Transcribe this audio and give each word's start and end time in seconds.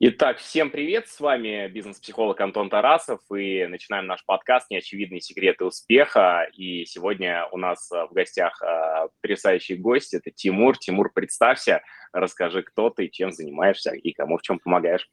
Итак, 0.00 0.38
всем 0.38 0.70
привет, 0.70 1.08
с 1.08 1.18
вами 1.18 1.66
бизнес-психолог 1.68 2.40
Антон 2.40 2.70
Тарасов, 2.70 3.20
и 3.36 3.66
начинаем 3.66 4.06
наш 4.06 4.24
подкаст 4.24 4.70
«Неочевидные 4.70 5.20
секреты 5.20 5.64
успеха». 5.64 6.48
И 6.54 6.84
сегодня 6.84 7.48
у 7.50 7.56
нас 7.56 7.90
в 7.90 8.12
гостях 8.12 8.62
э, 8.62 9.08
потрясающий 9.20 9.74
гость, 9.74 10.14
это 10.14 10.30
Тимур. 10.30 10.78
Тимур, 10.78 11.12
представься, 11.12 11.82
расскажи, 12.12 12.62
кто 12.62 12.90
ты, 12.90 13.08
чем 13.08 13.32
занимаешься 13.32 13.92
и 13.92 14.12
кому 14.12 14.38
в 14.38 14.42
чем 14.42 14.60
помогаешь. 14.60 15.08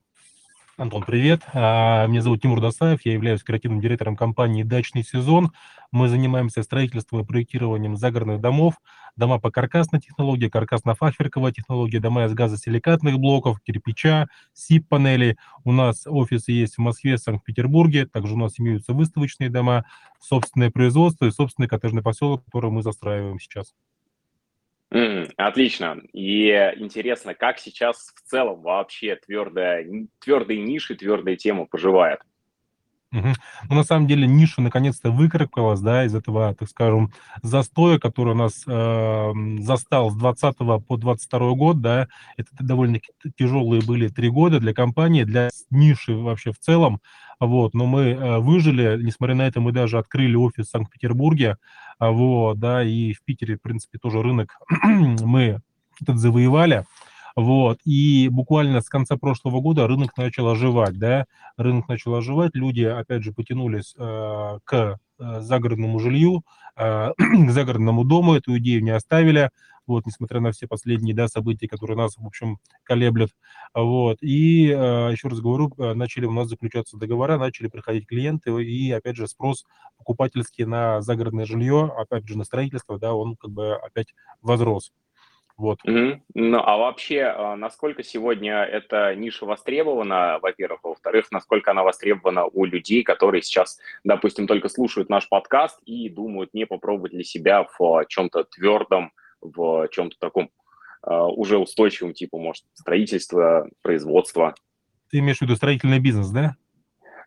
Антон, 0.78 1.04
привет. 1.04 1.42
А, 1.54 2.06
меня 2.06 2.22
зовут 2.22 2.42
Тимур 2.42 2.60
Досаев, 2.60 3.00
я 3.06 3.14
являюсь 3.14 3.44
креативным 3.44 3.80
директором 3.80 4.18
компании 4.18 4.64
«Дачный 4.64 5.04
сезон». 5.04 5.54
Мы 5.94 6.10
занимаемся 6.10 6.64
строительством 6.64 7.22
и 7.22 7.26
проектированием 7.26 7.96
загородных 7.96 8.42
домов, 8.42 8.74
дома 9.16 9.40
по 9.40 9.52
каркасной 9.52 10.02
технологии, 10.02 10.50
каркасно-фахверковая 10.50 11.54
технология, 11.54 12.02
дома 12.02 12.26
из 12.26 12.34
газосиликатных 12.34 13.18
блоков, 13.20 13.62
кирпича, 13.62 14.28
СИП-панелей. 14.52 15.38
У 15.64 15.72
нас 15.72 16.06
офисы 16.08 16.52
есть 16.52 16.76
в 16.76 16.80
Москве, 16.80 17.18
Санкт-Петербурге, 17.18 18.06
также 18.06 18.34
у 18.34 18.38
нас 18.38 18.60
имеются 18.60 18.92
выставочные 18.92 19.50
дома, 19.50 19.86
собственное 20.20 20.72
производство 20.72 21.24
и 21.24 21.32
собственный 21.32 21.70
коттеджный 21.70 22.04
поселок, 22.04 22.44
который 22.44 22.70
мы 22.70 22.84
застраиваем 22.84 23.40
сейчас. 23.40 23.74
Mm, 24.94 25.32
отлично. 25.38 26.02
И 26.14 26.48
интересно, 26.78 27.34
как 27.34 27.60
сейчас 27.60 28.14
в 28.16 28.30
целом 28.30 28.62
вообще 28.62 29.16
твердая, 29.16 29.86
твердые 30.20 30.62
ниши, 30.62 30.96
твердые 30.96 31.38
темы 31.38 31.66
поживают? 31.66 32.22
Ну, 33.12 33.76
на 33.76 33.84
самом 33.84 34.08
деле, 34.08 34.28
ниша 34.28 34.62
наконец-то 34.62 35.10
выкарабкалась, 35.10 35.80
да, 35.80 36.04
из 36.04 36.14
этого, 36.14 36.54
так 36.54 36.70
скажем, 36.70 37.14
застоя, 37.42 37.98
который 37.98 38.36
нас 38.36 38.64
э, 38.68 39.34
застал 39.60 40.12
с 40.12 40.16
20 40.16 40.58
по 40.86 40.98
22 40.98 41.52
год, 41.54 41.82
да, 41.82 42.08
это 42.36 42.50
довольно 42.60 43.00
тяжелые 43.38 43.82
были 43.82 44.10
три 44.10 44.30
года 44.30 44.60
для 44.60 44.74
компании, 44.74 45.24
для 45.24 45.50
ниши 45.70 46.14
вообще 46.14 46.52
в 46.52 46.60
целом, 46.60 47.00
вот, 47.40 47.74
но 47.74 47.86
мы 47.86 48.02
э, 48.02 48.38
выжили, 48.40 49.02
несмотря 49.02 49.36
на 49.36 49.48
это, 49.48 49.62
мы 49.62 49.72
даже 49.72 49.98
открыли 49.98 50.36
офис 50.36 50.68
в 50.68 50.72
Санкт-Петербурге, 50.72 51.58
вот, 52.00 52.60
да, 52.60 52.84
и 52.84 53.14
в 53.14 53.24
Питере, 53.24 53.58
в 53.58 53.62
принципе, 53.62 53.98
тоже 54.00 54.22
рынок 54.22 54.58
мы 54.84 55.62
этот 56.02 56.18
завоевали, 56.18 56.86
вот, 57.36 57.80
и 57.86 58.30
буквально 58.30 58.82
с 58.82 58.90
конца 58.90 59.18
прошлого 59.18 59.60
года 59.62 59.88
рынок 59.88 60.16
начал 60.18 60.48
оживать, 60.50 60.98
да, 60.98 61.26
рынок 61.58 61.88
начал 61.88 62.16
оживать, 62.16 62.56
люди, 62.56 62.84
опять 62.84 63.24
же, 63.24 63.34
потянулись 63.34 63.94
э, 63.98 64.60
к 64.64 65.00
э, 65.20 65.42
загородному 65.42 66.00
жилью, 66.00 66.44
э, 66.78 67.12
к 67.18 67.50
загородному 67.52 68.04
дому, 68.04 68.36
эту 68.36 68.58
идею 68.58 68.84
не 68.84 68.92
оставили, 68.92 69.50
вот, 69.88 70.06
несмотря 70.06 70.40
на 70.40 70.52
все 70.52 70.68
последние, 70.68 71.16
да, 71.16 71.28
события, 71.28 71.68
которые 71.68 71.98
нас, 71.98 72.18
в 72.18 72.26
общем, 72.26 72.58
колеблят, 72.84 73.30
вот, 73.74 74.18
и, 74.22 74.70
э, 74.70 75.12
еще 75.12 75.28
раз 75.28 75.40
говорю, 75.42 75.72
начали 75.78 76.26
у 76.26 76.32
нас 76.32 76.48
заключаться 76.50 76.98
договора, 76.98 77.38
начали 77.38 77.68
приходить 77.68 78.08
клиенты, 78.08 78.52
и, 78.64 78.92
опять 78.92 79.16
же, 79.16 79.28
спрос 79.28 79.66
покупательский 79.98 80.66
на 80.66 81.02
загородное 81.02 81.46
жилье, 81.46 81.94
опять 81.98 82.28
же, 82.28 82.38
на 82.38 82.44
строительство, 82.44 83.00
да, 83.00 83.14
он 83.14 83.36
как 83.36 83.52
бы 83.52 83.76
опять 83.76 84.14
возрос. 84.42 84.92
Вот. 85.58 85.80
Mm-hmm. 85.88 86.22
Ну, 86.34 86.60
а 86.60 86.78
вообще, 86.78 87.24
а, 87.24 87.56
насколько 87.56 88.04
сегодня 88.04 88.64
эта 88.64 89.16
ниша 89.16 89.46
востребована, 89.46 90.40
во-первых, 90.42 90.82
во-вторых, 90.84 91.32
насколько 91.32 91.72
она 91.72 91.84
востребована 91.84 92.46
у 92.46 92.66
людей, 92.66 93.04
которые 93.04 93.42
сейчас, 93.42 93.80
допустим, 94.04 94.48
только 94.48 94.68
слушают 94.68 95.10
наш 95.10 95.30
подкаст 95.30 95.80
и 95.86 96.10
думают, 96.10 96.54
не 96.54 96.66
попробовать 96.66 97.14
для 97.14 97.24
себя 97.24 97.66
в 97.80 98.06
чем-то 98.10 98.44
твердом, 98.46 99.14
в 99.40 99.88
чем-то 99.92 100.18
таком 100.20 100.50
uh, 101.06 101.28
уже 101.28 101.58
устойчивом, 101.58 102.14
типа, 102.14 102.38
может, 102.38 102.66
строительство, 102.74 103.70
производство. 103.82 104.56
Ты 105.10 105.20
имеешь 105.20 105.38
в 105.38 105.42
виду 105.42 105.56
строительный 105.56 106.00
бизнес, 106.00 106.30
да? 106.32 106.56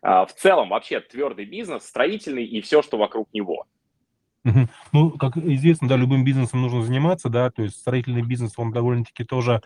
Uh, 0.05 0.27
в 0.27 0.33
целом, 0.33 0.69
вообще, 0.69 0.99
твердый 0.99 1.45
бизнес, 1.45 1.83
строительный 1.85 2.45
и 2.45 2.61
все, 2.61 2.83
что 2.83 2.97
вокруг 2.97 3.33
него. 3.33 3.65
Ну, 4.91 5.11
как 5.11 5.37
известно, 5.37 5.87
да, 5.87 5.95
любым 5.97 6.23
бизнесом 6.23 6.61
нужно 6.61 6.83
заниматься, 6.83 7.29
да, 7.29 7.49
то 7.51 7.63
есть 7.63 7.75
строительный 7.77 8.21
бизнес, 8.21 8.53
он 8.57 8.71
довольно-таки 8.71 9.23
тоже 9.23 9.61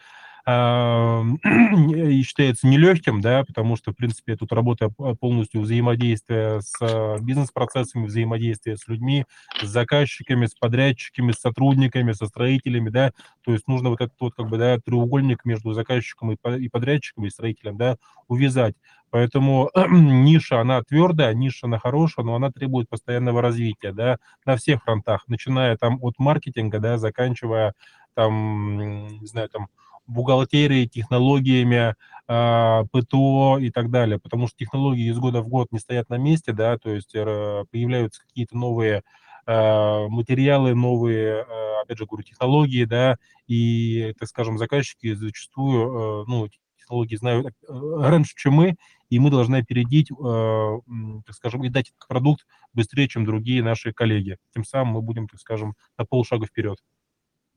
и 0.46 2.22
считается 2.24 2.68
нелегким, 2.68 3.22
да, 3.22 3.46
потому 3.46 3.78
что, 3.78 3.94
в 3.94 3.96
принципе, 3.96 4.36
тут 4.36 4.52
работа 4.52 4.90
полностью 5.22 5.62
взаимодействия 5.62 6.60
с 6.60 6.74
а, 6.82 7.18
бизнес-процессами, 7.20 8.08
взаимодействия 8.08 8.76
с 8.76 8.86
людьми, 8.90 9.24
с 9.62 9.66
заказчиками, 9.68 10.48
с 10.48 10.54
подрядчиками, 10.54 11.32
с 11.32 11.40
сотрудниками, 11.40 12.12
со 12.12 12.26
строителями, 12.26 12.90
да, 12.90 13.12
то 13.46 13.54
есть 13.54 13.70
нужно 13.70 13.90
вот 13.90 14.02
этот 14.02 14.16
вот, 14.20 14.34
как 14.36 14.50
бы, 14.50 14.58
да, 14.58 14.78
треугольник 14.80 15.46
между 15.46 15.72
заказчиком 15.72 16.34
и 16.34 16.68
подрядчиком, 16.68 17.26
и 17.26 17.30
строителем, 17.30 17.78
да, 17.78 17.96
увязать. 18.28 18.76
Поэтому 19.14 19.70
ниша, 19.92 20.60
она 20.60 20.82
твердая, 20.82 21.36
ниша, 21.36 21.68
она 21.68 21.78
хорошая, 21.78 22.26
но 22.26 22.34
она 22.34 22.52
требует 22.52 22.90
постоянного 22.90 23.44
развития, 23.44 23.92
да, 23.92 24.18
на 24.44 24.56
всех 24.56 24.82
фронтах, 24.82 25.28
начиная 25.28 25.78
там 25.78 26.00
от 26.02 26.18
маркетинга, 26.18 26.80
да, 26.80 26.98
заканчивая 26.98 27.76
там, 28.16 29.08
не 29.20 29.28
знаю, 29.28 29.50
там, 29.50 29.68
бухгалтерией, 30.08 30.88
технологиями, 30.88 31.94
а, 32.28 32.86
ПТО 32.92 33.60
и 33.60 33.70
так 33.70 33.92
далее, 33.92 34.18
потому 34.18 34.48
что 34.48 34.58
технологии 34.58 35.12
из 35.12 35.20
года 35.20 35.44
в 35.44 35.48
год 35.48 35.68
не 35.72 35.78
стоят 35.78 36.10
на 36.10 36.18
месте, 36.18 36.52
да, 36.52 36.80
то 36.80 36.90
есть 36.90 37.14
э, 37.14 37.66
появляются 37.70 38.20
какие-то 38.20 38.58
новые 38.58 39.04
а, 39.46 40.08
материалы, 40.08 40.74
новые, 40.74 41.44
а, 41.44 41.82
опять 41.84 42.00
же, 42.00 42.08
говорю, 42.08 42.24
технологии, 42.24 42.86
да, 42.86 43.18
и, 43.46 44.16
так 44.18 44.28
скажем, 44.28 44.58
заказчики 44.58 45.14
зачастую, 45.14 46.24
э, 46.24 46.26
ну, 46.28 46.48
технологии 46.94 47.16
знают 47.16 47.48
э, 47.48 47.52
раньше, 47.70 48.34
чем 48.36 48.54
мы, 48.54 48.76
и 49.10 49.20
мы 49.20 49.30
должны 49.30 49.58
опередить, 49.58 50.10
так 50.10 51.36
скажем, 51.36 51.64
и 51.64 51.70
дать 51.70 51.90
этот 51.90 52.08
продукт 52.08 52.46
быстрее, 52.74 53.08
чем 53.08 53.26
другие 53.26 53.62
наши 53.62 53.94
коллеги. 53.94 54.38
Тем 54.54 54.64
самым 54.64 54.96
мы 54.96 55.02
будем, 55.02 55.28
так 55.28 55.40
скажем, 55.40 55.76
на 55.98 56.06
полшага 56.06 56.48
вперед. 56.48 56.80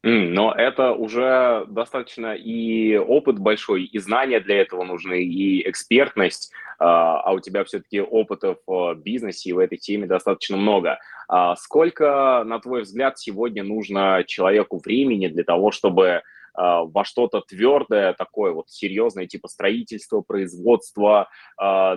Но 0.02 0.52
это 0.52 0.92
уже 0.92 1.64
достаточно 1.69 2.34
и 2.34 2.96
опыт 2.96 3.38
большой, 3.41 3.84
и 3.84 3.98
знания 3.98 4.38
для 4.38 4.60
этого 4.60 4.84
нужны, 4.84 5.25
и 5.25 5.69
экспертность, 5.69 6.52
а, 6.78 7.20
а 7.22 7.32
у 7.32 7.41
тебя 7.41 7.64
все-таки 7.64 8.00
опыта 8.00 8.56
в 8.66 8.94
бизнесе 8.94 9.50
и 9.50 9.52
в 9.52 9.58
этой 9.58 9.78
теме 9.78 10.06
достаточно 10.06 10.56
много. 10.56 10.98
А 11.28 11.56
сколько, 11.56 12.44
на 12.46 12.60
твой 12.60 12.82
взгляд, 12.82 13.19
сегодня 13.19 13.64
нужно 13.64 14.22
человеку 14.26 14.78
времени 14.84 15.26
для 15.26 15.42
того, 15.42 15.72
чтобы 15.72 16.22
во 16.56 17.05
что-то 17.05 17.43
твердое, 17.43 18.15
такое 18.15 18.53
вот 18.53 18.71
серьезное, 18.71 19.27
типа 19.27 19.49
строительство, 19.49 20.22
производство, 20.22 21.28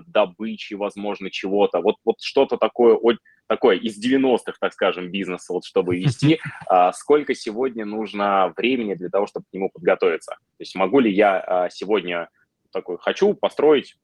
добычи, 0.07 0.73
возможно, 0.73 1.31
чего-то. 1.31 1.79
Вот, 1.79 1.95
вот 2.03 2.17
что-то 2.19 2.57
такое 2.57 2.95
такой 3.49 3.79
из 3.79 3.99
90-х, 3.99 4.53
так 4.59 4.73
скажем, 4.73 5.09
бизнеса, 5.09 5.53
вот 5.53 5.65
чтобы 5.65 5.97
вести, 5.97 6.39
а, 6.67 6.93
сколько 6.93 7.33
сегодня 7.33 7.83
нужно 7.83 8.53
времени 8.55 8.93
для 8.93 9.09
того, 9.09 9.25
чтобы 9.25 9.47
к 9.49 9.53
нему 9.53 9.71
подготовиться? 9.73 10.35
То 10.35 10.61
есть 10.61 10.75
могу 10.75 10.99
ли 10.99 11.11
я 11.11 11.39
а, 11.39 11.69
сегодня 11.71 12.29
такой, 12.71 12.99
хочу 12.99 13.33
построить 13.33 13.97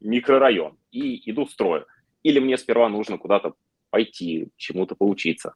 микрорайон 0.00 0.76
и 0.90 1.30
иду 1.30 1.46
строю? 1.46 1.86
Или 2.24 2.40
мне 2.40 2.58
сперва 2.58 2.88
нужно 2.88 3.16
куда-то 3.16 3.54
пойти, 3.90 4.48
чему-то 4.56 4.96
поучиться? 4.96 5.54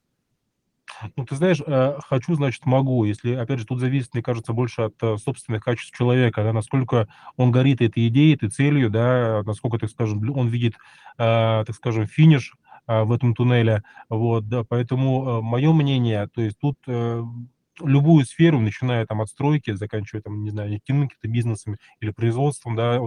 Ну, 1.15 1.25
ты 1.25 1.35
знаешь, 1.35 1.61
э, 1.65 1.97
хочу, 2.07 2.35
значит, 2.35 2.65
могу. 2.65 3.03
Если, 3.03 3.33
опять 3.33 3.59
же, 3.59 3.65
тут 3.65 3.79
зависит, 3.79 4.13
мне 4.13 4.23
кажется, 4.23 4.53
больше 4.53 4.83
от 4.83 4.95
э, 5.01 5.17
собственных 5.17 5.63
качеств 5.63 5.95
человека, 5.97 6.43
да, 6.43 6.53
насколько 6.53 7.07
он 7.37 7.51
горит 7.51 7.81
этой 7.81 8.07
идеей, 8.07 8.35
этой 8.35 8.49
целью, 8.49 8.89
да, 8.89 9.41
насколько, 9.45 9.77
так 9.77 9.89
скажем, 9.89 10.21
он 10.35 10.47
видит, 10.47 10.73
э, 11.17 11.63
так 11.65 11.75
скажем, 11.75 12.05
финиш 12.07 12.55
в 12.87 13.11
этом 13.11 13.35
туннеле. 13.35 13.83
Вот, 14.09 14.47
да, 14.49 14.63
поэтому 14.67 15.43
мое 15.43 15.71
мнение, 15.73 16.27
то 16.33 16.41
есть 16.41 16.57
тут 16.59 16.75
любую 17.81 18.25
сферу, 18.25 18.59
начиная 18.59 19.05
там 19.05 19.21
от 19.21 19.29
стройки, 19.29 19.73
заканчивая 19.73 20.21
там, 20.23 20.43
не 20.43 20.49
знаю, 20.49 20.71
нефтяным 20.71 21.07
каким-то 21.07 21.27
бизнесом 21.27 21.75
или 22.01 22.09
производством, 22.11 22.75
да, 22.75 22.99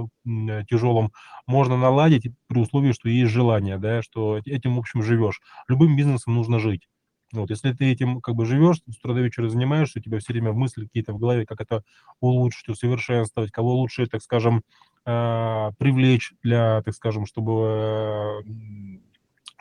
тяжелым, 0.70 1.12
можно 1.46 1.76
наладить 1.76 2.28
при 2.46 2.60
условии, 2.60 2.92
что 2.92 3.08
есть 3.08 3.32
желание, 3.32 3.76
да, 3.78 4.02
что 4.02 4.38
этим, 4.44 4.76
в 4.76 4.78
общем, 4.78 5.02
живешь. 5.02 5.40
Любым 5.68 5.96
бизнесом 5.96 6.34
нужно 6.34 6.58
жить. 6.60 6.86
Вот, 7.32 7.50
если 7.50 7.72
ты 7.72 7.90
этим 7.90 8.20
как 8.20 8.34
бы 8.34 8.44
живешь, 8.44 8.76
с 8.78 8.98
утра 8.98 9.14
до 9.14 9.20
вечера 9.22 9.48
занимаешься, 9.48 9.98
у 9.98 10.02
тебя 10.02 10.18
все 10.18 10.32
время 10.34 10.52
мысли 10.52 10.84
какие-то 10.84 11.14
в 11.14 11.18
голове, 11.18 11.46
как 11.46 11.60
это 11.62 11.82
улучшить, 12.20 12.68
усовершенствовать, 12.68 13.50
кого 13.50 13.74
лучше, 13.74 14.06
так 14.06 14.22
скажем, 14.22 14.62
привлечь 15.04 16.32
для, 16.42 16.82
так 16.82 16.94
скажем, 16.94 17.26
чтобы 17.26 18.44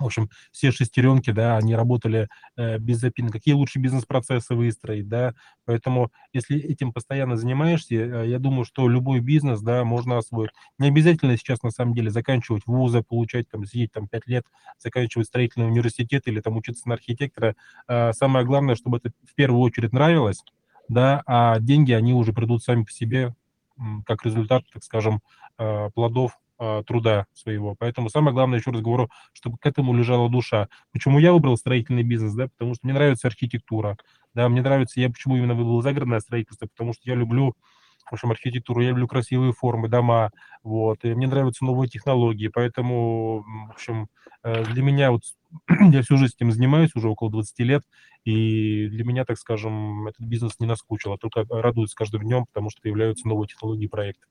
в 0.01 0.05
общем, 0.05 0.29
все 0.51 0.71
шестеренки, 0.71 1.31
да, 1.31 1.57
они 1.57 1.75
работали 1.75 2.27
э, 2.57 2.77
без 2.77 2.97
запинок. 2.99 3.33
Какие 3.33 3.53
лучше 3.53 3.79
бизнес-процессы 3.79 4.55
выстроить, 4.55 5.07
да. 5.07 5.33
Поэтому, 5.65 6.11
если 6.33 6.59
этим 6.59 6.91
постоянно 6.93 7.37
занимаешься, 7.37 7.95
э, 7.95 8.27
я 8.27 8.39
думаю, 8.39 8.65
что 8.65 8.87
любой 8.87 9.19
бизнес, 9.19 9.61
да, 9.61 9.83
можно 9.83 10.17
освоить. 10.17 10.51
Не 10.79 10.89
обязательно 10.89 11.37
сейчас, 11.37 11.63
на 11.63 11.71
самом 11.71 11.93
деле, 11.93 12.09
заканчивать 12.09 12.63
вузы, 12.65 13.03
получать, 13.03 13.49
там, 13.49 13.65
сидеть 13.65 13.91
там 13.91 14.07
пять 14.07 14.27
лет, 14.27 14.45
заканчивать 14.79 15.27
строительный 15.27 15.67
университет 15.67 16.23
или 16.27 16.41
там 16.41 16.57
учиться 16.57 16.87
на 16.87 16.95
архитектора. 16.95 17.55
Э, 17.87 18.13
самое 18.13 18.45
главное, 18.45 18.75
чтобы 18.75 18.97
это 18.97 19.11
в 19.29 19.35
первую 19.35 19.61
очередь 19.61 19.93
нравилось, 19.93 20.43
да, 20.89 21.23
а 21.25 21.59
деньги, 21.59 21.91
они 21.93 22.13
уже 22.13 22.33
придут 22.33 22.63
сами 22.63 22.83
по 22.83 22.91
себе, 22.91 23.33
как 24.05 24.25
результат, 24.25 24.63
так 24.71 24.83
скажем, 24.83 25.21
плодов 25.95 26.37
труда 26.85 27.25
своего. 27.33 27.75
Поэтому 27.77 28.09
самое 28.09 28.33
главное, 28.33 28.59
еще 28.59 28.71
раз 28.71 28.81
говорю, 28.81 29.09
чтобы 29.33 29.57
к 29.57 29.65
этому 29.65 29.93
лежала 29.93 30.29
душа. 30.29 30.67
Почему 30.91 31.19
я 31.19 31.33
выбрал 31.33 31.57
строительный 31.57 32.03
бизнес, 32.03 32.33
да, 32.33 32.47
потому 32.47 32.75
что 32.75 32.85
мне 32.85 32.93
нравится 32.93 33.27
архитектура, 33.27 33.97
да, 34.33 34.47
мне 34.49 34.61
нравится, 34.61 34.99
я 34.99 35.09
почему 35.09 35.37
именно 35.37 35.55
выбрал 35.55 35.81
загородное 35.81 36.19
строительство, 36.19 36.67
потому 36.67 36.93
что 36.93 37.01
я 37.05 37.15
люблю 37.15 37.53
в 38.09 38.13
общем, 38.13 38.31
архитектуру, 38.31 38.81
я 38.81 38.89
люблю 38.89 39.07
красивые 39.07 39.53
формы, 39.53 39.87
дома, 39.87 40.31
вот, 40.63 41.03
и 41.05 41.13
мне 41.13 41.27
нравятся 41.27 41.63
новые 41.65 41.87
технологии, 41.89 42.49
поэтому, 42.49 43.43
в 43.69 43.71
общем, 43.71 44.07
э, 44.43 44.65
для 44.65 44.83
меня 44.83 45.11
вот, 45.11 45.21
я 45.69 46.01
всю 46.01 46.17
жизнь 46.17 46.33
этим 46.35 46.51
занимаюсь, 46.51 46.91
уже 46.95 47.07
около 47.09 47.31
20 47.31 47.63
лет, 47.63 47.83
и 48.25 48.87
для 48.89 49.03
меня, 49.05 49.23
так 49.25 49.37
скажем, 49.37 50.07
этот 50.07 50.25
бизнес 50.25 50.59
не 50.59 50.67
наскучил, 50.67 51.13
а 51.13 51.17
только 51.17 51.45
радует 51.49 51.89
с 51.89 51.95
каждым 51.95 52.23
днем, 52.23 52.45
потому 52.47 52.69
что 52.69 52.81
появляются 52.81 53.27
новые 53.27 53.47
технологии 53.47 53.85
и 53.85 53.89
проекты. 53.89 54.27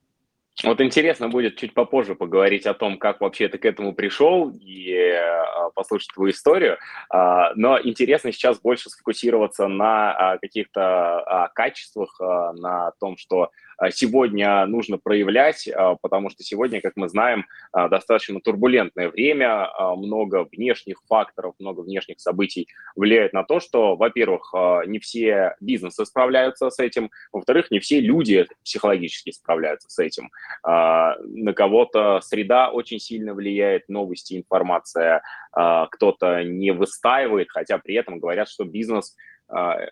Вот 0.63 0.81
интересно 0.81 1.29
будет 1.29 1.55
чуть 1.55 1.73
попозже 1.73 2.13
поговорить 2.13 2.65
о 2.65 2.73
том, 2.73 2.97
как 2.97 3.21
вообще 3.21 3.47
ты 3.47 3.57
к 3.57 3.65
этому 3.65 3.93
пришел 3.93 4.49
и 4.49 4.91
э, 4.91 5.43
послушать 5.73 6.09
твою 6.13 6.31
историю. 6.31 6.77
Э, 7.11 7.51
но 7.55 7.79
интересно 7.81 8.31
сейчас 8.31 8.59
больше 8.59 8.89
сфокусироваться 8.89 9.67
на 9.67 10.35
э, 10.35 10.39
каких-то 10.39 11.49
качествах, 11.55 12.19
на 12.19 12.91
том, 12.99 13.17
что 13.17 13.43
а, 13.43 13.49
сегодня 13.89 14.65
нужно 14.67 14.97
проявлять, 14.97 15.67
а, 15.67 15.95
потому 15.95 16.29
что 16.29 16.43
сегодня, 16.43 16.81
как 16.81 16.93
мы 16.95 17.09
знаем, 17.09 17.45
а, 17.71 17.87
достаточно 17.89 18.39
турбулентное 18.39 19.09
время, 19.09 19.69
много 19.97 20.47
внешних 20.51 21.01
факторов, 21.07 21.55
много 21.59 21.81
внешних 21.81 22.19
событий 22.19 22.67
влияет 22.95 23.33
на 23.33 23.43
то, 23.43 23.59
что, 23.59 23.95
во-первых, 23.95 24.53
не 24.85 24.99
все 24.99 25.55
бизнесы 25.59 26.05
справляются 26.05 26.69
с 26.69 26.79
этим, 26.79 27.09
во-вторых, 27.31 27.71
не 27.71 27.79
все 27.79 27.99
люди 27.99 28.47
психологически 28.63 29.31
справляются 29.31 29.89
с 29.89 29.99
этим. 29.99 30.29
На 30.63 31.53
кого-то 31.55 32.19
среда 32.21 32.69
очень 32.69 32.99
сильно 32.99 33.33
влияет, 33.33 33.89
новости, 33.89 34.37
информация, 34.37 35.23
кто-то 35.51 36.43
не 36.43 36.71
выстаивает, 36.71 37.49
хотя 37.49 37.77
при 37.77 37.95
этом 37.95 38.19
говорят, 38.19 38.49
что 38.49 38.63
бизнес 38.63 39.15
э, 39.49 39.87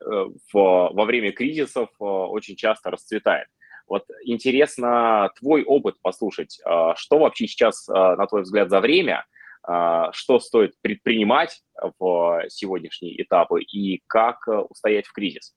во 0.54 1.06
время 1.06 1.32
кризисов 1.32 1.90
очень 2.00 2.56
часто 2.56 2.92
расцветает. 2.92 3.48
Вот 3.90 4.06
интересно 4.24 5.32
твой 5.40 5.64
опыт 5.64 5.96
послушать. 6.02 6.62
А, 6.64 6.96
что 6.96 7.20
вообще 7.20 7.48
сейчас, 7.48 7.90
а, 7.90 8.16
на 8.16 8.28
твой 8.28 8.44
взгляд, 8.44 8.70
за 8.70 8.80
время? 8.80 9.26
А, 9.64 10.12
что 10.14 10.40
стоит 10.40 10.80
предпринимать 10.82 11.64
в 11.98 12.44
сегодняшние 12.50 13.22
этапы 13.22 13.62
и 13.64 14.02
как 14.08 14.48
устоять 14.70 15.08
в 15.08 15.12
кризис? 15.12 15.56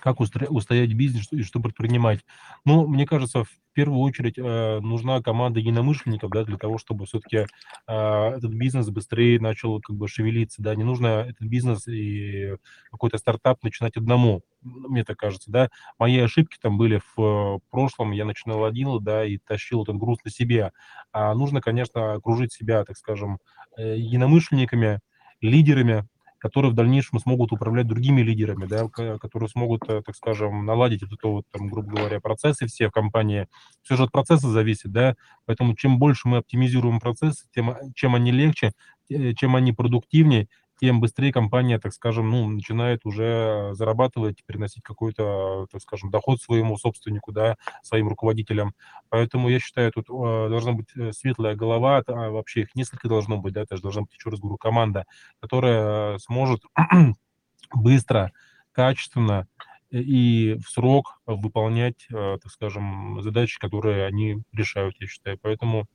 как 0.00 0.20
устоять 0.20 0.90
в 0.90 0.96
бизнесе 0.96 1.36
и 1.36 1.42
что 1.42 1.60
предпринимать. 1.60 2.20
Ну, 2.64 2.86
мне 2.86 3.06
кажется, 3.06 3.44
первую 3.78 4.00
очередь 4.00 4.36
э, 4.36 4.80
нужна 4.80 5.22
команда 5.22 5.60
единомышленников, 5.60 6.32
да, 6.32 6.42
для 6.42 6.58
того, 6.58 6.78
чтобы 6.78 7.06
все-таки 7.06 7.36
э, 7.36 7.46
этот 7.86 8.52
бизнес 8.52 8.88
быстрее 8.88 9.38
начал 9.38 9.80
как 9.80 9.94
бы 9.94 10.08
шевелиться, 10.08 10.60
да, 10.60 10.74
не 10.74 10.82
нужно 10.82 11.26
этот 11.28 11.42
бизнес 11.42 11.86
и 11.86 12.56
какой-то 12.90 13.18
стартап 13.18 13.62
начинать 13.62 13.96
одному, 13.96 14.42
мне 14.62 15.04
так 15.04 15.16
кажется, 15.16 15.52
да. 15.52 15.68
Мои 15.96 16.18
ошибки 16.18 16.58
там 16.60 16.76
были 16.76 17.00
в 17.14 17.60
прошлом, 17.70 18.10
я 18.10 18.24
начинал 18.24 18.64
один, 18.64 18.98
да, 19.00 19.24
и 19.24 19.38
тащил 19.38 19.84
этот 19.84 19.94
груз 19.96 20.18
на 20.24 20.32
себе. 20.32 20.72
А 21.12 21.32
нужно, 21.34 21.60
конечно, 21.60 22.14
окружить 22.14 22.52
себя, 22.52 22.84
так 22.84 22.96
скажем, 22.96 23.38
э, 23.76 23.96
единомышленниками, 23.96 24.98
лидерами, 25.40 26.04
которые 26.38 26.72
в 26.72 26.74
дальнейшем 26.74 27.18
смогут 27.18 27.52
управлять 27.52 27.86
другими 27.86 28.20
лидерами, 28.22 28.66
да, 28.66 28.88
которые 28.88 29.48
смогут, 29.48 29.82
э, 29.88 30.02
так 30.04 30.14
скажем, 30.14 30.64
наладить 30.64 31.02
вот 31.02 31.12
это 31.12 31.28
вот, 31.28 31.44
там, 31.50 31.68
грубо 31.68 31.96
говоря, 31.96 32.20
процессы 32.20 32.66
все 32.66 32.88
в 32.88 32.92
компании. 32.92 33.48
Все 33.82 33.96
же 33.96 34.04
от 34.04 34.12
процесса 34.12 34.48
зависит, 34.48 34.92
да, 34.92 35.16
поэтому 35.46 35.74
чем 35.74 35.98
больше 35.98 36.28
мы 36.28 36.38
оптимизируем 36.38 37.00
процессы, 37.00 37.46
тем, 37.54 37.74
чем 37.94 38.14
они 38.14 38.30
легче, 38.30 38.72
чем 39.08 39.56
они 39.56 39.72
продуктивнее, 39.72 40.48
тем 40.80 41.00
быстрее 41.00 41.32
компания, 41.32 41.78
так 41.78 41.92
скажем, 41.92 42.30
ну, 42.30 42.48
начинает 42.48 43.00
уже 43.04 43.70
зарабатывать, 43.74 44.44
приносить 44.46 44.82
какой-то, 44.82 45.66
так 45.70 45.82
скажем, 45.82 46.10
доход 46.10 46.40
своему 46.40 46.76
собственнику, 46.76 47.32
да, 47.32 47.56
своим 47.82 48.08
руководителям. 48.08 48.74
Поэтому 49.08 49.48
я 49.48 49.58
считаю, 49.58 49.90
тут 49.92 50.08
э, 50.08 50.48
должна 50.48 50.72
быть 50.72 50.88
э, 50.96 51.12
светлая 51.12 51.56
голова, 51.56 52.02
а 52.06 52.30
вообще 52.30 52.62
их 52.62 52.74
несколько 52.74 53.08
должно 53.08 53.38
быть, 53.38 53.54
да, 53.54 53.62
это 53.62 53.76
же 53.76 53.82
должна 53.82 54.02
быть, 54.02 54.14
еще 54.14 54.30
раз 54.30 54.40
говорю, 54.40 54.56
команда, 54.56 55.04
которая 55.40 56.18
сможет 56.18 56.62
быстро, 57.74 58.32
качественно 58.72 59.48
и 59.90 60.56
в 60.64 60.68
срок 60.70 61.20
выполнять, 61.26 62.06
э, 62.12 62.38
так 62.42 62.52
скажем, 62.52 63.20
задачи, 63.22 63.58
которые 63.58 64.06
они 64.06 64.42
решают, 64.52 64.96
я 65.00 65.06
считаю. 65.08 65.38
Поэтому 65.42 65.86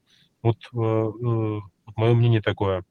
вот 0.42 0.58
мое 0.74 2.14
мнение 2.14 2.42
такое. 2.42 2.84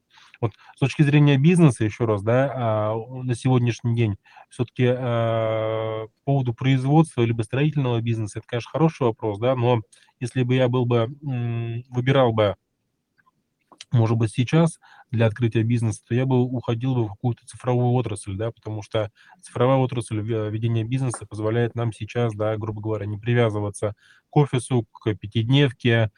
Вот 0.42 0.52
с 0.74 0.80
точки 0.80 1.02
зрения 1.02 1.38
бизнеса, 1.38 1.84
еще 1.84 2.04
раз, 2.04 2.22
да, 2.22 2.52
а, 2.52 2.94
на 2.96 3.34
сегодняшний 3.36 3.94
день, 3.94 4.16
все-таки 4.50 4.86
а, 4.88 6.06
по 6.24 6.32
поводу 6.32 6.52
производства 6.52 7.22
либо 7.22 7.42
строительного 7.42 8.00
бизнеса, 8.00 8.40
это, 8.40 8.48
конечно, 8.48 8.70
хороший 8.70 9.04
вопрос, 9.04 9.38
да, 9.38 9.54
но 9.54 9.82
если 10.18 10.42
бы 10.42 10.56
я 10.56 10.68
был 10.68 10.84
бы, 10.84 11.08
выбирал 11.88 12.32
бы 12.32 12.56
может 13.92 14.16
быть, 14.16 14.32
сейчас 14.32 14.80
для 15.10 15.26
открытия 15.26 15.62
бизнеса, 15.62 16.00
то 16.08 16.14
я 16.14 16.24
бы 16.24 16.40
уходил 16.40 16.94
бы 16.94 17.04
в 17.04 17.08
какую-то 17.10 17.44
цифровую 17.46 17.92
отрасль, 17.92 18.36
да, 18.36 18.50
потому 18.50 18.82
что 18.82 19.10
цифровая 19.42 19.76
отрасль 19.76 20.20
ведения 20.20 20.84
бизнеса 20.84 21.26
позволяет 21.26 21.74
нам 21.74 21.92
сейчас, 21.92 22.34
да, 22.34 22.56
грубо 22.56 22.80
говоря, 22.80 23.04
не 23.06 23.18
привязываться 23.18 23.94
к 24.30 24.36
офису, 24.36 24.86
к 24.90 25.14
пятидневке, 25.14 26.10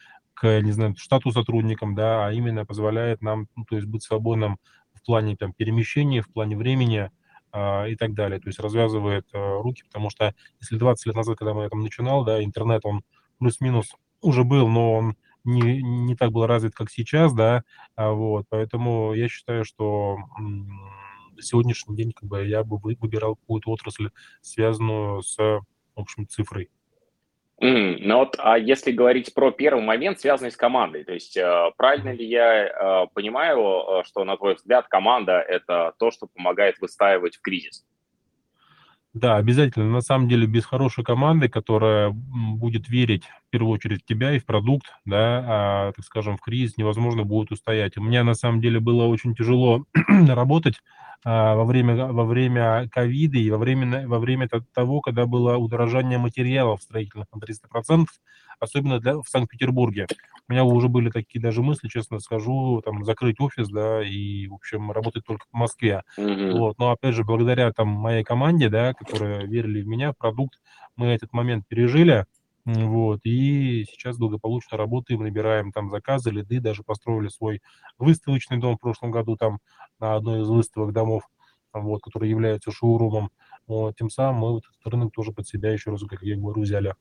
не 0.44 0.72
знаю, 0.72 0.94
штату 0.96 1.30
сотрудникам, 1.30 1.94
да, 1.94 2.26
а 2.26 2.32
именно 2.32 2.64
позволяет 2.66 3.22
нам, 3.22 3.48
ну, 3.56 3.64
то 3.64 3.76
есть 3.76 3.88
быть 3.88 4.02
свободным 4.02 4.58
в 4.94 5.02
плане 5.04 5.36
там 5.36 5.52
перемещения, 5.52 6.22
в 6.22 6.32
плане 6.32 6.56
времени 6.56 7.10
э, 7.52 7.90
и 7.90 7.96
так 7.96 8.14
далее. 8.14 8.40
То 8.40 8.48
есть 8.48 8.60
развязывает 8.60 9.26
э, 9.32 9.60
руки, 9.60 9.82
потому 9.84 10.10
что 10.10 10.34
если 10.60 10.76
20 10.76 11.06
лет 11.06 11.16
назад, 11.16 11.38
когда 11.38 11.54
мы 11.54 11.68
там 11.68 11.80
начинал, 11.80 12.24
да, 12.24 12.42
интернет, 12.42 12.82
он 12.84 13.02
плюс-минус 13.38 13.94
уже 14.20 14.44
был, 14.44 14.68
но 14.68 14.94
он 14.94 15.16
не, 15.44 15.82
не 15.82 16.16
так 16.16 16.32
был 16.32 16.46
развит, 16.46 16.74
как 16.74 16.90
сейчас, 16.90 17.34
да, 17.34 17.64
а, 17.96 18.12
вот, 18.12 18.46
поэтому 18.48 19.12
я 19.12 19.28
считаю, 19.28 19.64
что 19.64 20.16
сегодняшний 21.38 21.96
день 21.96 22.12
как 22.12 22.28
бы 22.28 22.46
я 22.46 22.64
бы 22.64 22.78
выбирал 22.78 23.36
какую-то 23.36 23.70
отрасль, 23.70 24.10
связанную 24.40 25.22
с, 25.22 25.36
в 25.36 25.64
общем, 25.96 26.26
цифрой. 26.28 26.70
Mm, 27.64 27.96
ну 28.00 28.18
вот, 28.18 28.36
а 28.38 28.58
если 28.58 28.92
говорить 28.92 29.32
про 29.32 29.50
первый 29.50 29.82
момент, 29.82 30.20
связанный 30.20 30.50
с 30.50 30.56
командой, 30.56 31.02
то 31.02 31.14
есть 31.14 31.34
э, 31.34 31.70
правильно 31.78 32.10
ли 32.10 32.26
я 32.26 32.66
э, 32.66 33.06
понимаю, 33.14 33.58
э, 33.58 34.04
что, 34.04 34.22
на 34.24 34.36
твой 34.36 34.56
взгляд, 34.56 34.86
команда– 34.88 35.40
это 35.48 35.94
то, 35.98 36.10
что 36.10 36.26
помогает 36.26 36.78
выстаивать 36.78 37.36
в 37.36 37.40
кризис? 37.40 37.86
Да, 39.14 39.36
обязательно. 39.36 39.88
На 39.90 40.00
самом 40.00 40.28
деле, 40.28 40.46
без 40.46 40.64
хорошей 40.66 41.04
команды, 41.04 41.48
которая 41.48 42.10
будет 42.10 42.88
верить 42.88 43.24
в 43.26 43.50
первую 43.50 43.72
очередь 43.72 44.02
в 44.02 44.06
тебя 44.06 44.32
и 44.34 44.40
в 44.40 44.44
продукт, 44.44 44.86
да, 45.04 45.44
а, 45.88 45.92
так 45.92 46.04
скажем, 46.04 46.36
в 46.36 46.40
кризис 46.40 46.76
невозможно 46.76 47.22
будет 47.22 47.52
устоять. 47.52 47.96
У 47.96 48.02
меня 48.02 48.24
на 48.24 48.34
самом 48.34 48.60
деле 48.60 48.80
было 48.80 49.04
очень 49.04 49.34
тяжело 49.36 49.84
работать 50.28 50.80
а, 51.24 51.54
во 51.54 51.64
время 51.64 51.94
во 52.12 52.24
время 52.24 52.88
ковида 52.90 53.38
и 53.38 53.50
во 53.50 53.58
время 53.58 54.08
во 54.08 54.18
время 54.18 54.48
того, 54.74 55.00
когда 55.00 55.26
было 55.26 55.56
удорожание 55.58 56.18
материалов 56.18 56.82
строительных 56.82 57.26
на 57.32 57.38
300%, 57.38 58.20
особенно 58.60 59.00
для, 59.00 59.16
в 59.16 59.28
Санкт-Петербурге. 59.28 60.06
У 60.48 60.52
меня 60.52 60.64
уже 60.64 60.88
были 60.88 61.10
такие 61.10 61.40
даже 61.40 61.62
мысли, 61.62 61.88
честно 61.88 62.18
скажу, 62.20 62.82
там 62.84 63.04
закрыть 63.04 63.40
офис, 63.40 63.68
да, 63.68 64.02
и 64.02 64.46
в 64.46 64.54
общем 64.54 64.92
работать 64.92 65.24
только 65.24 65.46
в 65.50 65.56
Москве. 65.56 66.02
Mm-hmm. 66.18 66.58
Вот, 66.58 66.78
но 66.78 66.90
опять 66.90 67.14
же 67.14 67.24
благодаря 67.24 67.72
там 67.72 67.88
моей 67.88 68.24
команде, 68.24 68.68
да, 68.68 68.92
которые 68.94 69.46
верили 69.46 69.82
в 69.82 69.86
меня, 69.86 70.12
в 70.12 70.16
продукт, 70.16 70.60
мы 70.96 71.06
этот 71.06 71.32
момент 71.32 71.66
пережили. 71.66 72.26
Вот, 72.66 73.20
и 73.24 73.84
сейчас 73.90 74.16
благополучно 74.16 74.78
работаем, 74.78 75.22
набираем 75.22 75.70
там 75.70 75.90
заказы, 75.90 76.30
лиды, 76.30 76.60
даже 76.60 76.82
построили 76.82 77.28
свой 77.28 77.60
выставочный 77.98 78.56
дом 78.58 78.76
в 78.76 78.80
прошлом 78.80 79.10
году 79.10 79.36
там 79.36 79.58
на 80.00 80.14
одной 80.14 80.40
из 80.40 80.48
выставок 80.48 80.94
домов, 80.94 81.24
вот, 81.74 82.00
который 82.00 82.30
является 82.30 82.72
шоурумом. 82.72 83.30
Вот, 83.66 83.96
тем 83.96 84.08
самым 84.08 84.40
мы 84.40 84.52
вот 84.52 84.64
этот 84.64 84.92
рынок 84.92 85.12
тоже 85.12 85.32
под 85.32 85.46
себя, 85.46 85.72
еще 85.72 85.90
раз, 85.90 86.02
как 86.04 86.22
я 86.22 86.36
говорю, 86.36 86.62
взяли. 86.62 86.94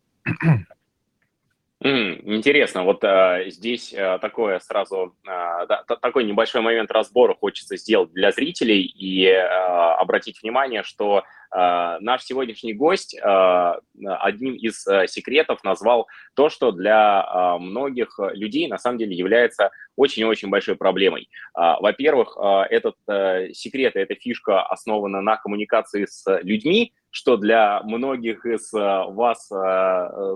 Интересно, 1.86 2.86
вот 2.86 3.04
а, 3.04 3.44
здесь 3.50 3.94
а, 3.94 4.18
такое 4.18 4.60
сразу, 4.60 5.18
а, 5.28 5.66
да, 5.66 5.84
такой 5.84 6.24
небольшой 6.24 6.62
момент 6.62 6.90
разбора 6.92 7.36
хочется 7.36 7.76
сделать 7.76 8.14
для 8.14 8.32
зрителей 8.32 8.84
и 8.84 9.28
а, 9.28 9.96
обратить 9.96 10.42
внимание, 10.42 10.84
что 10.84 11.24
а, 11.52 12.00
наш 12.00 12.24
сегодняшний 12.24 12.74
гость 12.74 13.20
а, 13.22 13.80
одним 14.02 14.54
из 14.56 14.88
а, 14.88 15.08
секретов 15.08 15.62
назвал 15.66 16.08
то, 16.36 16.48
что 16.48 16.72
для 16.72 17.22
а, 17.22 17.58
многих 17.58 18.18
людей 18.32 18.70
на 18.70 18.78
самом 18.78 18.98
деле 18.98 19.18
является 19.18 19.72
очень-очень 19.98 20.50
большой 20.50 20.78
проблемой. 20.78 21.28
А, 21.54 21.82
во-первых, 21.82 22.38
а, 22.40 22.66
этот 22.70 22.96
а, 23.08 23.50
секрет, 23.52 23.98
эта 23.98 24.16
фишка 24.16 24.64
основана 24.64 25.20
на 25.20 25.36
коммуникации 25.36 26.06
с 26.06 26.24
людьми, 26.44 26.94
что 27.14 27.38
для 27.38 27.82
многих 27.84 28.44
из 28.46 28.74
вас, 28.74 29.48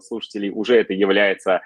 слушателей, 0.06 0.52
уже 0.52 0.78
это 0.78 0.94
является 0.94 1.62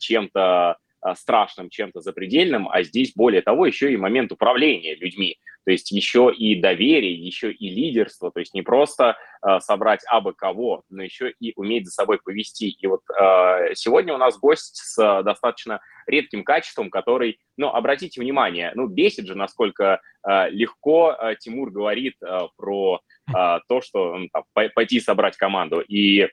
чем-то 0.00 0.78
страшным, 1.14 1.70
чем-то 1.70 2.00
запредельным, 2.00 2.68
а 2.68 2.82
здесь, 2.82 3.12
более 3.14 3.42
того, 3.42 3.66
еще 3.66 3.92
и 3.92 3.96
момент 3.96 4.32
управления 4.32 4.94
людьми. 4.94 5.38
То 5.68 5.72
есть 5.72 5.90
еще 5.90 6.32
и 6.34 6.54
доверие, 6.54 7.12
еще 7.12 7.52
и 7.52 7.68
лидерство, 7.68 8.30
то 8.30 8.40
есть 8.40 8.54
не 8.54 8.62
просто 8.62 9.18
э, 9.46 9.60
собрать 9.60 10.00
абы 10.08 10.32
кого, 10.32 10.82
но 10.88 11.02
еще 11.02 11.34
и 11.40 11.52
уметь 11.56 11.84
за 11.84 11.92
собой 11.92 12.18
повести. 12.24 12.70
И 12.70 12.86
вот 12.86 13.02
э, 13.10 13.74
сегодня 13.74 14.14
у 14.14 14.16
нас 14.16 14.38
гость 14.38 14.76
с 14.76 14.98
э, 14.98 15.22
достаточно 15.22 15.80
редким 16.06 16.42
качеством, 16.42 16.88
который, 16.88 17.38
ну, 17.58 17.68
обратите 17.68 18.18
внимание, 18.18 18.72
ну, 18.76 18.86
бесит 18.86 19.26
же, 19.26 19.34
насколько 19.34 20.00
э, 20.26 20.48
легко 20.48 21.12
э, 21.12 21.34
Тимур 21.38 21.70
говорит 21.70 22.14
э, 22.22 22.38
про 22.56 23.02
э, 23.28 23.32
то, 23.68 23.82
что 23.82 24.16
ну, 24.16 24.28
пойти 24.74 25.00
собрать 25.00 25.36
команду. 25.36 25.80
И 25.80 26.28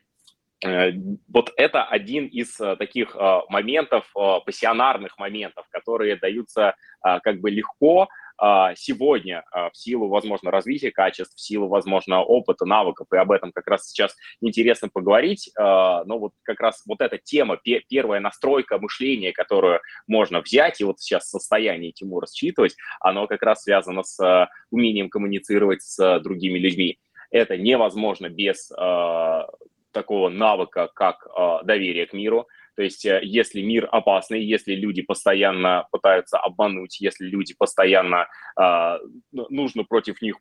вот 1.28 1.52
это 1.58 1.84
один 1.84 2.26
из 2.28 2.60
э, 2.60 2.76
таких 2.76 3.16
э, 3.16 3.40
моментов, 3.50 4.12
пассионарных 4.46 5.18
моментов, 5.18 5.66
которые 5.70 6.16
даются 6.16 6.76
как 7.02 7.40
бы 7.40 7.52
легко, 7.52 8.08
сегодня 8.76 9.44
в 9.54 9.78
силу, 9.78 10.10
возможно, 10.10 10.50
развития 10.50 10.92
качеств, 10.92 11.36
в 11.36 11.40
силу, 11.40 11.68
возможно, 11.68 12.22
опыта, 12.22 12.66
навыков, 12.66 13.08
и 13.14 13.18
об 13.18 13.32
этом 13.32 13.52
как 13.52 13.68
раз 13.68 13.88
сейчас 13.88 14.16
интересно 14.42 14.90
поговорить, 14.92 15.52
но 15.56 16.04
вот 16.18 16.32
как 16.44 16.60
раз 16.60 16.84
вот 16.88 17.00
эта 17.02 17.18
тема, 17.18 17.60
первая 17.88 18.20
настройка 18.20 18.80
мышления, 18.80 19.32
которую 19.32 19.82
можно 20.08 20.42
взять, 20.42 20.82
и 20.82 20.84
вот 20.84 21.00
сейчас 21.00 21.30
состояние 21.30 21.92
Тимура 21.92 22.28
считывать, 22.28 22.76
оно 23.00 23.28
как 23.28 23.44
раз 23.44 23.62
связано 23.62 24.04
с 24.04 24.50
умением 24.72 25.10
коммуницировать 25.10 25.84
с 25.84 26.20
другими 26.20 26.58
людьми. 26.58 26.98
Это 27.30 27.58
невозможно 27.58 28.30
без 28.30 28.72
такого 29.96 30.30
навыка, 30.30 30.90
как 30.94 31.28
доверие 31.64 32.06
к 32.06 32.14
миру, 32.14 32.48
то 32.76 32.84
есть 32.84 33.06
э, 33.06 33.22
если 33.24 33.62
мир 33.62 33.88
опасный, 33.92 34.44
если 34.44 34.76
люди 34.76 35.02
постоянно 35.02 35.88
пытаются 35.92 36.38
обмануть, 36.38 37.00
если 37.00 37.26
люди 37.26 37.56
постоянно 37.58 38.28
э, 38.60 38.98
нужно 39.32 39.84
против 39.84 40.22
них 40.22 40.36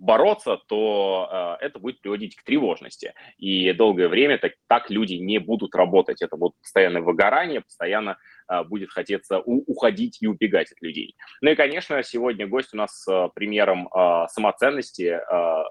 бороться, 0.00 0.58
то 0.68 1.56
э, 1.60 1.66
это 1.66 1.78
будет 1.78 2.00
приводить 2.00 2.36
к 2.36 2.44
тревожности. 2.44 3.14
И 3.38 3.72
долгое 3.72 4.08
время 4.08 4.38
так, 4.38 4.52
так 4.68 4.90
люди 4.90 5.14
не 5.14 5.38
будут 5.38 5.74
работать. 5.74 6.22
Это 6.22 6.36
будет 6.36 6.54
постоянное 6.60 7.02
выгорание, 7.02 7.60
постоянно 7.60 8.18
э, 8.48 8.64
будет 8.64 8.90
хотеться 8.90 9.40
у, 9.40 9.62
уходить 9.66 10.18
и 10.20 10.26
убегать 10.26 10.72
от 10.72 10.80
людей. 10.82 11.16
Ну 11.40 11.50
и, 11.50 11.54
конечно, 11.54 12.02
сегодня 12.02 12.46
гость 12.46 12.74
у 12.74 12.76
нас 12.76 13.02
с 13.02 13.12
э, 13.12 13.28
примером 13.34 13.88
э, 13.88 14.26
самоценности, 14.28 15.18
э, 15.20 15.64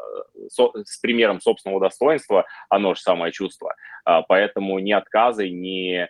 со, 0.49 0.71
с 0.83 0.97
примером 0.99 1.41
собственного 1.41 1.81
достоинства, 1.81 2.45
оно 2.69 2.93
же 2.95 3.01
самое 3.01 3.31
чувство. 3.31 3.75
Э, 4.07 4.21
поэтому 4.27 4.79
ни 4.79 4.91
отказы, 4.91 5.49
ни 5.49 5.97
э, 5.97 6.07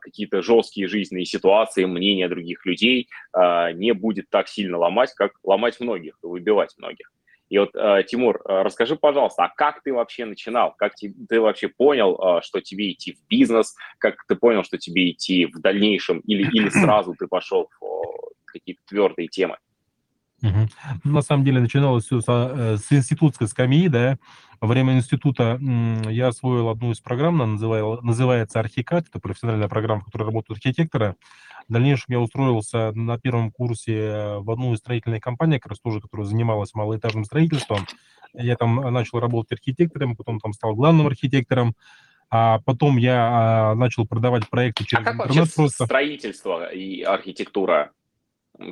какие-то 0.00 0.42
жесткие 0.42 0.88
жизненные 0.88 1.24
ситуации, 1.24 1.84
мнения 1.84 2.28
других 2.28 2.64
людей 2.66 3.08
э, 3.36 3.72
не 3.72 3.92
будет 3.92 4.30
так 4.30 4.48
сильно 4.48 4.78
ломать, 4.78 5.12
как 5.14 5.32
ломать 5.42 5.80
многих 5.80 6.18
и 6.22 6.26
выбивать 6.26 6.74
многих. 6.78 7.13
И 7.50 7.58
вот, 7.58 7.70
э, 7.74 8.02
Тимур, 8.06 8.40
э, 8.48 8.62
расскажи, 8.62 8.96
пожалуйста, 8.96 9.44
а 9.44 9.48
как 9.54 9.82
ты 9.82 9.92
вообще 9.92 10.24
начинал? 10.24 10.74
Как 10.76 10.94
ты, 10.94 11.14
ты 11.28 11.40
вообще 11.40 11.68
понял, 11.68 12.38
э, 12.38 12.42
что 12.42 12.60
тебе 12.60 12.92
идти 12.92 13.12
в 13.12 13.26
бизнес? 13.28 13.74
Как 13.98 14.16
ты 14.26 14.34
понял, 14.34 14.64
что 14.64 14.78
тебе 14.78 15.10
идти 15.10 15.46
в 15.46 15.60
дальнейшем? 15.60 16.20
Или, 16.20 16.48
или 16.50 16.68
сразу 16.70 17.14
ты 17.18 17.26
пошел 17.26 17.68
в 17.80 18.46
какие-то 18.46 18.80
твердые 18.86 19.28
темы? 19.28 19.58
Угу. 20.44 21.12
На 21.12 21.22
самом 21.22 21.44
деле 21.44 21.60
начиналось 21.60 22.04
все 22.04 22.20
со, 22.20 22.76
с 22.76 22.92
институтской 22.92 23.48
скамьи, 23.48 23.88
да. 23.88 24.18
Во 24.60 24.68
время 24.68 24.94
института 24.94 25.58
я 26.08 26.28
освоил 26.28 26.68
одну 26.68 26.92
из 26.92 27.00
программ, 27.00 27.40
она 27.40 27.56
называется 28.02 28.60
Архикат, 28.60 29.06
это 29.08 29.18
профессиональная 29.18 29.68
программа, 29.68 30.02
в 30.02 30.04
которой 30.04 30.24
работают 30.24 30.58
архитекторы. 30.58 31.16
В 31.68 31.72
дальнейшем 31.72 32.06
я 32.08 32.20
устроился 32.20 32.92
на 32.92 33.18
первом 33.18 33.50
курсе 33.50 34.36
в 34.40 34.50
одну 34.50 34.74
из 34.74 34.78
строительных 34.78 35.22
компаний, 35.22 35.58
как 35.58 35.70
раз 35.70 35.80
тоже, 35.80 36.00
которая 36.00 36.26
занималась 36.26 36.74
малоэтажным 36.74 37.24
строительством. 37.24 37.86
Я 38.34 38.56
там 38.56 38.76
начал 38.92 39.20
работать 39.20 39.52
архитектором, 39.52 40.16
потом 40.16 40.40
там 40.40 40.52
стал 40.52 40.74
главным 40.74 41.06
архитектором. 41.06 41.74
А 42.30 42.58
потом 42.64 42.96
я 42.96 43.70
а, 43.70 43.74
начал 43.74 44.06
продавать 44.06 44.48
проекты 44.48 44.84
через 44.84 45.02
а 45.02 45.04
как 45.04 45.14
интернет 45.14 45.36
вообще 45.36 45.54
просто. 45.54 45.84
строительство 45.84 46.72
и 46.72 47.02
архитектура, 47.02 47.92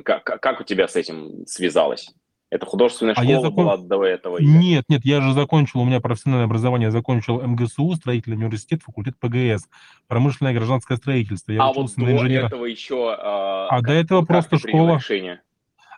как, 0.03 0.23
как 0.23 0.61
у 0.61 0.63
тебя 0.63 0.87
с 0.87 0.95
этим 0.95 1.45
связалось? 1.47 2.09
Это 2.53 2.67
художественная 2.67 3.15
школа 3.15 3.27
а 3.27 3.31
я 3.31 3.41
закон... 3.41 3.55
была 3.55 3.77
до 3.77 4.05
этого? 4.05 4.37
Или... 4.37 4.47
Нет, 4.47 4.85
нет, 4.87 5.01
я 5.05 5.21
же 5.21 5.33
закончил, 5.33 5.79
у 5.79 5.85
меня 5.85 5.99
профессиональное 5.99 6.45
образование, 6.45 6.87
я 6.87 6.91
закончил 6.91 7.41
МГСУ, 7.41 7.95
строительный 7.95 8.37
университет, 8.37 8.83
факультет 8.83 9.15
ПГС, 9.19 9.67
промышленное 10.07 10.53
гражданское 10.53 10.97
строительство. 10.97 11.51
Я 11.51 11.63
а 11.63 11.73
вот 11.73 11.91
до 11.95 12.11
инженера. 12.11 12.45
этого 12.45 12.65
еще... 12.65 13.15
А, 13.17 13.69
а 13.69 13.81
до 13.81 13.93
этого 13.93 14.23
просто 14.23 14.59
школа... 14.59 14.97
Решение? 14.97 15.41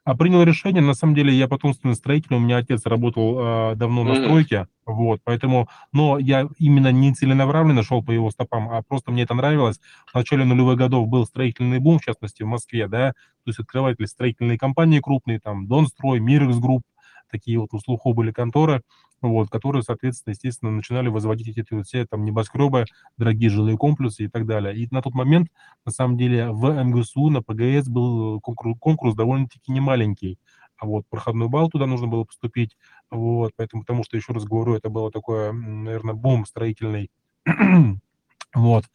А 0.06 0.16
принял 0.16 0.44
решение, 0.44 0.84
на 0.84 0.94
самом 0.94 1.16
деле, 1.16 1.34
я 1.34 1.48
потомственный 1.48 1.96
строитель, 1.96 2.36
у 2.36 2.40
меня 2.40 2.58
отец 2.58 2.86
работал 2.86 3.72
э, 3.72 3.76
давно 3.76 4.04
mm-hmm. 4.04 4.08
на 4.08 4.16
стройке, 4.16 4.68
вот, 4.86 5.20
поэтому, 5.24 5.68
но 5.92 6.20
я 6.20 6.48
именно 6.60 6.92
не 6.92 7.12
целенаправленно 7.12 7.82
шел 7.82 8.04
по 8.04 8.12
его 8.12 8.30
стопам, 8.30 8.70
а 8.70 8.84
просто 8.84 9.12
мне 9.12 9.24
это 9.24 9.34
нравилось. 9.34 9.80
В 10.06 10.14
начале 10.14 10.46
нулевых 10.46 10.78
годов 10.78 11.08
был 11.08 11.26
строительный 11.26 11.80
бум, 11.80 11.98
в 11.98 12.06
частности, 12.06 12.44
в 12.44 12.46
Москве, 12.46 12.88
да, 12.88 13.14
то 13.14 13.48
есть 13.48 13.60
открывались 13.60 14.06
строительные 14.06 14.60
компании 14.60 15.00
крупные, 15.00 15.40
там, 15.40 15.68
Донстрой, 15.68 16.20
Mirax 16.20 16.58
Group, 16.58 16.84
такие 17.32 17.58
вот 17.58 17.74
на 17.74 17.84
слуху 17.84 18.14
были 18.14 18.32
конторы, 18.32 18.84
вот, 19.30 19.50
которые, 19.50 19.84
соответственно, 19.84 20.32
естественно, 20.32 20.72
начинали 20.72 21.08
возводить 21.08 21.58
эти 21.58 21.74
вот 21.74 21.86
все 21.86 22.06
там 22.06 22.24
небоскребы, 22.26 22.86
дорогие 23.18 23.50
жилые 23.50 23.78
комплексы 23.78 24.26
и 24.26 24.28
так 24.28 24.46
далее. 24.46 24.76
И 24.76 24.88
на 24.92 25.02
тот 25.02 25.14
момент, 25.14 25.50
на 25.86 25.92
самом 25.92 26.18
деле, 26.18 26.50
в 26.52 26.84
МГСУ 26.84 27.30
на 27.30 27.42
ПГС 27.42 27.88
был 27.88 28.40
конкурс, 28.42 28.78
конкурс 28.80 29.16
довольно-таки 29.16 29.72
немаленький. 29.72 30.38
А 30.78 30.86
вот 30.86 31.06
проходной 31.10 31.48
балл 31.48 31.70
туда 31.70 31.86
нужно 31.86 32.08
было 32.08 32.26
поступить. 32.26 32.76
Вот, 33.10 33.54
поэтому, 33.56 33.84
потому 33.84 34.04
что, 34.04 34.18
еще 34.18 34.34
раз 34.34 34.44
говорю, 34.44 34.76
это 34.76 34.90
было 34.90 35.12
такое, 35.12 35.52
наверное, 35.54 36.16
бум 36.16 36.46
строительный. 36.46 37.10
вот. 38.54 38.86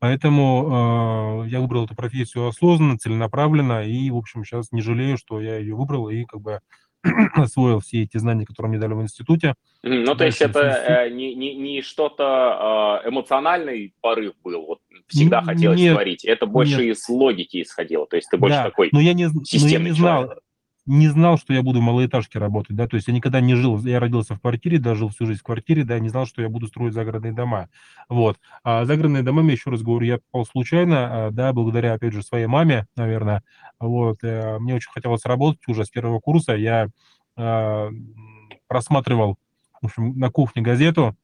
Поэтому 0.00 1.44
э, 1.44 1.48
я 1.48 1.60
выбрал 1.60 1.84
эту 1.84 1.96
профессию 1.96 2.46
осознанно, 2.46 2.98
целенаправленно, 2.98 3.84
и, 3.84 4.10
в 4.10 4.16
общем, 4.16 4.44
сейчас 4.44 4.70
не 4.70 4.80
жалею, 4.80 5.16
что 5.16 5.40
я 5.40 5.58
ее 5.58 5.74
выбрал, 5.74 6.08
и 6.08 6.24
как 6.24 6.40
бы 6.40 6.60
освоил 7.34 7.80
все 7.80 8.02
эти 8.02 8.16
знания, 8.16 8.44
которые 8.44 8.70
мне 8.70 8.78
дали 8.78 8.94
в 8.94 9.02
институте. 9.02 9.54
Ну, 9.82 10.14
то 10.14 10.24
есть 10.24 10.40
это 10.40 10.60
э, 10.60 11.10
не, 11.10 11.34
не, 11.34 11.54
не 11.54 11.82
что-то 11.82 13.02
э, 13.04 13.08
эмоциональный 13.08 13.94
порыв 14.00 14.34
был, 14.42 14.66
вот 14.66 14.80
всегда 15.06 15.42
хотелось 15.42 15.80
нет, 15.80 15.94
творить, 15.94 16.24
это 16.24 16.46
больше 16.46 16.86
нет. 16.86 16.96
из 16.96 17.08
логики 17.08 17.62
исходило, 17.62 18.06
то 18.06 18.16
есть 18.16 18.28
ты 18.30 18.36
больше 18.36 18.56
да, 18.56 18.64
такой 18.64 18.90
но 18.92 19.00
я 19.00 19.14
не, 19.14 19.28
системный 19.44 19.78
но 19.78 19.84
я 19.84 19.90
не 19.90 19.90
знал, 19.92 20.24
человек 20.24 20.42
не 20.88 21.08
знал, 21.08 21.38
что 21.38 21.52
я 21.54 21.62
буду 21.62 21.80
в 21.80 21.82
малоэтажке 21.82 22.38
работать, 22.38 22.74
да, 22.74 22.88
то 22.88 22.96
есть 22.96 23.08
я 23.08 23.14
никогда 23.14 23.40
не 23.40 23.54
жил, 23.54 23.78
я 23.84 24.00
родился 24.00 24.34
в 24.34 24.40
квартире, 24.40 24.78
да, 24.78 24.94
жил 24.94 25.10
всю 25.10 25.26
жизнь 25.26 25.40
в 25.40 25.42
квартире, 25.44 25.84
да, 25.84 25.98
не 25.98 26.08
знал, 26.08 26.26
что 26.26 26.42
я 26.42 26.48
буду 26.48 26.66
строить 26.66 26.94
загородные 26.94 27.32
дома, 27.34 27.68
вот. 28.08 28.38
А 28.64 28.84
загородные 28.86 29.22
дома, 29.22 29.42
я 29.44 29.52
еще 29.52 29.70
раз 29.70 29.82
говорю, 29.82 30.06
я 30.06 30.18
попал 30.18 30.46
случайно, 30.46 31.26
а, 31.28 31.30
да, 31.30 31.52
благодаря, 31.52 31.92
опять 31.94 32.14
же, 32.14 32.22
своей 32.22 32.46
маме, 32.46 32.86
наверное, 32.96 33.42
вот, 33.78 34.18
э, 34.24 34.58
мне 34.58 34.74
очень 34.74 34.90
хотелось 34.90 35.24
работать 35.26 35.60
уже 35.68 35.84
с 35.84 35.90
первого 35.90 36.20
курса, 36.20 36.54
я 36.56 36.88
э, 37.36 37.90
просматривал, 38.66 39.36
в 39.82 39.86
общем, 39.86 40.18
на 40.18 40.30
кухне 40.30 40.62
газету, 40.62 41.16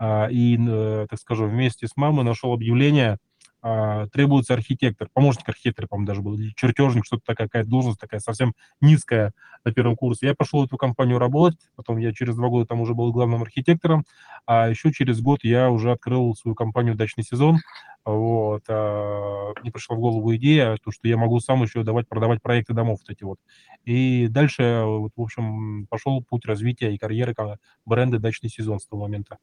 э, 0.00 0.30
и, 0.30 0.58
э, 0.58 1.06
так 1.10 1.18
скажем, 1.20 1.48
вместе 1.48 1.86
с 1.88 1.96
мамой 1.96 2.24
нашел 2.24 2.52
объявление 2.52 3.18
а, 3.60 4.06
требуется 4.08 4.54
архитектор, 4.54 5.08
помощник 5.12 5.48
архитектора, 5.48 5.86
по-моему, 5.86 6.06
даже 6.06 6.22
был, 6.22 6.38
чертежник, 6.56 7.04
что-то 7.04 7.22
такая 7.26 7.48
какая 7.48 7.64
должность 7.64 7.98
такая 7.98 8.20
совсем 8.20 8.54
низкая 8.80 9.32
на 9.64 9.72
первом 9.72 9.96
курсе. 9.96 10.26
Я 10.28 10.34
пошел 10.34 10.62
в 10.62 10.66
эту 10.66 10.76
компанию 10.76 11.18
работать, 11.18 11.58
потом 11.74 11.98
я 11.98 12.12
через 12.12 12.36
два 12.36 12.48
года 12.48 12.66
там 12.66 12.80
уже 12.80 12.94
был 12.94 13.12
главным 13.12 13.42
архитектором, 13.42 14.04
а 14.46 14.68
еще 14.68 14.92
через 14.92 15.20
год 15.20 15.40
я 15.42 15.70
уже 15.70 15.92
открыл 15.92 16.34
свою 16.34 16.54
компанию 16.54 16.94
«Дачный 16.94 17.24
сезон». 17.24 17.58
Вот. 18.04 18.62
А, 18.68 19.52
мне 19.60 19.72
пришла 19.72 19.96
в 19.96 20.00
голову 20.00 20.34
идея, 20.36 20.76
то, 20.82 20.90
что 20.90 21.08
я 21.08 21.16
могу 21.16 21.40
сам 21.40 21.62
еще 21.62 21.82
давать, 21.82 22.08
продавать 22.08 22.40
проекты 22.40 22.74
домов 22.74 23.00
вот 23.02 23.10
эти 23.10 23.24
вот. 23.24 23.38
И 23.84 24.28
дальше, 24.28 24.82
вот, 24.84 25.12
в 25.16 25.20
общем, 25.20 25.86
пошел 25.88 26.22
путь 26.22 26.46
развития 26.46 26.94
и 26.94 26.98
карьеры 26.98 27.34
бренда 27.84 28.18
«Дачный 28.18 28.50
сезон» 28.50 28.78
с 28.78 28.86
того 28.86 29.02
момента. 29.02 29.38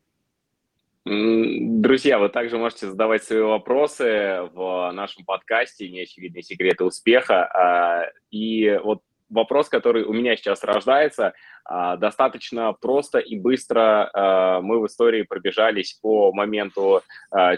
Друзья, 1.07 2.17
вы 2.17 2.29
также 2.29 2.57
можете 2.57 2.87
задавать 2.87 3.23
свои 3.23 3.39
вопросы 3.39 4.49
в 4.53 4.89
нашем 4.91 5.23
подкасте 5.23 5.87
«Неочевидные 5.87 6.41
секреты 6.41 6.83
успеха». 6.83 7.45
А, 7.45 8.09
и 8.31 8.79
вот 8.83 9.03
вопрос, 9.29 9.69
который 9.69 10.03
у 10.03 10.13
меня 10.13 10.35
сейчас 10.35 10.63
рождается, 10.63 11.35
а, 11.63 11.97
достаточно 11.97 12.73
просто 12.73 13.19
и 13.19 13.37
быстро 13.37 14.09
а, 14.11 14.61
мы 14.61 14.81
в 14.81 14.87
истории 14.87 15.21
пробежались 15.21 15.93
по 15.93 16.33
моменту, 16.33 17.03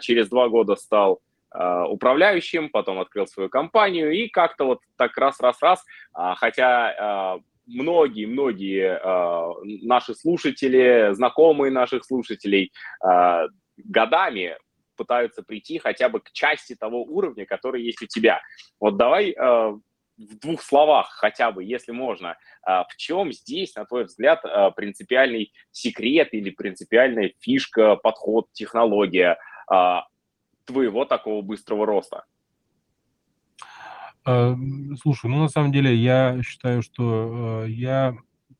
через 0.02 0.28
два 0.28 0.50
года 0.50 0.76
стал 0.76 1.22
управляющим, 1.88 2.70
потом 2.70 3.00
открыл 3.00 3.28
свою 3.28 3.48
компанию 3.48 4.12
и 4.12 4.28
как-то 4.28 4.66
вот 4.66 4.82
так 4.98 5.18
раз-раз-раз, 5.18 5.86
хотя 6.36 7.40
многие-многие 7.68 9.00
наши 9.86 10.16
слушатели, 10.16 11.14
знакомые 11.14 11.72
наших 11.72 12.06
слушателей 12.06 12.72
годами 13.78 14.58
пытаются 14.96 15.44
прийти 15.44 15.78
хотя 15.78 16.10
бы 16.10 16.22
к 16.22 16.32
части 16.32 16.76
того 16.76 17.04
уровня, 17.04 17.46
который 17.46 17.84
есть 17.84 18.02
у 18.02 18.08
тебя. 18.08 18.42
Вот 18.80 18.98
давай 18.98 19.36
в 20.18 20.40
двух 20.40 20.62
словах 20.62 21.10
хотя 21.12 21.52
бы, 21.52 21.64
если 21.64 21.92
можно, 21.92 22.38
а, 22.64 22.86
в 22.86 22.96
чем 22.98 23.32
здесь, 23.32 23.76
на 23.76 23.86
твой 23.86 24.06
взгляд, 24.06 24.40
а, 24.44 24.72
принципиальный 24.72 25.54
секрет 25.72 26.30
или 26.34 26.50
принципиальная 26.50 27.34
фишка, 27.40 27.96
подход, 27.96 28.48
технология 28.52 29.38
а, 29.70 30.06
твоего 30.66 31.06
такого 31.06 31.42
быстрого 31.42 31.86
роста? 31.86 32.26
Слушай, 35.02 35.30
ну 35.30 35.40
на 35.42 35.48
самом 35.48 35.72
деле 35.72 35.96
я 35.96 36.42
считаю, 36.44 36.82
что 36.82 37.64
я 37.66 38.14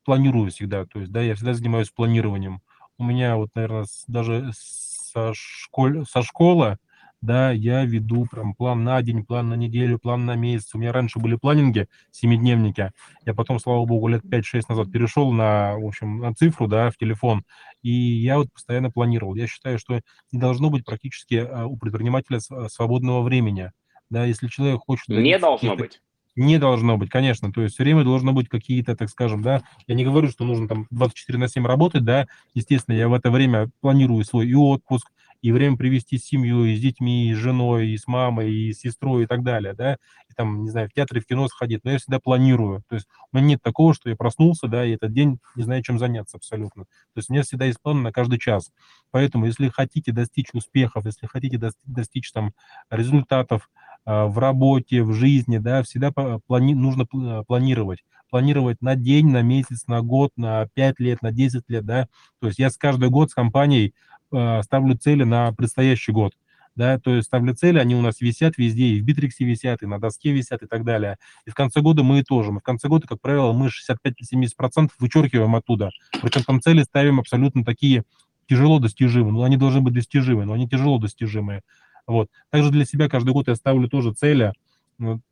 планирую 0.04 0.50
всегда, 0.50 0.86
то 0.86 1.00
есть, 1.00 1.12
да, 1.12 1.20
я 1.20 1.34
всегда 1.34 1.52
занимаюсь 1.52 1.90
планированием. 1.90 2.62
У 2.96 3.04
меня 3.04 3.36
вот, 3.36 3.50
наверное, 3.54 3.86
даже 4.06 4.50
со, 4.54 5.32
школь, 5.34 6.06
со 6.06 6.22
школы 6.22 6.78
да, 7.20 7.50
я 7.50 7.84
веду 7.84 8.26
прям 8.30 8.54
план 8.54 8.84
на 8.84 9.02
день, 9.02 9.24
план 9.24 9.48
на 9.48 9.54
неделю, 9.54 9.98
план 9.98 10.24
на 10.24 10.36
месяц. 10.36 10.72
У 10.74 10.78
меня 10.78 10.92
раньше 10.92 11.18
были 11.18 11.34
планинги, 11.34 11.88
семидневники. 12.12 12.92
Я 13.26 13.34
потом, 13.34 13.58
слава 13.58 13.84
богу, 13.84 14.06
лет 14.06 14.22
5-6 14.30 14.68
назад 14.68 14.92
перешел 14.92 15.32
на, 15.32 15.74
в 15.76 15.84
общем, 15.84 16.18
на 16.20 16.32
цифру, 16.32 16.68
да, 16.68 16.90
в 16.92 16.96
телефон. 16.96 17.42
И 17.82 17.90
я 17.90 18.38
вот 18.38 18.52
постоянно 18.52 18.90
планировал. 18.92 19.34
Я 19.34 19.48
считаю, 19.48 19.80
что 19.80 20.00
не 20.30 20.38
должно 20.38 20.70
быть 20.70 20.84
практически 20.84 21.34
а, 21.36 21.66
у 21.66 21.76
предпринимателя 21.76 22.38
свободного 22.68 23.22
времени. 23.22 23.72
Да, 24.10 24.24
если 24.24 24.48
человек 24.48 24.80
хочет... 24.86 25.08
Не 25.08 25.38
должно 25.38 25.76
быть. 25.76 26.00
Не 26.36 26.58
должно 26.58 26.96
быть, 26.96 27.10
конечно. 27.10 27.52
То 27.52 27.62
есть 27.62 27.74
все 27.74 27.82
время 27.82 28.04
должно 28.04 28.32
быть 28.32 28.48
какие-то, 28.48 28.94
так 28.94 29.10
скажем, 29.10 29.42
да, 29.42 29.62
я 29.88 29.94
не 29.96 30.04
говорю, 30.04 30.28
что 30.28 30.44
нужно 30.44 30.68
там 30.68 30.86
24 30.90 31.38
на 31.38 31.48
7 31.48 31.66
работать, 31.66 32.04
да, 32.04 32.28
естественно, 32.54 32.94
я 32.94 33.08
в 33.08 33.14
это 33.14 33.30
время 33.30 33.70
планирую 33.80 34.24
свой 34.24 34.46
и 34.46 34.54
отпуск, 34.54 35.10
и 35.40 35.52
время 35.52 35.76
привести 35.76 36.18
с 36.18 36.24
семьей, 36.24 36.76
с 36.76 36.80
детьми, 36.80 37.32
с 37.32 37.36
женой, 37.36 37.88
и 37.88 37.96
с 37.96 38.06
мамой, 38.06 38.52
и 38.52 38.72
с 38.72 38.80
сестрой 38.80 39.24
и 39.24 39.26
так 39.26 39.42
далее, 39.42 39.74
да, 39.74 39.94
и 40.28 40.34
там, 40.34 40.64
не 40.64 40.70
знаю, 40.70 40.88
в 40.88 40.92
театре, 40.92 41.20
в 41.20 41.26
кино 41.26 41.46
сходить, 41.48 41.84
но 41.84 41.92
я 41.92 41.98
всегда 41.98 42.18
планирую, 42.18 42.82
то 42.88 42.96
есть 42.96 43.06
у 43.32 43.36
меня 43.36 43.48
нет 43.48 43.62
такого, 43.62 43.94
что 43.94 44.10
я 44.10 44.16
проснулся, 44.16 44.66
да, 44.68 44.84
и 44.84 44.92
этот 44.92 45.12
день 45.12 45.38
не 45.54 45.62
знаю, 45.62 45.82
чем 45.82 45.98
заняться 45.98 46.36
абсолютно, 46.36 46.84
то 46.84 47.18
есть 47.18 47.30
у 47.30 47.32
меня 47.32 47.42
всегда 47.42 47.66
есть 47.66 47.80
план 47.80 48.02
на 48.02 48.12
каждый 48.12 48.38
час, 48.38 48.70
поэтому 49.10 49.46
если 49.46 49.68
хотите 49.68 50.12
достичь 50.12 50.48
успехов, 50.52 51.06
если 51.06 51.26
хотите 51.26 51.58
достичь 51.84 52.32
там 52.32 52.52
результатов 52.90 53.70
э, 54.06 54.24
в 54.24 54.38
работе, 54.38 55.02
в 55.02 55.12
жизни, 55.12 55.58
да, 55.58 55.82
всегда 55.82 56.10
плани 56.12 56.74
нужно 56.74 57.06
планировать, 57.46 58.04
планировать 58.30 58.82
на 58.82 58.94
день, 58.94 59.28
на 59.28 59.42
месяц, 59.42 59.86
на 59.86 60.02
год, 60.02 60.32
на 60.36 60.66
5 60.74 61.00
лет, 61.00 61.22
на 61.22 61.32
10 61.32 61.62
лет, 61.68 61.84
да, 61.84 62.08
то 62.40 62.48
есть 62.48 62.58
я 62.58 62.70
с 62.70 62.76
каждый 62.76 63.08
год 63.08 63.30
с 63.30 63.34
компанией 63.34 63.94
ставлю 64.30 64.96
цели 64.96 65.24
на 65.24 65.52
предстоящий 65.52 66.12
год. 66.12 66.34
Да, 66.76 66.96
то 67.00 67.12
есть 67.12 67.26
ставлю 67.26 67.56
цели, 67.56 67.80
они 67.80 67.96
у 67.96 68.02
нас 68.02 68.20
висят 68.20 68.56
везде, 68.56 68.84
и 68.84 69.00
в 69.00 69.04
Битриксе 69.04 69.44
висят, 69.44 69.82
и 69.82 69.86
на 69.86 69.98
доске 69.98 70.30
висят, 70.30 70.62
и 70.62 70.66
так 70.66 70.84
далее. 70.84 71.16
И 71.44 71.50
в 71.50 71.54
конце 71.54 71.80
года 71.80 72.04
мы 72.04 72.22
тоже. 72.22 72.52
Мы 72.52 72.60
в 72.60 72.62
конце 72.62 72.86
года, 72.86 73.08
как 73.08 73.20
правило, 73.20 73.52
мы 73.52 73.66
65-70% 73.66 74.90
вычеркиваем 75.00 75.56
оттуда. 75.56 75.90
Причем 76.22 76.44
там 76.44 76.60
цели 76.60 76.84
ставим 76.84 77.18
абсолютно 77.18 77.64
такие 77.64 78.04
тяжело 78.48 78.78
достижимые. 78.78 79.32
Ну, 79.32 79.42
они 79.42 79.56
должны 79.56 79.80
быть 79.80 79.94
достижимые, 79.94 80.46
но 80.46 80.52
они 80.52 80.68
тяжело 80.68 80.98
достижимые. 80.98 81.62
Вот. 82.06 82.30
Также 82.50 82.70
для 82.70 82.84
себя 82.84 83.08
каждый 83.08 83.32
год 83.32 83.48
я 83.48 83.56
ставлю 83.56 83.88
тоже 83.88 84.12
цели, 84.12 84.52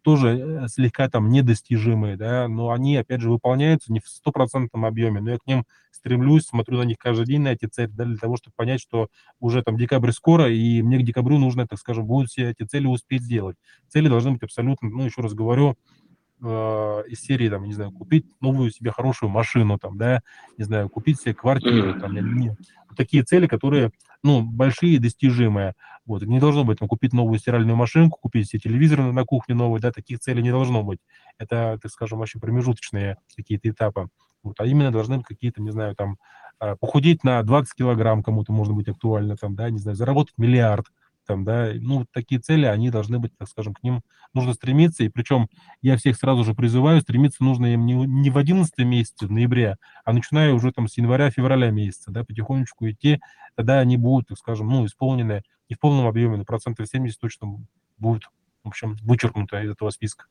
тоже 0.02 0.38
э, 0.38 0.68
слегка 0.68 1.08
там 1.08 1.28
недостижимые, 1.28 2.16
да, 2.16 2.49
но 2.49 2.70
они, 2.70 2.96
опять 2.96 3.20
же, 3.20 3.30
выполняются 3.30 3.92
не 3.92 4.00
в 4.00 4.08
стопроцентном 4.08 4.85
объеме, 4.85 5.20
но 5.20 5.30
я 5.30 5.38
к 5.38 5.46
ним 5.46 5.64
стремлюсь, 5.90 6.46
смотрю 6.46 6.78
на 6.78 6.82
них 6.82 6.99
каждый 6.99 7.26
день, 7.26 7.42
на 7.42 7.49
эти 7.49 7.66
цели, 7.66 7.90
да, 7.92 8.04
для 8.04 8.16
того, 8.16 8.37
чтобы 8.37 8.54
понять, 8.56 8.80
что 8.80 9.08
уже 9.40 9.62
там 9.62 9.76
декабрь 9.76 10.12
скоро, 10.12 10.49
и 10.49 10.82
мне 10.82 10.99
к 10.99 11.02
декабрю 11.02 11.38
нужно, 11.38 11.66
так 11.66 11.78
скажем, 11.78 12.06
будут 12.06 12.30
все 12.30 12.50
эти 12.50 12.62
цели 12.62 12.86
успеть 12.86 13.23
сделать. 13.23 13.56
Цели 13.88 14.08
должны 14.08 14.32
быть 14.32 14.43
абсолютно, 14.45 14.88
ну, 14.88 15.04
еще 15.04 15.21
раз 15.21 15.34
говорю, 15.34 15.76
э, 16.43 17.02
из 17.08 17.21
серии, 17.21 17.49
там, 17.49 17.64
не 17.64 17.73
знаю, 17.73 17.90
купить 17.90 18.26
новую 18.40 18.71
себе 18.71 18.93
хорошую 18.93 19.30
машину, 19.30 19.78
там, 19.78 19.99
да, 19.99 20.21
не 20.58 20.64
знаю, 20.64 20.88
купить 20.88 21.21
себе 21.21 21.34
квартиру, 21.34 21.99
там, 21.99 22.14
нет. 22.14 22.56
Такие 22.97 23.25
цели, 23.25 23.47
которые, 23.47 23.90
ну, 24.26 24.43
большие 24.43 24.95
и 24.95 24.99
достижимые. 24.99 25.75
Вот, 26.06 26.23
не 26.23 26.39
должно 26.41 26.65
быть, 26.65 26.78
там, 26.78 26.89
купить 26.89 27.12
новую 27.12 27.39
стиральную 27.39 27.76
машинку, 27.76 28.19
купить 28.21 28.49
себе 28.49 28.60
телевизор 28.60 29.00
на 29.00 29.25
кухне 29.25 29.54
новый, 29.54 29.80
да, 29.80 29.91
таких 29.93 30.21
целей 30.21 30.43
не 30.43 30.50
должно 30.50 30.82
быть. 30.82 31.00
Это, 31.39 31.78
так 31.82 31.91
скажем, 31.91 32.19
вообще 32.19 32.39
промежуточные 32.39 33.17
какие-то 33.36 33.69
этапы. 33.71 34.08
Вот, 34.43 34.60
а 34.60 34.67
именно 34.67 34.93
должны 34.93 35.19
быть 35.19 35.26
какие-то, 35.26 35.62
не 35.62 35.71
знаю, 35.71 35.97
там, 35.97 36.19
а, 36.58 36.76
похудеть 36.76 37.25
на 37.25 37.43
20 37.43 37.75
килограмм 37.75 38.23
кому-то 38.23 38.52
может 38.52 38.75
быть 38.75 38.89
актуально, 38.89 39.36
там, 39.36 39.54
да, 39.56 39.71
не 39.71 39.78
знаю, 39.78 39.97
заработать 39.97 40.34
миллиард, 40.39 40.86
там, 41.26 41.45
да, 41.45 41.71
ну, 41.75 42.06
такие 42.12 42.41
цели, 42.41 42.67
они 42.67 42.91
должны 42.91 43.19
быть, 43.19 43.36
так 43.36 43.49
скажем, 43.49 43.75
к 43.75 43.82
ним 43.82 44.02
нужно 44.32 44.54
стремиться, 44.54 45.04
и 45.04 45.08
причем 45.08 45.49
я 45.82 45.97
всех 45.97 46.17
сразу 46.17 46.45
же 46.45 46.54
призываю, 46.54 47.00
стремиться 47.00 47.45
нужно 47.45 47.67
им 47.67 47.84
не, 47.84 47.95
не 47.95 48.30
в 48.30 48.39
11 48.39 48.76
месяце, 48.78 49.26
в 49.26 49.30
ноябре, 49.30 49.76
а 50.04 50.12
начиная 50.12 50.52
уже 50.54 50.73
там 50.73 50.89
с 50.89 50.97
января-февраля 50.97 51.71
месяца, 51.71 52.10
да, 52.10 52.25
потихонечку 52.25 52.89
идти, 52.89 53.21
тогда 53.54 53.80
они 53.80 53.97
будут, 53.97 54.28
так 54.28 54.39
скажем, 54.39 54.69
ну, 54.69 54.86
исполнены 54.86 55.43
не 55.69 55.75
в 55.75 55.80
полном 55.80 56.06
объеме, 56.06 56.36
но 56.36 56.45
процентов 56.45 56.86
70 56.89 57.19
точно 57.19 57.58
будут, 57.99 58.30
в 58.65 58.69
общем, 58.69 58.97
вычеркнуты 59.02 59.62
из 59.65 59.71
этого 59.71 59.91
списка. 59.91 60.26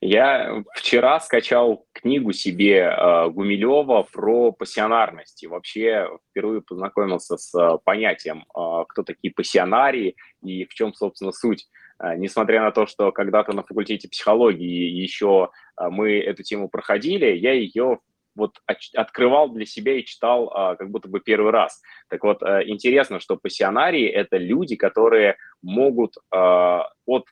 Я 0.00 0.62
вчера 0.74 1.20
скачал 1.20 1.86
книгу 1.92 2.32
себе 2.32 2.80
э, 2.80 3.28
Гумилева 3.30 4.06
про 4.12 4.52
пассионарность. 4.52 5.42
И 5.42 5.46
вообще 5.46 6.08
впервые 6.30 6.62
познакомился 6.62 7.36
с 7.36 7.54
э, 7.54 7.78
понятием, 7.84 8.44
э, 8.56 8.84
кто 8.88 9.02
такие 9.02 9.32
пассионарии 9.32 10.16
и 10.42 10.64
в 10.64 10.74
чем, 10.74 10.94
собственно, 10.94 11.32
суть. 11.32 11.66
Э, 12.00 12.16
несмотря 12.16 12.62
на 12.62 12.70
то, 12.70 12.86
что 12.86 13.12
когда-то 13.12 13.52
на 13.52 13.62
факультете 13.62 14.08
психологии 14.08 14.90
еще 14.90 15.50
э, 15.80 15.88
мы 15.88 16.18
эту 16.18 16.42
тему 16.42 16.68
проходили, 16.68 17.26
я 17.36 17.52
ее 17.52 18.00
вот 18.38 18.62
открывал 18.94 19.50
для 19.50 19.66
себя 19.66 19.98
и 19.98 20.04
читал 20.04 20.50
а, 20.54 20.76
как 20.76 20.90
будто 20.90 21.08
бы 21.08 21.20
первый 21.20 21.50
раз. 21.50 21.82
Так 22.08 22.22
вот, 22.22 22.42
а, 22.42 22.62
интересно, 22.62 23.20
что 23.20 23.36
пассионарии– 23.36 24.06
это 24.08 24.36
люди, 24.36 24.76
которые 24.76 25.36
могут 25.60 26.14
а, 26.30 26.88
от 27.04 27.26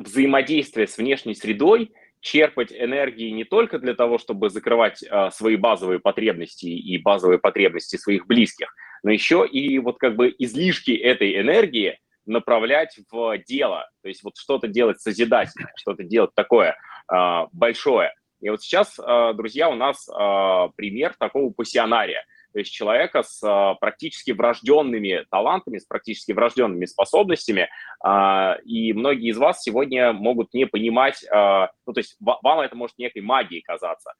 взаимодействия 0.00 0.86
с 0.86 0.98
внешней 0.98 1.34
средой 1.34 1.92
черпать 2.20 2.72
энергии 2.72 3.30
не 3.30 3.44
только 3.44 3.78
для 3.78 3.94
того, 3.94 4.18
чтобы 4.18 4.50
закрывать 4.50 5.02
э, 5.02 5.30
свои 5.30 5.56
базовые 5.56 6.00
потребности 6.00 6.66
и 6.66 6.98
базовые 6.98 7.38
потребности 7.38 7.96
своих 7.96 8.26
близких, 8.26 8.74
но 9.02 9.10
еще 9.10 9.46
и 9.46 9.78
вот 9.78 9.98
как 9.98 10.16
бы 10.16 10.34
излишки 10.38 10.90
этой 10.90 11.40
энергии 11.40 11.98
направлять 12.26 12.98
в 13.10 13.38
дело, 13.46 13.88
то 14.02 14.08
есть 14.08 14.22
вот 14.22 14.36
что-то 14.36 14.68
делать 14.68 15.00
созидательное, 15.00 15.72
что-то 15.76 16.04
делать 16.04 16.30
такое 16.34 16.76
э, 17.10 17.46
большое. 17.52 18.12
И 18.40 18.50
вот 18.50 18.62
сейчас, 18.62 18.98
э, 18.98 19.32
друзья, 19.34 19.68
у 19.70 19.74
нас 19.74 20.06
э, 20.08 20.68
пример 20.76 21.14
такого 21.18 21.50
пассионария– 21.52 22.24
то 22.52 22.58
есть 22.58 22.72
человека 22.72 23.22
с 23.22 23.42
а, 23.42 23.74
практически 23.74 24.32
врожденными 24.32 25.24
талантами, 25.30 25.78
с 25.78 25.84
практически 25.84 26.32
врожденными 26.32 26.84
способностями, 26.84 27.68
а, 28.02 28.56
и 28.64 28.92
многие 28.92 29.30
из 29.30 29.38
вас 29.38 29.62
сегодня 29.62 30.12
могут 30.12 30.52
не 30.54 30.66
понимать, 30.66 31.24
а, 31.30 31.70
ну, 31.86 31.92
то 31.92 32.00
есть 32.00 32.16
вам 32.20 32.60
это 32.60 32.76
может 32.76 32.98
некой 32.98 33.22
магией 33.22 33.62
казаться, 33.62 34.12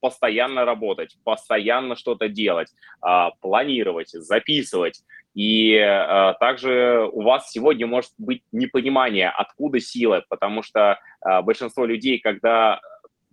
постоянно 0.00 0.64
работать, 0.64 1.16
постоянно 1.22 1.94
что-то 1.94 2.28
делать, 2.28 2.68
планировать, 3.40 4.10
записывать. 4.10 5.02
И 5.34 5.78
также 6.40 7.08
у 7.12 7.22
вас 7.22 7.52
сегодня 7.52 7.86
может 7.86 8.10
быть 8.18 8.42
непонимание, 8.50 9.30
откуда 9.30 9.78
сила, 9.78 10.24
потому 10.28 10.64
что 10.64 10.98
большинство 11.44 11.86
людей, 11.86 12.18
когда 12.18 12.80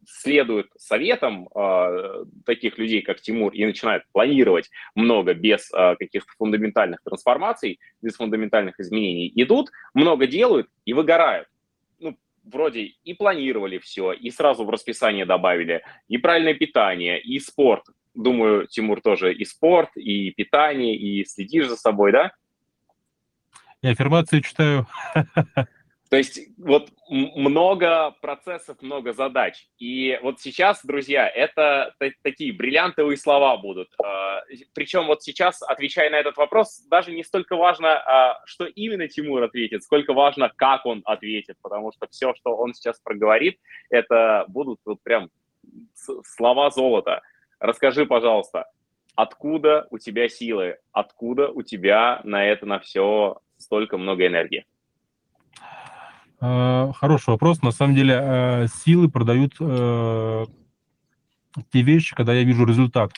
следуют 0.05 0.67
советам 0.77 1.47
э, 1.53 2.25
таких 2.45 2.77
людей, 2.77 3.01
как 3.01 3.21
Тимур, 3.21 3.53
и 3.53 3.65
начинают 3.65 4.03
планировать 4.11 4.69
много 4.95 5.33
без 5.33 5.71
э, 5.71 5.95
каких-то 5.99 6.31
фундаментальных 6.37 7.01
трансформаций, 7.03 7.79
без 8.01 8.15
фундаментальных 8.15 8.79
изменений, 8.79 9.31
идут, 9.35 9.69
много 9.93 10.27
делают 10.27 10.67
и 10.85 10.93
выгорают. 10.93 11.47
Ну, 11.99 12.17
вроде 12.43 12.93
и 13.03 13.13
планировали 13.13 13.77
все, 13.77 14.11
и 14.13 14.29
сразу 14.31 14.65
в 14.65 14.69
расписание 14.69 15.25
добавили, 15.25 15.83
и 16.07 16.17
правильное 16.17 16.53
питание, 16.53 17.21
и 17.21 17.39
спорт. 17.39 17.83
Думаю, 18.13 18.67
Тимур 18.67 19.01
тоже 19.01 19.33
и 19.33 19.45
спорт, 19.45 19.89
и 19.95 20.31
питание, 20.31 20.95
и 20.95 21.23
следишь 21.25 21.67
за 21.67 21.77
собой, 21.77 22.11
да? 22.11 22.31
И 23.81 23.87
аффирмации 23.87 24.41
читаю. 24.41 24.87
То 26.11 26.17
есть 26.17 26.41
вот 26.57 26.91
много 27.07 28.13
процессов, 28.21 28.81
много 28.81 29.13
задач. 29.13 29.69
И 29.79 30.19
вот 30.21 30.41
сейчас, 30.41 30.85
друзья, 30.85 31.25
это 31.25 31.95
такие 32.21 32.51
бриллиантовые 32.51 33.15
слова 33.15 33.55
будут. 33.55 33.87
А, 33.97 34.41
Причем 34.73 35.07
вот 35.07 35.23
сейчас, 35.23 35.61
отвечая 35.61 36.09
на 36.09 36.17
этот 36.17 36.35
вопрос, 36.35 36.85
даже 36.89 37.13
не 37.13 37.23
столько 37.23 37.55
важно, 37.55 37.93
а, 37.93 38.41
что 38.43 38.65
именно 38.65 39.07
Тимур 39.07 39.41
ответит, 39.41 39.83
сколько 39.83 40.11
важно, 40.11 40.51
как 40.53 40.85
он 40.85 41.01
ответит, 41.05 41.55
потому 41.61 41.93
что 41.93 42.07
все, 42.11 42.33
что 42.35 42.57
он 42.57 42.73
сейчас 42.73 42.99
проговорит, 42.99 43.57
это 43.89 44.43
будут 44.49 44.81
вот 44.83 45.01
прям 45.03 45.29
слова 45.95 46.71
золота. 46.71 47.21
Расскажи, 47.61 48.05
пожалуйста, 48.05 48.65
откуда 49.15 49.87
у 49.91 49.97
тебя 49.97 50.27
силы, 50.27 50.77
откуда 50.91 51.47
у 51.47 51.61
тебя 51.61 52.19
на 52.25 52.45
это, 52.45 52.65
на 52.65 52.79
все 52.79 53.39
столько 53.57 53.97
много 53.97 54.27
энергии? 54.27 54.65
А, 56.41 56.91
хороший 56.93 57.29
вопрос. 57.29 57.61
На 57.61 57.71
самом 57.71 57.95
деле 57.95 58.19
э, 58.19 58.67
силы 58.83 59.09
продают 59.09 59.53
э, 59.59 60.45
те 61.71 61.81
вещи, 61.83 62.15
когда 62.15 62.33
я 62.33 62.43
вижу 62.43 62.65
результат 62.65 63.11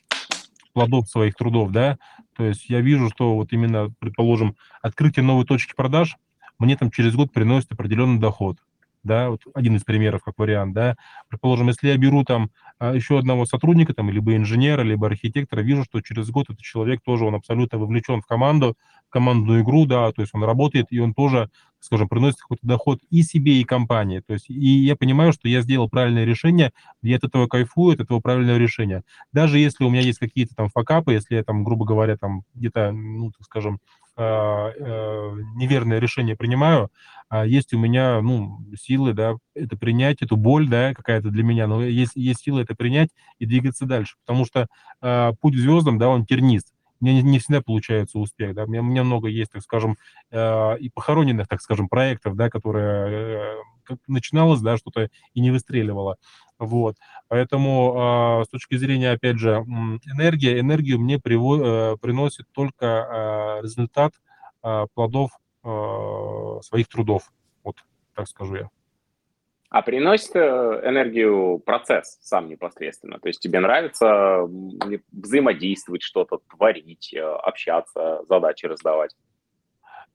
плодов 0.73 1.09
своих 1.09 1.35
трудов, 1.35 1.71
да, 1.71 1.97
то 2.35 2.43
есть 2.43 2.67
я 2.67 2.81
вижу, 2.81 3.09
что 3.09 3.35
вот 3.35 3.53
именно, 3.53 3.93
предположим, 3.99 4.55
открытие 4.81 5.23
новой 5.23 5.45
точки 5.45 5.73
продаж 5.75 6.17
мне 6.59 6.75
там 6.75 6.91
через 6.91 7.15
год 7.15 7.31
приносит 7.31 7.71
определенный 7.71 8.19
доход, 8.19 8.57
да, 9.03 9.29
вот 9.29 9.41
один 9.53 9.75
из 9.75 9.83
примеров 9.83 10.23
как 10.23 10.35
вариант, 10.37 10.73
да, 10.73 10.95
предположим, 11.29 11.67
если 11.67 11.87
я 11.89 11.97
беру 11.97 12.23
там 12.23 12.49
а, 12.79 12.93
еще 12.93 13.19
одного 13.19 13.45
сотрудника, 13.45 13.93
там, 13.93 14.09
либо 14.09 14.35
инженера, 14.35 14.81
либо 14.81 15.07
архитектора, 15.07 15.61
вижу, 15.61 15.83
что 15.83 16.01
через 16.01 16.29
год 16.29 16.49
этот 16.49 16.61
человек 16.61 17.01
тоже, 17.03 17.25
он 17.25 17.35
абсолютно 17.35 17.77
вовлечен 17.77 18.21
в 18.21 18.25
команду, 18.25 18.75
в 19.07 19.09
командную 19.11 19.61
игру, 19.63 19.85
да, 19.85 20.11
то 20.11 20.21
есть 20.21 20.33
он 20.33 20.43
работает, 20.43 20.87
и 20.89 20.99
он 20.99 21.13
тоже, 21.13 21.49
скажем, 21.79 22.07
приносит 22.07 22.39
какой-то 22.39 22.65
доход 22.65 22.99
и 23.09 23.21
себе, 23.23 23.59
и 23.59 23.63
компании, 23.63 24.21
то 24.25 24.33
есть, 24.33 24.49
и 24.49 24.83
я 24.83 24.95
понимаю, 24.95 25.33
что 25.33 25.47
я 25.47 25.61
сделал 25.61 25.89
правильное 25.89 26.25
решение, 26.25 26.71
я 27.01 27.17
от 27.17 27.23
этого 27.23 27.47
кайфую, 27.47 27.93
от 27.93 28.01
этого 28.01 28.21
правильного 28.21 28.57
решения. 28.57 29.03
Даже 29.31 29.59
если 29.59 29.83
у 29.83 29.89
меня 29.89 30.01
есть 30.01 30.19
какие-то 30.19 30.55
там 30.55 30.69
факапы, 30.69 31.13
если 31.13 31.35
я 31.35 31.43
там, 31.43 31.63
грубо 31.63 31.85
говоря, 31.85 32.17
там 32.17 32.43
где-то, 32.55 32.91
ну, 32.91 33.31
так 33.31 33.43
скажем, 33.43 33.79
неверное 34.15 35.99
решение 35.99 36.35
принимаю, 36.35 36.91
а 37.33 37.47
есть 37.47 37.73
у 37.73 37.79
меня, 37.79 38.21
ну, 38.21 38.59
силы, 38.79 39.13
да, 39.13 39.33
это 39.55 39.75
принять, 39.75 40.21
эту 40.21 40.37
боль, 40.37 40.69
да, 40.69 40.93
какая-то 40.93 41.29
для 41.29 41.43
меня, 41.43 41.65
но 41.65 41.83
есть, 41.83 42.11
есть 42.15 42.41
силы 42.41 42.61
это 42.61 42.75
принять 42.75 43.09
и 43.39 43.47
двигаться 43.47 43.87
дальше, 43.87 44.17
потому 44.23 44.45
что 44.45 44.67
э, 45.01 45.31
путь 45.41 45.55
к 45.55 45.57
звездам, 45.57 45.97
да, 45.97 46.09
он 46.09 46.27
тернист, 46.27 46.73
мне 46.99 47.15
не, 47.15 47.23
не 47.23 47.39
всегда 47.39 47.61
получается 47.63 48.19
успех, 48.19 48.53
да, 48.53 48.65
у 48.65 48.67
меня, 48.67 48.81
у 48.81 48.83
меня 48.83 49.03
много 49.03 49.29
есть, 49.29 49.51
так 49.51 49.63
скажем, 49.63 49.97
э, 50.29 50.77
и 50.77 50.89
похороненных, 50.89 51.47
так 51.47 51.59
скажем, 51.63 51.89
проектов, 51.89 52.35
да, 52.35 52.51
которые 52.51 53.57
э, 53.89 53.95
начиналось, 54.05 54.61
да, 54.61 54.77
что-то 54.77 55.09
и 55.33 55.41
не 55.41 55.49
выстреливало, 55.49 56.17
вот, 56.65 56.95
поэтому 57.27 58.41
э, 58.41 58.45
с 58.45 58.49
точки 58.49 58.75
зрения, 58.75 59.11
опять 59.11 59.37
же, 59.37 59.63
энергия, 60.05 60.59
энергию 60.59 60.99
мне 60.99 61.15
э, 61.15 61.19
приносит 61.19 62.45
только 62.51 62.85
э, 62.85 63.61
результат 63.63 64.13
э, 64.63 64.85
плодов 64.93 65.31
своих 66.61 66.89
трудов, 66.89 67.31
вот 67.63 67.77
так 68.13 68.27
скажу 68.27 68.55
я. 68.55 68.69
А 69.73 69.81
приносит 69.81 70.35
э, 70.35 70.39
энергию 70.39 71.57
процесс 71.57 72.19
сам 72.21 72.47
непосредственно? 72.47 73.17
То 73.17 73.27
есть 73.27 73.39
тебе 73.39 73.59
нравится 73.59 74.47
взаимодействовать, 75.11 76.03
что-то 76.03 76.41
творить, 76.47 77.11
э, 77.11 77.19
общаться, 77.19 78.21
задачи 78.29 78.67
раздавать? 78.67 79.15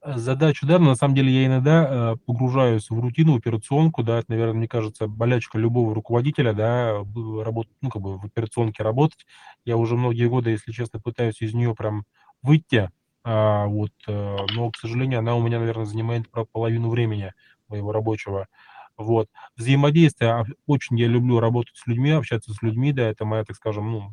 Задачу, 0.05 0.65
да, 0.65 0.79
на 0.79 0.95
самом 0.95 1.17
деле 1.17 1.33
я 1.33 1.47
иногда 1.47 2.13
э, 2.13 2.17
погружаюсь 2.25 2.89
в 2.89 2.99
рутину, 3.01 3.37
операционку, 3.37 4.05
да, 4.05 4.21
это, 4.21 4.31
наверное, 4.31 4.55
мне 4.55 4.69
кажется, 4.69 5.09
болячка 5.09 5.59
любого 5.59 5.93
руководителя, 5.93 6.53
да, 6.53 6.93
работать, 7.45 7.75
ну, 7.83 7.91
как 7.91 8.01
бы 8.03 8.17
в 8.19 8.25
операционке 8.25 8.85
работать. 8.85 9.27
Я 9.65 9.77
уже 9.77 9.97
многие 9.97 10.29
годы, 10.29 10.51
если 10.51 10.71
честно, 10.71 11.01
пытаюсь 11.01 11.43
из 11.43 11.53
нее 11.53 11.75
прям 11.75 12.05
выйти, 12.43 12.91
а, 13.25 13.67
вот, 13.67 13.91
но, 14.07 14.71
к 14.71 14.77
сожалению, 14.77 15.19
она 15.19 15.35
у 15.35 15.43
меня, 15.43 15.59
наверное, 15.59 15.85
занимает 15.85 16.27
половину 16.53 16.91
времени 16.91 17.35
моего 17.69 17.91
рабочего. 17.93 18.47
Вот. 18.99 19.29
Взаимодействие, 19.57 20.31
а, 20.31 20.45
очень 20.67 20.99
я 20.99 21.07
люблю 21.07 21.39
работать 21.41 21.77
с 21.77 21.87
людьми, 21.87 22.11
общаться 22.11 22.53
с 22.53 22.61
людьми, 22.63 22.93
да, 22.93 23.05
это 23.09 23.25
моя, 23.25 23.45
так 23.45 23.57
скажем, 23.57 23.93
ну, 23.93 24.13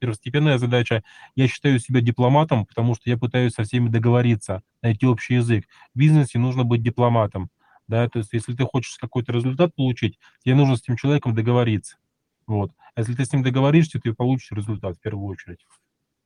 первостепенная 0.00 0.58
задача. 0.58 1.02
Я 1.36 1.46
считаю 1.48 1.78
себя 1.78 2.00
дипломатом, 2.00 2.64
потому 2.66 2.94
что 2.94 3.10
я 3.10 3.18
пытаюсь 3.18 3.52
со 3.54 3.64
всеми 3.64 3.88
договориться, 3.88 4.62
найти 4.82 5.06
общий 5.06 5.34
язык. 5.34 5.66
В 5.94 5.98
бизнесе 5.98 6.38
нужно 6.38 6.64
быть 6.64 6.82
дипломатом, 6.82 7.50
да, 7.86 8.08
то 8.08 8.18
есть 8.20 8.32
если 8.32 8.54
ты 8.54 8.64
хочешь 8.64 8.96
какой-то 8.98 9.32
результат 9.32 9.74
получить, 9.74 10.18
тебе 10.44 10.54
нужно 10.54 10.76
с 10.76 10.82
этим 10.82 10.96
человеком 10.96 11.34
договориться. 11.34 11.96
Вот. 12.46 12.72
А 12.94 13.00
если 13.00 13.14
ты 13.14 13.24
с 13.26 13.32
ним 13.32 13.42
договоришься, 13.42 14.00
ты 14.00 14.14
получишь 14.14 14.52
результат 14.52 14.96
в 14.96 15.00
первую 15.00 15.26
очередь. 15.26 15.60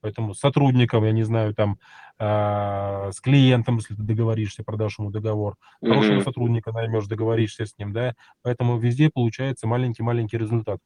Поэтому 0.03 0.35
с 0.35 0.41
сотрудником, 0.41 1.05
я 1.05 1.13
не 1.13 1.23
знаю, 1.23 1.55
там, 1.55 1.79
э, 2.19 3.11
с 3.13 3.21
клиентом, 3.21 3.77
если 3.77 3.95
ты 3.95 4.03
договоришься, 4.03 4.65
продашь 4.65 4.99
ему 4.99 5.11
договор, 5.11 5.55
mm-hmm. 5.55 5.89
хорошего 5.89 6.21
сотрудника 6.21 6.73
наймешь, 6.73 7.07
договоришься 7.07 7.65
с 7.65 7.79
ним, 7.79 7.93
да, 7.93 8.15
поэтому 8.43 8.79
везде 8.79 9.11
получается 9.11 9.67
маленький-маленький 9.67 10.37
результат. 10.37 10.81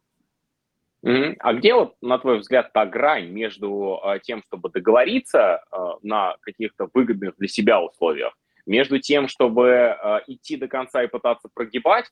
Mm-hmm. 1.04 1.36
А 1.38 1.54
где 1.54 1.74
вот, 1.74 1.94
на 2.02 2.18
твой 2.18 2.38
взгляд, 2.38 2.72
та 2.72 2.84
грань 2.84 3.28
между 3.28 4.00
э, 4.04 4.18
тем, 4.22 4.42
чтобы 4.46 4.70
договориться 4.70 5.62
э, 5.70 5.76
на 6.02 6.36
каких-то 6.40 6.88
выгодных 6.92 7.36
для 7.38 7.48
себя 7.48 7.80
условиях, 7.80 8.36
между 8.66 8.98
тем, 8.98 9.28
чтобы 9.28 9.68
э, 9.68 10.20
идти 10.26 10.56
до 10.56 10.68
конца 10.68 11.02
и 11.02 11.08
пытаться 11.08 11.48
прогибать, 11.52 12.06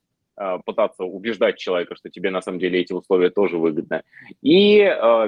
пытаться 0.67 1.05
убеждать 1.05 1.59
человека, 1.59 1.95
что 1.95 2.11
тебе 2.11 2.33
на 2.33 2.43
самом 2.43 2.59
деле 2.59 2.81
эти 2.81 2.93
условия 2.93 3.31
тоже 3.31 3.57
выгодны, 3.57 4.03
и 4.43 4.79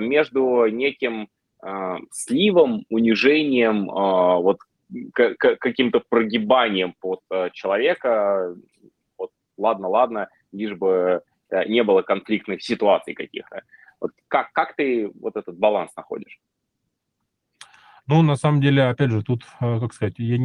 между 0.01 0.67
неким 0.67 1.29
сливом, 2.11 2.85
унижением, 2.89 3.91
э, 3.91 4.43
вот 4.43 4.59
каким-то 5.13 6.01
прогибанием 6.09 6.95
под 7.01 7.21
э, 7.31 7.51
человека. 7.53 8.55
Вот, 9.19 9.31
ладно, 9.57 9.89
ладно, 9.89 10.29
лишь 10.53 10.77
бы 10.77 11.23
э, 11.51 11.69
не 11.69 11.83
было 11.83 12.03
конфликтных 12.03 12.63
ситуаций 12.63 13.15
каких-то. 13.15 13.63
Вот 14.01 14.13
как, 14.29 14.53
как 14.53 14.77
ты 14.77 15.11
вот 15.21 15.37
этот 15.37 15.59
баланс 15.59 15.91
находишь? 15.97 16.39
Ну, 18.09 18.23
на 18.23 18.37
самом 18.37 18.61
деле, 18.61 18.85
опять 18.85 19.11
же, 19.11 19.23
тут, 19.23 19.43
э, 19.61 19.81
как 19.81 19.93
сказать, 19.93 20.15
я, 20.19 20.37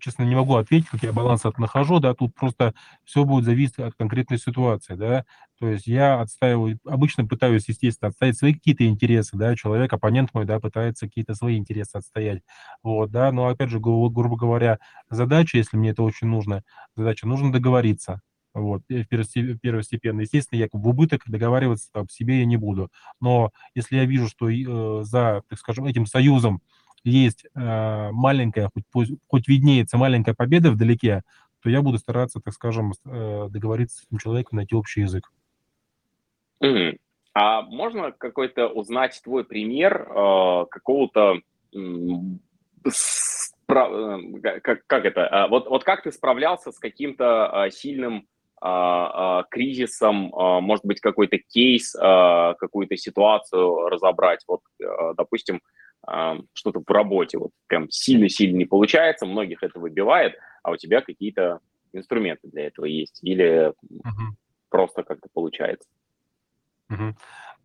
честно, 0.00 0.22
не 0.22 0.36
могу 0.36 0.54
ответить, 0.54 0.88
как 0.88 1.02
я 1.02 1.12
баланс 1.12 1.44
от 1.44 1.58
нахожу, 1.58 1.98
да, 1.98 2.14
тут 2.14 2.32
просто 2.34 2.74
все 3.04 3.24
будет 3.24 3.44
зависеть 3.44 3.80
от 3.80 3.94
конкретной 3.94 4.38
ситуации, 4.38 4.94
да, 4.94 5.24
то 5.60 5.68
есть 5.68 5.86
я 5.86 6.20
отстаиваю, 6.20 6.78
обычно 6.86 7.26
пытаюсь, 7.26 7.68
естественно, 7.68 8.08
отстоять 8.10 8.36
свои 8.38 8.54
какие-то 8.54 8.86
интересы, 8.86 9.36
да, 9.36 9.56
человек, 9.56 9.92
оппонент 9.92 10.30
мой, 10.34 10.44
да, 10.44 10.60
пытается 10.60 11.06
какие-то 11.06 11.34
свои 11.34 11.56
интересы 11.58 11.96
отстоять, 11.96 12.42
вот, 12.82 13.10
да, 13.10 13.32
но, 13.32 13.48
опять 13.48 13.70
же, 13.70 13.80
грубо, 13.80 14.10
грубо 14.10 14.36
говоря, 14.36 14.78
задача, 15.10 15.58
если 15.58 15.76
мне 15.76 15.90
это 15.90 16.02
очень 16.02 16.28
нужно, 16.28 16.62
задача, 16.96 17.26
нужно 17.26 17.52
договориться, 17.52 18.20
вот, 18.54 18.82
первостепенно. 18.86 20.20
Естественно, 20.22 20.58
я 20.58 20.68
в 20.72 20.88
убыток 20.88 21.22
договариваться 21.26 21.88
там, 21.92 22.08
себе 22.08 22.40
я 22.40 22.44
не 22.46 22.56
буду. 22.56 22.90
Но 23.20 23.50
если 23.74 23.96
я 23.96 24.04
вижу, 24.04 24.28
что 24.28 24.48
э, 24.48 25.04
за, 25.04 25.42
так 25.48 25.58
скажем, 25.58 25.86
этим 25.86 26.06
союзом 26.06 26.60
есть 27.04 27.44
э, 27.54 28.08
маленькая, 28.12 28.70
хоть, 28.92 29.10
хоть 29.26 29.48
виднеется 29.48 29.96
маленькая 29.98 30.34
победа 30.34 30.70
вдалеке, 30.70 31.22
то 31.62 31.70
я 31.70 31.82
буду 31.82 31.98
стараться, 31.98 32.40
так 32.40 32.54
скажем, 32.54 32.92
э, 33.04 33.48
договориться 33.50 33.98
с 33.98 34.04
этим 34.06 34.18
человеком, 34.18 34.56
найти 34.56 34.74
общий 34.74 35.02
язык. 35.02 35.30
Mm-hmm. 36.62 36.98
А 37.34 37.62
можно 37.62 38.10
какой-то 38.10 38.66
узнать 38.68 39.20
твой 39.22 39.44
пример 39.44 40.08
э, 40.10 40.64
какого-то 40.70 41.38
спра- 42.88 44.40
э, 44.44 44.60
как, 44.60 44.86
как 44.86 45.04
это? 45.04 45.28
А, 45.28 45.46
вот, 45.46 45.68
вот 45.68 45.84
как 45.84 46.02
ты 46.02 46.10
справлялся 46.10 46.72
с 46.72 46.78
каким-то 46.80 47.66
э, 47.66 47.70
сильным 47.70 48.26
э, 48.60 49.42
кризисом, 49.50 50.32
может 50.34 50.84
быть, 50.84 51.00
какой-то 51.00 51.38
кейс, 51.38 51.92
какую-то 51.92 52.96
ситуацию 52.96 53.88
разобрать. 53.88 54.42
Вот, 54.48 54.62
допустим, 55.16 55.60
что-то 56.54 56.82
в 56.84 56.90
работе 56.90 57.38
вот 57.38 57.52
прям 57.68 57.88
сильно-сильно 57.88 58.56
не 58.56 58.64
получается, 58.64 59.26
многих 59.26 59.62
это 59.62 59.78
выбивает, 59.78 60.34
а 60.64 60.72
у 60.72 60.76
тебя 60.76 61.02
какие-то 61.02 61.60
инструменты 61.92 62.48
для 62.48 62.66
этого 62.66 62.86
есть 62.86 63.20
или 63.22 63.68
uh-huh. 63.70 64.34
просто 64.70 65.04
как-то 65.04 65.28
получается? 65.32 65.88
Uh-huh. 66.90 67.14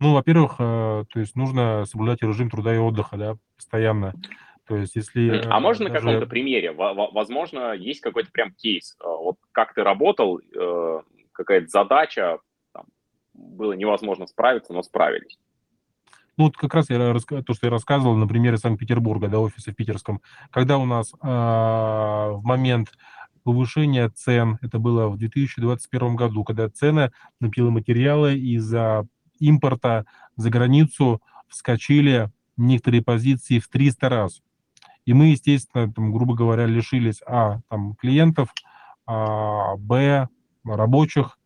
Ну, 0.00 0.12
во-первых, 0.12 0.56
э, 0.58 1.04
то 1.08 1.20
есть 1.20 1.36
нужно 1.36 1.84
соблюдать 1.86 2.22
режим 2.22 2.50
труда 2.50 2.74
и 2.74 2.78
отдыха, 2.78 3.16
да, 3.16 3.36
постоянно. 3.56 4.14
То 4.66 4.76
есть 4.76 4.96
если... 4.96 5.42
А 5.46 5.60
можно 5.60 5.88
даже... 5.88 6.04
на 6.04 6.12
каком-то 6.12 6.26
примере? 6.26 6.72
Возможно, 6.72 7.72
есть 7.72 8.00
какой-то 8.00 8.30
прям 8.30 8.52
кейс. 8.52 8.96
Э, 9.00 9.06
вот 9.06 9.36
как 9.52 9.74
ты 9.74 9.82
работал, 9.82 10.38
э, 10.38 11.00
какая-то 11.32 11.68
задача, 11.68 12.38
там, 12.72 12.86
было 13.32 13.72
невозможно 13.72 14.26
справиться, 14.26 14.72
но 14.72 14.82
справились. 14.82 15.38
Ну, 16.36 16.44
вот 16.44 16.56
как 16.56 16.74
раз 16.74 16.90
я, 16.90 17.14
то, 17.14 17.54
что 17.54 17.66
я 17.66 17.70
рассказывал 17.70 18.16
на 18.16 18.26
примере 18.26 18.56
Санкт-Петербурга, 18.56 19.28
да, 19.28 19.38
офиса 19.38 19.70
в 19.70 19.76
Питерском, 19.76 20.20
когда 20.50 20.78
у 20.78 20.86
нас 20.86 21.12
э, 21.12 21.16
в 21.26 22.40
момент 22.42 22.88
повышения 23.44 24.08
цен, 24.08 24.58
это 24.62 24.78
было 24.78 25.08
в 25.08 25.18
2021 25.18 26.16
году, 26.16 26.42
когда 26.42 26.68
цены 26.68 27.12
на 27.40 27.50
пиломатериалы 27.50 28.36
из-за 28.36 29.06
импорта 29.38 30.06
за 30.36 30.50
границу 30.50 31.20
вскочили 31.48 32.30
некоторые 32.56 33.02
позиции 33.02 33.58
в 33.58 33.68
300 33.68 34.08
раз. 34.08 34.42
И 35.06 35.12
мы, 35.12 35.26
естественно, 35.26 35.92
там, 35.92 36.12
грубо 36.12 36.34
говоря, 36.34 36.66
лишились, 36.66 37.20
а, 37.26 37.60
там, 37.68 37.94
клиентов, 37.94 38.48
а, 39.06 39.76
б, 39.76 40.28
рабочих, 40.64 41.38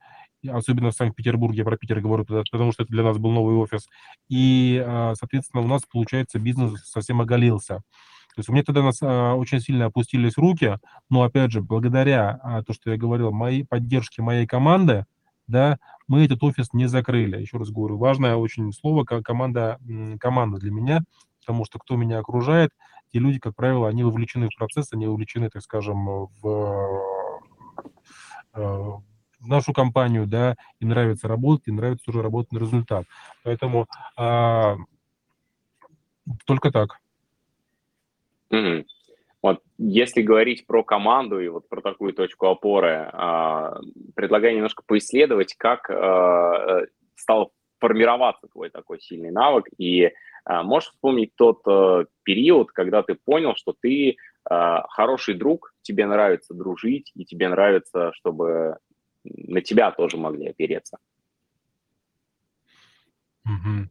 особенно 0.46 0.90
в 0.90 0.94
Санкт-Петербурге, 0.94 1.58
я 1.58 1.64
про 1.64 1.76
Питер 1.76 2.00
говорю, 2.00 2.24
потому 2.24 2.72
что 2.72 2.84
это 2.84 2.92
для 2.92 3.02
нас 3.02 3.18
был 3.18 3.32
новый 3.32 3.56
офис. 3.56 3.88
И, 4.28 4.82
а, 4.86 5.14
соответственно, 5.18 5.62
у 5.62 5.66
нас, 5.66 5.82
получается, 5.90 6.38
бизнес 6.38 6.80
совсем 6.84 7.20
оголился. 7.20 7.82
То 8.34 8.40
есть 8.40 8.48
у 8.48 8.52
меня 8.52 8.62
тогда 8.62 8.82
нас 8.82 8.98
а, 9.02 9.34
очень 9.34 9.60
сильно 9.60 9.86
опустились 9.86 10.36
руки, 10.36 10.78
но, 11.10 11.22
опять 11.22 11.50
же, 11.50 11.60
благодаря 11.60 12.38
а, 12.42 12.62
то, 12.62 12.72
что 12.72 12.92
я 12.92 12.96
говорил, 12.96 13.32
моей 13.32 13.64
поддержке 13.64 14.22
моей 14.22 14.46
команды, 14.46 15.06
да, 15.48 15.78
мы 16.06 16.24
этот 16.24 16.42
офис 16.42 16.72
не 16.72 16.86
закрыли. 16.86 17.40
Еще 17.40 17.56
раз 17.58 17.70
говорю, 17.70 17.98
важное 17.98 18.36
очень 18.36 18.72
слово 18.72 19.04
команда, 19.04 19.78
команда 20.20 20.58
для 20.58 20.70
меня, 20.70 21.00
потому 21.40 21.64
что 21.64 21.78
кто 21.78 21.96
меня 21.96 22.18
окружает, 22.18 22.70
те 23.12 23.18
люди, 23.18 23.38
как 23.38 23.56
правило, 23.56 23.88
они 23.88 24.04
вовлечены 24.04 24.48
в 24.48 24.56
процесс, 24.56 24.92
они 24.92 25.06
вовлечены, 25.06 25.48
так 25.48 25.62
скажем, 25.62 26.26
в, 26.40 27.02
э, 28.54 28.60
в 28.60 29.46
нашу 29.46 29.72
компанию, 29.72 30.26
да, 30.26 30.56
им 30.80 30.90
нравится 30.90 31.26
работать, 31.26 31.68
им 31.68 31.76
нравится 31.76 32.10
уже 32.10 32.22
работать 32.22 32.52
на 32.52 32.58
результат. 32.58 33.06
Поэтому 33.44 33.86
а, 34.16 34.76
только 36.44 36.70
так. 36.70 37.00
Mm-hmm. 38.52 38.84
Вот, 39.40 39.62
если 39.78 40.22
говорить 40.22 40.66
про 40.66 40.82
команду 40.82 41.40
и 41.40 41.48
вот 41.48 41.68
про 41.68 41.80
такую 41.80 42.12
точку 42.12 42.46
опоры, 42.48 43.08
э, 43.12 43.72
предлагаю 44.16 44.56
немножко 44.56 44.82
поисследовать, 44.84 45.54
как 45.54 45.88
э, 45.88 46.86
стал 47.14 47.52
формироваться 47.78 48.48
твой 48.48 48.70
такой 48.70 49.00
сильный 49.00 49.30
навык. 49.30 49.66
И 49.78 50.02
э, 50.02 50.12
можешь 50.62 50.90
вспомнить 50.90 51.36
тот 51.36 51.60
э, 51.68 52.06
период, 52.24 52.72
когда 52.72 53.02
ты 53.02 53.14
понял, 53.14 53.54
что 53.56 53.74
ты 53.80 54.16
хороший 54.50 55.34
друг, 55.34 55.74
тебе 55.82 56.06
нравится 56.06 56.54
дружить, 56.54 57.12
и 57.14 57.26
тебе 57.26 57.50
нравится, 57.50 58.12
чтобы 58.14 58.78
на 59.24 59.60
тебя 59.60 59.90
тоже 59.90 60.16
могли 60.16 60.48
опереться. 60.48 60.96
Mm-hmm. 63.46 63.88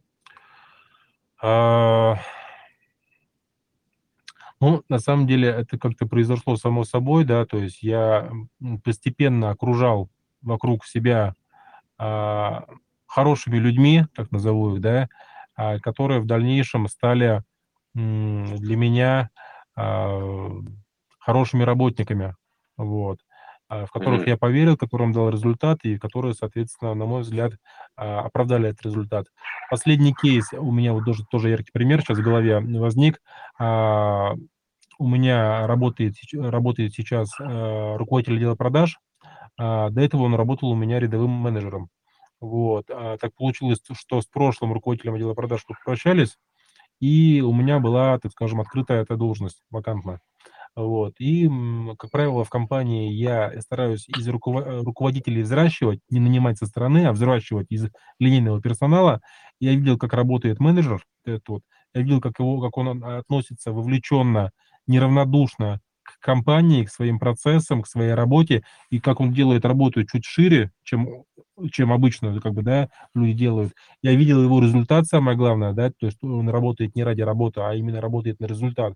Ну, 4.60 4.82
на 4.88 4.98
самом 4.98 5.26
деле, 5.26 5.48
это 5.48 5.78
как-то 5.78 6.06
произошло 6.06 6.56
само 6.56 6.84
собой, 6.84 7.24
да, 7.24 7.46
то 7.46 7.58
есть 7.58 7.82
я 7.82 8.30
постепенно 8.84 9.50
окружал 9.50 10.10
вокруг 10.42 10.84
себя 10.84 11.34
а, 11.98 12.66
хорошими 13.06 13.58
людьми, 13.58 14.06
так 14.16 14.30
назову 14.32 14.74
их, 14.76 14.80
да, 14.82 15.08
а, 15.56 15.78
которые 15.80 16.20
в 16.20 16.26
дальнейшем 16.26 16.88
стали 16.88 17.44
м, 17.96 18.56
для 18.58 18.76
меня 18.76 19.30
а, 19.76 20.50
хорошими 21.20 21.64
работниками, 21.64 22.36
вот, 22.76 23.20
в 23.68 23.88
которых 23.92 24.22
mm-hmm. 24.22 24.30
я 24.30 24.36
поверил, 24.36 24.76
которым 24.76 25.12
дал 25.12 25.28
результат 25.28 25.80
и 25.82 25.98
которые, 25.98 26.34
соответственно, 26.34 26.94
на 26.94 27.04
мой 27.04 27.22
взгляд, 27.22 27.52
а, 27.96 28.20
оправдали 28.20 28.70
этот 28.70 28.86
результат. 28.86 29.26
Последний 29.70 30.14
кейс 30.14 30.52
у 30.52 30.72
меня 30.72 30.92
вот 30.94 31.04
тоже, 31.04 31.24
тоже 31.30 31.50
яркий 31.50 31.70
пример 31.72 32.00
сейчас 32.00 32.18
в 32.18 32.22
голове 32.22 32.60
возник. 32.60 33.20
А, 33.58 34.34
у 34.98 35.06
меня 35.06 35.66
работает, 35.66 36.14
работает 36.32 36.92
сейчас 36.92 37.30
руководитель 37.38 38.36
отдела 38.36 38.56
продаж. 38.56 38.98
До 39.56 39.92
этого 39.94 40.22
он 40.22 40.34
работал 40.34 40.70
у 40.70 40.74
меня 40.74 40.98
рядовым 40.98 41.30
менеджером. 41.30 41.88
Вот. 42.40 42.86
Так 42.86 43.32
получилось, 43.36 43.80
что 43.92 44.20
с 44.20 44.26
прошлым 44.26 44.72
руководителем 44.72 45.14
отдела 45.14 45.34
продаж 45.34 45.64
попрощались, 45.66 46.36
и 47.00 47.40
у 47.40 47.52
меня 47.52 47.78
была, 47.78 48.18
так 48.18 48.32
скажем, 48.32 48.60
открытая 48.60 49.02
эта 49.02 49.16
должность 49.16 49.62
вакантная. 49.70 50.20
Вот. 50.78 51.14
И, 51.18 51.50
как 51.98 52.12
правило, 52.12 52.44
в 52.44 52.50
компании 52.50 53.12
я 53.12 53.60
стараюсь 53.60 54.08
из 54.08 54.28
руковод... 54.28 54.84
руководителей 54.84 55.42
взращивать, 55.42 55.98
не 56.08 56.20
нанимать 56.20 56.58
со 56.58 56.66
стороны, 56.66 57.06
а 57.06 57.12
взращивать 57.12 57.66
из 57.70 57.88
линейного 58.20 58.62
персонала. 58.62 59.20
Я 59.58 59.74
видел, 59.74 59.98
как 59.98 60.12
работает 60.12 60.60
менеджер, 60.60 61.04
этот 61.24 61.62
я 61.94 62.02
видел, 62.02 62.20
как, 62.20 62.38
его, 62.38 62.60
как 62.60 62.76
он 62.76 63.02
относится 63.02 63.72
вовлеченно, 63.72 64.52
неравнодушно 64.86 65.80
к 66.04 66.20
компании, 66.20 66.84
к 66.84 66.90
своим 66.90 67.18
процессам, 67.18 67.82
к 67.82 67.88
своей 67.88 68.14
работе, 68.14 68.62
и 68.88 69.00
как 69.00 69.18
он 69.18 69.32
делает 69.32 69.64
работу 69.64 70.04
чуть 70.04 70.24
шире, 70.24 70.70
чем, 70.84 71.24
чем 71.72 71.92
обычно 71.92 72.40
как 72.40 72.54
бы, 72.54 72.62
да, 72.62 72.88
люди 73.16 73.32
делают. 73.32 73.72
Я 74.00 74.14
видел 74.14 74.44
его 74.44 74.60
результат, 74.60 75.06
самое 75.06 75.36
главное, 75.36 75.72
да, 75.72 75.90
то 75.90 76.06
есть 76.06 76.22
он 76.22 76.48
работает 76.48 76.94
не 76.94 77.02
ради 77.02 77.22
работы, 77.22 77.62
а 77.62 77.74
именно 77.74 78.00
работает 78.00 78.38
на 78.38 78.46
результат 78.46 78.94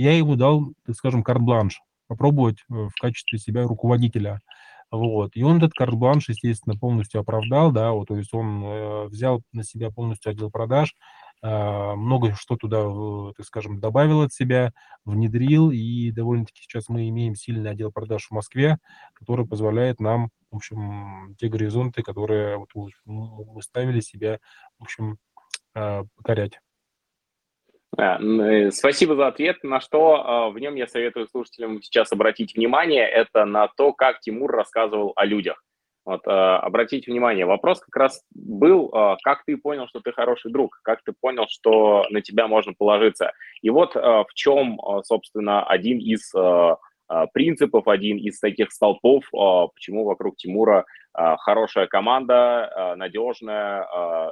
я 0.00 0.16
ему 0.16 0.36
дал, 0.36 0.72
так 0.86 0.96
скажем, 0.96 1.22
карт-бланш, 1.22 1.80
попробовать 2.06 2.58
э, 2.68 2.74
в 2.74 3.00
качестве 3.00 3.38
себя 3.38 3.64
руководителя. 3.64 4.40
Вот. 4.90 5.36
И 5.36 5.42
он 5.44 5.58
этот 5.58 5.72
карт-бланш, 5.72 6.28
естественно, 6.28 6.76
полностью 6.76 7.20
оправдал, 7.20 7.70
да, 7.70 7.92
вот, 7.92 8.08
то 8.08 8.16
есть 8.16 8.34
он 8.34 8.64
э, 8.64 9.04
взял 9.06 9.42
на 9.52 9.62
себя 9.62 9.90
полностью 9.90 10.30
отдел 10.30 10.50
продаж, 10.50 10.96
э, 11.42 11.94
много 11.94 12.34
что 12.34 12.56
туда, 12.56 12.82
так 13.36 13.46
скажем, 13.46 13.78
добавил 13.78 14.22
от 14.22 14.32
себя, 14.32 14.72
внедрил, 15.04 15.70
и 15.70 16.10
довольно-таки 16.10 16.62
сейчас 16.62 16.88
мы 16.88 17.08
имеем 17.08 17.36
сильный 17.36 17.70
отдел 17.70 17.92
продаж 17.92 18.26
в 18.26 18.32
Москве, 18.32 18.78
который 19.14 19.46
позволяет 19.46 20.00
нам, 20.00 20.30
в 20.50 20.56
общем, 20.56 21.36
те 21.38 21.48
горизонты, 21.48 22.02
которые 22.02 22.56
вот, 22.56 22.90
мы 23.04 23.62
ставили 23.62 24.00
себя, 24.00 24.40
в 24.80 24.82
общем, 24.82 25.18
э, 25.76 26.02
покорять. 26.16 26.58
Э, 28.00 28.70
спасибо 28.70 29.14
за 29.14 29.26
ответ. 29.26 29.62
На 29.62 29.80
что 29.80 30.14
а, 30.14 30.50
в 30.50 30.58
нем 30.58 30.74
я 30.74 30.86
советую 30.86 31.28
слушателям 31.28 31.82
сейчас 31.82 32.10
обратить 32.12 32.56
внимание, 32.56 33.06
это 33.06 33.44
на 33.44 33.68
то, 33.68 33.92
как 33.92 34.20
Тимур 34.20 34.50
рассказывал 34.50 35.12
о 35.16 35.26
людях. 35.26 35.62
Вот, 36.06 36.22
а, 36.26 36.58
обратите 36.60 37.10
внимание, 37.10 37.44
вопрос 37.44 37.80
как 37.80 37.94
раз 37.94 38.24
был, 38.34 38.90
а, 38.94 39.18
как 39.22 39.44
ты 39.44 39.58
понял, 39.58 39.86
что 39.86 40.00
ты 40.00 40.12
хороший 40.12 40.50
друг, 40.50 40.80
как 40.82 41.02
ты 41.04 41.12
понял, 41.12 41.44
что 41.50 42.06
на 42.08 42.22
тебя 42.22 42.48
можно 42.48 42.72
положиться. 42.72 43.32
И 43.60 43.68
вот 43.68 43.94
в 43.94 44.28
чем, 44.34 44.80
собственно, 45.04 45.62
один 45.64 45.98
из 45.98 46.32
принципов, 47.34 47.86
один 47.88 48.16
из 48.16 48.38
таких 48.38 48.70
столпов, 48.70 49.24
почему 49.74 50.04
вокруг 50.04 50.36
Тимура 50.36 50.86
хорошая 51.12 51.88
команда, 51.88 52.94
надежная, 52.96 53.86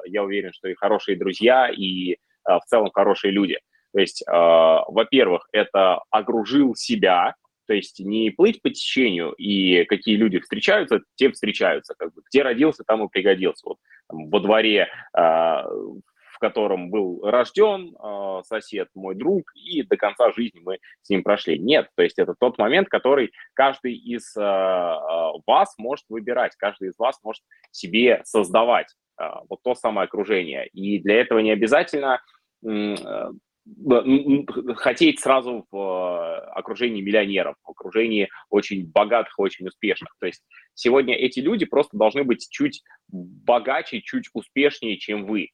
я 0.07 0.23
уверен, 0.23 0.53
что 0.53 0.69
и 0.69 0.75
хорошие 0.75 1.19
друзья, 1.19 1.69
и 1.69 2.17
в 2.49 2.65
целом 2.67 2.91
хорошие 2.93 3.31
люди. 3.31 3.59
То 3.93 4.01
есть, 4.01 4.23
э, 4.23 4.31
во-первых, 4.33 5.49
это 5.53 6.03
огружил 6.11 6.75
себя, 6.75 7.35
то 7.67 7.75
есть 7.75 8.01
не 8.01 8.31
плыть 8.31 8.63
по 8.63 8.71
течению, 8.71 9.33
и 9.33 9.85
какие 9.85 10.17
люди 10.17 10.39
встречаются, 10.41 11.01
те 11.17 11.31
встречаются. 11.31 11.95
Как 11.99 12.13
бы, 12.15 12.23
где 12.31 12.43
родился, 12.43 12.85
там 12.87 13.05
и 13.05 13.09
пригодился. 13.09 13.67
Вот 13.67 13.79
там, 14.09 14.29
во 14.31 14.41
дворе, 14.41 14.89
э, 15.17 15.21
в 15.21 16.39
котором 16.41 16.91
был 16.91 17.21
рожден 17.29 17.97
сосед, 18.45 18.87
мой 18.95 19.17
друг, 19.17 19.51
и 19.57 19.83
до 19.83 19.97
конца 19.97 20.31
жизни 20.31 20.61
мы 20.63 20.79
с 21.03 21.11
ним 21.11 21.25
прошли. 21.25 21.59
Нет, 21.59 21.89
то 21.97 22.05
есть 22.05 22.17
это 22.17 22.37
тот 22.39 22.59
момент, 22.59 22.89
который 22.89 23.33
каждый 23.55 23.95
из 23.95 24.37
вас 24.37 25.75
может 25.79 26.05
выбирать, 26.09 26.55
каждый 26.57 26.91
из 26.91 26.95
вас 26.97 27.19
может 27.25 27.43
себе 27.73 28.21
создавать 28.25 28.95
вот 29.49 29.59
то 29.65 29.75
самое 29.75 30.05
окружение. 30.05 30.69
И 30.69 31.01
для 31.01 31.21
этого 31.21 31.41
не 31.41 31.51
обязательно 31.51 32.21
хотеть 34.77 35.21
сразу 35.21 35.67
в 35.71 35.77
э, 35.77 36.37
окружении 36.53 37.03
миллионеров, 37.03 37.57
в 37.65 37.71
окружении 37.71 38.29
очень 38.51 38.87
богатых, 38.87 39.39
очень 39.39 39.67
успешных. 39.67 40.15
То 40.19 40.27
есть 40.27 40.43
сегодня 40.75 41.15
эти 41.15 41.41
люди 41.41 41.67
просто 41.67 41.97
должны 41.97 42.25
быть 42.25 42.49
чуть 42.51 42.83
богаче, 43.09 44.01
чуть 44.01 44.29
успешнее, 44.33 44.97
чем 44.97 45.27
вы. 45.27 45.51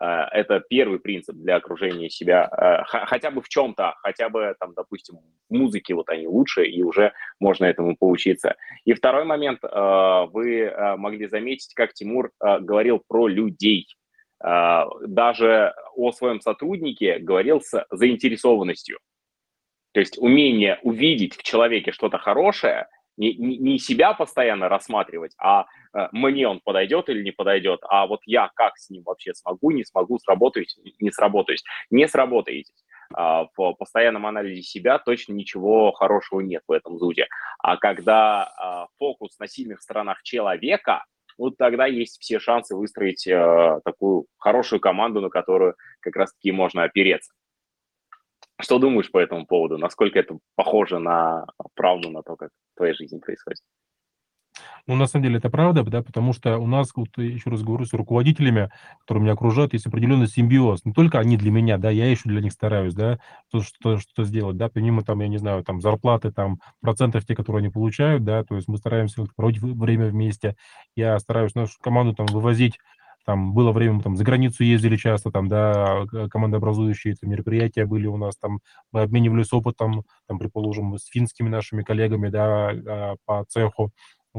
Э, 0.00 0.22
это 0.32 0.62
первый 0.68 0.98
принцип 0.98 1.36
для 1.36 1.56
окружения 1.56 2.08
себя, 2.08 2.48
хотя 2.86 3.30
бы 3.30 3.42
в 3.42 3.48
чем-то, 3.48 3.94
хотя 4.02 4.28
бы, 4.28 4.54
там, 4.58 4.72
допустим, 4.74 5.18
в 5.48 5.54
музыке 5.54 5.94
вот 5.94 6.08
они 6.08 6.26
лучше, 6.26 6.64
и 6.64 6.82
уже 6.82 7.12
можно 7.38 7.66
этому 7.66 7.96
поучиться. 7.96 8.56
И 8.84 8.94
второй 8.94 9.24
момент, 9.24 9.60
вы 9.62 10.72
могли 10.96 11.26
заметить, 11.28 11.74
как 11.74 11.92
Тимур 11.92 12.30
говорил 12.40 13.02
про 13.06 13.28
людей– 13.28 13.86
даже 14.40 15.74
о 15.96 16.12
своем 16.12 16.40
сотруднике 16.40 17.18
говорил 17.18 17.60
с 17.60 17.84
заинтересованностью. 17.90 18.98
То 19.92 20.00
есть 20.00 20.18
умение 20.18 20.78
увидеть 20.82 21.34
в 21.34 21.42
человеке 21.42 21.92
что-то 21.92 22.18
хорошее, 22.18 22.86
не, 23.16 23.34
не, 23.34 23.58
не 23.58 23.78
себя 23.78 24.14
постоянно 24.14 24.68
рассматривать, 24.68 25.32
а 25.38 25.66
э, 25.92 26.08
мне 26.12 26.46
он 26.46 26.60
подойдет 26.60 27.08
или 27.08 27.24
не 27.24 27.32
подойдет, 27.32 27.80
а 27.88 28.06
вот 28.06 28.20
я 28.26 28.48
как 28.54 28.78
с 28.78 28.90
ним 28.90 29.02
вообще 29.04 29.34
смогу, 29.34 29.72
не 29.72 29.84
смогу, 29.84 30.20
сработаюсь, 30.20 30.78
не 31.00 31.10
сработаюсь. 31.10 31.64
Не 31.90 32.06
сработаетесь. 32.06 32.84
А, 33.12 33.48
в 33.56 33.72
постоянном 33.72 34.26
анализе 34.26 34.62
себя 34.62 34.98
точно 34.98 35.32
ничего 35.32 35.90
хорошего 35.92 36.40
нет 36.40 36.62
в 36.68 36.72
этом 36.72 36.98
зуде. 36.98 37.26
А 37.58 37.76
когда 37.76 38.44
а, 38.56 38.86
фокус 38.98 39.36
на 39.40 39.48
сильных 39.48 39.82
сторонах 39.82 40.22
человека– 40.22 41.04
вот 41.38 41.56
тогда 41.56 41.86
есть 41.86 42.20
все 42.20 42.38
шансы 42.38 42.74
выстроить 42.74 43.26
э, 43.26 43.80
такую 43.84 44.26
хорошую 44.36 44.80
команду, 44.80 45.20
на 45.20 45.30
которую 45.30 45.76
как 46.00 46.16
раз-таки 46.16 46.52
можно 46.52 46.82
опереться. 46.82 47.32
Что 48.60 48.78
думаешь 48.78 49.10
по 49.10 49.18
этому 49.18 49.46
поводу? 49.46 49.78
Насколько 49.78 50.18
это 50.18 50.38
похоже 50.56 50.98
на 50.98 51.46
правду, 51.74 52.10
на 52.10 52.22
то, 52.22 52.36
как 52.36 52.50
в 52.74 52.76
твоей 52.76 52.94
жизни 52.94 53.20
происходит? 53.20 53.60
Ну, 54.86 54.96
на 54.96 55.06
самом 55.06 55.24
деле 55.24 55.38
это 55.38 55.50
правда, 55.50 55.82
да, 55.84 56.02
потому 56.02 56.32
что 56.32 56.58
у 56.58 56.66
нас, 56.66 56.90
вот, 56.96 57.08
еще 57.18 57.50
раз 57.50 57.62
говорю, 57.62 57.84
с 57.84 57.92
руководителями, 57.92 58.70
которые 59.00 59.22
меня 59.22 59.32
окружают, 59.34 59.72
есть 59.74 59.86
определенный 59.86 60.28
симбиоз. 60.28 60.84
Не 60.84 60.92
только 60.92 61.18
они 61.18 61.36
для 61.36 61.50
меня, 61.50 61.76
да, 61.78 61.90
я 61.90 62.10
еще 62.10 62.28
для 62.28 62.40
них 62.40 62.52
стараюсь, 62.52 62.94
да, 62.94 63.18
что, 63.48 63.62
что, 63.62 63.98
что 63.98 64.24
сделать, 64.24 64.56
да, 64.56 64.68
помимо 64.68 65.02
там, 65.02 65.20
я 65.20 65.28
не 65.28 65.38
знаю, 65.38 65.62
там, 65.64 65.80
зарплаты, 65.80 66.32
там, 66.32 66.60
процентов 66.80 67.26
те, 67.26 67.34
которые 67.34 67.60
они 67.60 67.68
получают, 67.68 68.24
да, 68.24 68.44
то 68.44 68.56
есть 68.56 68.68
мы 68.68 68.78
стараемся 68.78 69.24
проводить 69.36 69.60
время 69.62 70.06
вместе. 70.08 70.56
Я 70.96 71.18
стараюсь 71.18 71.54
нашу 71.54 71.74
команду 71.80 72.14
там 72.14 72.26
вывозить 72.26 72.78
там 73.26 73.52
было 73.52 73.72
время, 73.72 73.94
мы 73.94 74.02
там 74.02 74.16
за 74.16 74.24
границу 74.24 74.64
ездили 74.64 74.96
часто, 74.96 75.30
там, 75.30 75.48
да, 75.48 76.04
командообразующие 76.30 77.12
это 77.12 77.26
мероприятия 77.26 77.84
были 77.84 78.06
у 78.06 78.16
нас, 78.16 78.36
там, 78.38 78.60
мы 78.90 79.02
обменивались 79.02 79.52
опытом, 79.52 80.04
там, 80.26 80.38
предположим, 80.38 80.96
с 80.96 81.04
финскими 81.06 81.50
нашими 81.50 81.82
коллегами, 81.82 82.28
да, 82.30 82.70
а, 82.70 83.16
по 83.26 83.44
цеху, 83.46 83.90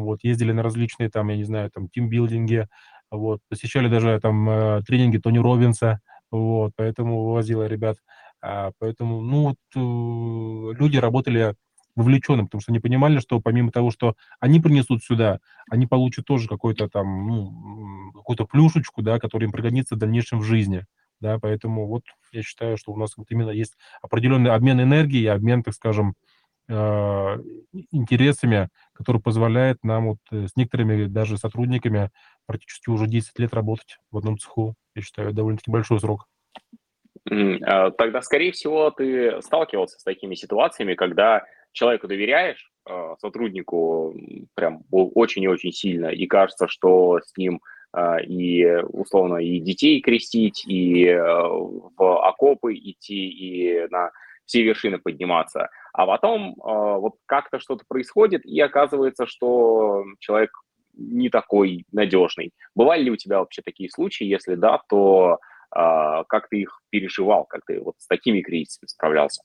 вот, 0.03 0.23
ездили 0.23 0.51
на 0.51 0.63
различные, 0.63 1.09
там, 1.09 1.29
я 1.29 1.37
не 1.37 1.43
знаю, 1.43 1.69
там, 1.71 1.89
тимбилдинги, 1.89 2.67
вот, 3.11 3.41
посещали 3.49 3.87
даже 3.87 4.19
там 4.21 4.49
э, 4.49 4.81
тренинги 4.85 5.17
Тони 5.17 5.39
Робинса, 5.39 5.99
вот, 6.31 6.73
поэтому 6.75 7.25
вывозила 7.25 7.67
ребят, 7.67 7.97
а, 8.41 8.71
поэтому, 8.79 9.21
ну, 9.21 9.43
вот, 9.49 9.57
э, 9.75 10.79
люди 10.79 10.97
работали 10.97 11.55
вовлеченным, 11.95 12.45
потому 12.47 12.61
что 12.61 12.71
они 12.71 12.79
понимали, 12.79 13.19
что 13.19 13.41
помимо 13.41 13.71
того, 13.71 13.91
что 13.91 14.15
они 14.39 14.59
принесут 14.59 15.03
сюда, 15.03 15.39
они 15.69 15.87
получат 15.87 16.25
тоже 16.25 16.47
какой-то 16.47 16.87
там, 16.87 17.27
ну, 17.27 18.11
какую-то 18.13 18.45
плюшечку, 18.45 19.01
да, 19.01 19.19
которая 19.19 19.47
им 19.47 19.51
пригодится 19.51 19.95
в 19.95 19.97
дальнейшем 19.97 20.39
в 20.39 20.43
жизни. 20.43 20.85
Да, 21.19 21.37
поэтому 21.37 21.87
вот 21.87 22.03
я 22.31 22.41
считаю, 22.43 22.77
что 22.77 22.93
у 22.93 22.97
нас 22.97 23.17
вот 23.17 23.27
именно 23.29 23.49
есть 23.49 23.75
определенный 24.01 24.51
обмен 24.51 24.79
энергией, 24.79 25.25
обмен, 25.25 25.63
так 25.63 25.73
скажем, 25.73 26.15
Э, 26.71 27.37
интересами, 27.91 28.69
который 28.99 29.21
позволяет 29.21 29.77
нам 29.81 30.09
вот 30.09 30.17
э, 30.29 30.47
с 30.47 30.57
некоторыми 30.57 31.05
даже 31.05 31.37
сотрудниками 31.37 32.11
практически 32.45 32.89
уже 32.89 33.07
10 33.07 33.39
лет 33.39 33.53
работать 33.53 33.97
в 34.11 34.17
одном 34.17 34.37
цеху. 34.37 34.75
Я 34.93 35.01
считаю, 35.01 35.31
довольно-таки 35.31 35.71
большой 35.71 36.01
срок. 36.01 36.25
А, 37.31 37.91
тогда, 37.91 38.21
скорее 38.21 38.51
всего, 38.51 38.91
ты 38.91 39.41
сталкивался 39.41 39.97
с 39.99 40.03
такими 40.03 40.35
ситуациями, 40.35 40.95
когда 40.95 41.45
человеку 41.71 42.09
доверяешь, 42.09 42.69
э, 42.89 43.15
сотруднику 43.19 44.13
прям 44.53 44.83
очень 44.91 45.43
и 45.43 45.47
очень 45.47 45.71
сильно, 45.71 46.07
и 46.07 46.27
кажется, 46.27 46.67
что 46.67 47.21
с 47.23 47.37
ним 47.37 47.61
и 48.27 48.83
условно 48.89 49.37
и 49.37 49.59
детей 49.59 49.99
крестить, 49.99 50.63
и 50.67 51.11
в 51.11 52.27
окопы 52.27 52.75
идти, 52.75 53.29
и 53.29 53.87
на 53.89 54.11
все 54.49 54.63
вершины 54.63 54.97
подниматься. 54.97 55.69
А 55.93 56.07
потом 56.07 56.53
э, 56.53 56.53
вот 56.63 57.13
как-то 57.27 57.59
что-то 57.59 57.85
происходит, 57.87 58.43
и 58.45 58.59
оказывается, 58.59 59.27
что 59.27 60.03
человек 60.19 60.49
не 60.97 61.29
такой 61.29 61.85
надежный. 61.91 62.51
Бывали 62.73 63.03
ли 63.03 63.11
у 63.11 63.15
тебя 63.15 63.39
вообще 63.39 63.61
такие 63.61 63.91
случаи? 63.91 64.25
Если 64.25 64.55
да, 64.55 64.81
то 64.89 65.37
э, 65.75 66.23
как 66.27 66.49
ты 66.49 66.61
их 66.61 66.81
переживал, 66.89 67.45
как 67.45 67.61
ты 67.67 67.79
вот 67.79 67.93
с 67.99 68.07
такими 68.07 68.41
кризисами 68.41 68.87
справлялся? 68.87 69.43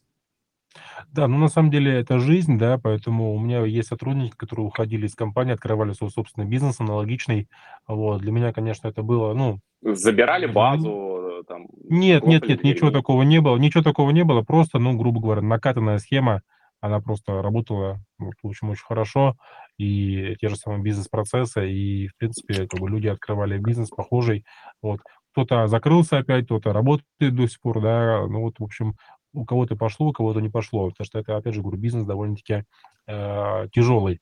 Да, 1.13 1.29
ну 1.29 1.37
на 1.37 1.49
самом 1.49 1.71
деле 1.71 2.01
это 2.01 2.19
жизнь, 2.19 2.59
да, 2.59 2.79
поэтому 2.83 3.35
у 3.35 3.39
меня 3.39 3.65
есть 3.65 3.89
сотрудники, 3.89 4.35
которые 4.35 4.67
уходили 4.67 5.07
из 5.07 5.15
компании, 5.15 5.53
открывали 5.53 5.93
свой 5.93 6.11
собственный 6.11 6.47
бизнес 6.47 6.81
аналогичный. 6.81 7.47
Вот. 7.87 8.23
Для 8.23 8.33
меня, 8.33 8.53
конечно, 8.53 8.89
это 8.89 9.03
было, 9.03 9.35
ну... 9.35 9.61
Забирали 9.83 10.47
базу, 10.47 11.14
там... 11.45 11.67
Нет, 11.89 12.27
нет, 12.27 12.49
нет, 12.49 12.65
ничего 12.65 12.91
такого 12.91 13.23
не 13.23 13.41
было, 13.41 13.57
ничего 13.57 13.83
такого 13.83 14.11
не 14.11 14.25
было, 14.25 14.43
просто, 14.43 14.79
ну, 14.79 14.97
грубо 14.97 15.21
говоря, 15.21 15.43
накатанная 15.43 15.99
схема, 15.99 16.43
она 16.81 17.01
просто 17.01 17.41
работала, 17.41 18.01
ну, 18.19 18.31
в 18.43 18.49
общем, 18.49 18.71
очень 18.71 18.85
хорошо, 18.85 19.37
и 19.79 20.37
те 20.41 20.49
же 20.49 20.57
самые 20.57 20.83
бизнес-процессы, 20.83 21.71
и, 21.71 22.09
в 22.09 22.17
принципе, 22.17 22.67
как 22.67 22.81
бы 22.81 22.89
люди 22.89 23.09
открывали 23.09 23.59
бизнес 23.59 23.89
похожий, 23.89 24.45
вот, 24.83 25.01
кто-то 25.33 25.67
закрылся 25.67 26.19
опять, 26.19 26.45
кто-то 26.45 26.73
работает 26.73 27.35
до 27.35 27.49
сих 27.49 27.61
пор, 27.61 27.81
да, 27.81 28.27
ну, 28.27 28.43
вот, 28.43 28.59
в 28.59 28.65
общем, 28.65 28.95
у 29.33 29.45
кого-то 29.45 29.77
пошло, 29.77 30.09
у 30.09 30.13
кого-то 30.13 30.41
не 30.41 30.49
пошло, 30.49 30.91
потому 30.91 31.05
что 31.05 31.19
это, 31.19 31.37
опять 31.37 31.55
же, 31.55 31.61
говорю, 31.61 31.79
бизнес 31.79 32.05
довольно-таки 32.05 32.65
э, 33.07 33.69
тяжелый 33.73 34.21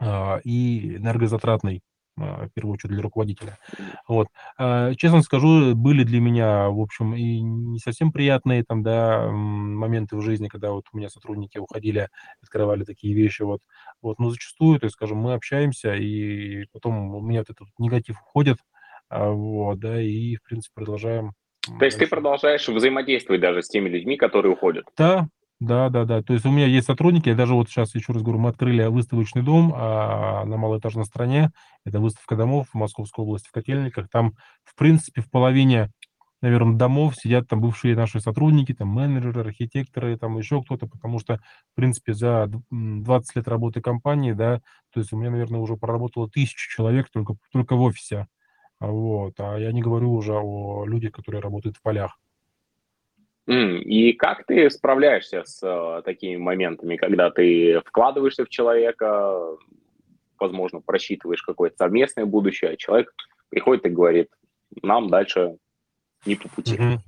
э, 0.00 0.40
и 0.44 0.96
энергозатратный. 0.96 1.80
А, 2.20 2.46
в 2.46 2.50
первую 2.52 2.74
очередь 2.74 2.94
для 2.94 3.02
руководителя. 3.02 3.58
Вот. 4.06 4.28
А, 4.56 4.94
честно 4.94 5.22
скажу, 5.22 5.74
были 5.74 6.04
для 6.04 6.20
меня, 6.20 6.68
в 6.68 6.80
общем, 6.80 7.14
и 7.14 7.40
не 7.40 7.78
совсем 7.78 8.12
приятные 8.12 8.64
там, 8.64 8.82
да, 8.82 9.28
моменты 9.30 10.16
в 10.16 10.22
жизни, 10.22 10.48
когда 10.48 10.72
вот 10.72 10.84
у 10.92 10.96
меня 10.96 11.08
сотрудники 11.08 11.58
уходили, 11.58 12.08
открывали 12.42 12.84
такие 12.84 13.14
вещи, 13.14 13.42
вот. 13.42 13.60
Вот, 14.02 14.18
но 14.18 14.30
зачастую, 14.30 14.78
то 14.80 14.84
есть, 14.84 14.94
скажем, 14.94 15.18
мы 15.18 15.34
общаемся, 15.34 15.94
и 15.94 16.66
потом 16.72 17.14
у 17.14 17.20
меня 17.20 17.40
вот 17.40 17.50
этот 17.50 17.68
негатив 17.78 18.20
уходит, 18.20 18.58
а, 19.08 19.30
вот, 19.30 19.78
да, 19.78 20.00
и, 20.00 20.36
в 20.36 20.42
принципе, 20.42 20.74
продолжаем 20.74 21.32
то 21.78 21.84
есть 21.84 21.98
ты 21.98 22.06
продолжаешь 22.06 22.66
взаимодействовать 22.66 23.42
даже 23.42 23.62
с 23.62 23.68
теми 23.68 23.90
людьми, 23.90 24.16
которые 24.16 24.52
уходят? 24.52 24.86
Да, 24.96 25.28
да, 25.60 25.88
да, 25.88 26.04
да. 26.04 26.22
То 26.22 26.34
есть 26.34 26.46
у 26.46 26.52
меня 26.52 26.66
есть 26.66 26.86
сотрудники, 26.86 27.28
я 27.28 27.34
даже 27.34 27.54
вот 27.54 27.68
сейчас 27.68 27.94
еще 27.94 28.12
раз 28.12 28.22
говорю, 28.22 28.38
мы 28.38 28.50
открыли 28.50 28.84
выставочный 28.86 29.42
дом 29.42 29.72
а, 29.74 30.44
на 30.44 30.56
малоэтажной 30.56 31.04
стране. 31.04 31.50
Это 31.84 31.98
выставка 31.98 32.36
домов 32.36 32.68
в 32.72 32.74
Московской 32.74 33.24
области, 33.24 33.48
в 33.48 33.52
Котельниках. 33.52 34.08
Там, 34.08 34.34
в 34.62 34.76
принципе, 34.76 35.20
в 35.20 35.28
половине, 35.28 35.90
наверное, 36.42 36.76
домов 36.76 37.16
сидят 37.16 37.48
там 37.48 37.60
бывшие 37.60 37.96
наши 37.96 38.20
сотрудники, 38.20 38.72
там 38.72 38.88
менеджеры, 38.88 39.40
архитекторы, 39.40 40.16
там 40.16 40.38
еще 40.38 40.62
кто-то, 40.62 40.86
потому 40.86 41.18
что, 41.18 41.40
в 41.72 41.74
принципе, 41.74 42.14
за 42.14 42.48
20 42.70 43.36
лет 43.36 43.48
работы 43.48 43.80
компании, 43.80 44.32
да, 44.32 44.60
то 44.92 45.00
есть 45.00 45.12
у 45.12 45.16
меня, 45.16 45.30
наверное, 45.30 45.58
уже 45.60 45.76
проработало 45.76 46.30
тысячу 46.30 46.70
человек 46.70 47.10
только, 47.10 47.34
только 47.52 47.74
в 47.74 47.80
офисе. 47.80 48.28
Вот. 48.80 49.34
А 49.40 49.56
я 49.58 49.72
не 49.72 49.82
говорю 49.82 50.12
уже 50.12 50.34
о 50.34 50.84
людях, 50.86 51.12
которые 51.12 51.40
работают 51.42 51.76
в 51.76 51.82
полях. 51.82 52.16
И 53.48 54.12
как 54.12 54.44
ты 54.44 54.68
справляешься 54.68 55.42
с 55.44 55.60
э, 55.62 56.02
такими 56.04 56.36
моментами, 56.36 56.96
когда 56.96 57.30
ты 57.30 57.80
вкладываешься 57.86 58.44
в 58.44 58.50
человека, 58.50 59.56
возможно, 60.38 60.80
просчитываешь 60.80 61.42
какое-то 61.42 61.76
совместное 61.78 62.26
будущее, 62.26 62.72
а 62.72 62.76
человек 62.76 63.14
приходит 63.48 63.86
и 63.86 63.90
говорит, 63.90 64.28
нам 64.82 65.08
дальше 65.08 65.56
не 66.26 66.34
по 66.36 66.48
пути. 66.50 66.76
Mm-hmm. 66.76 66.98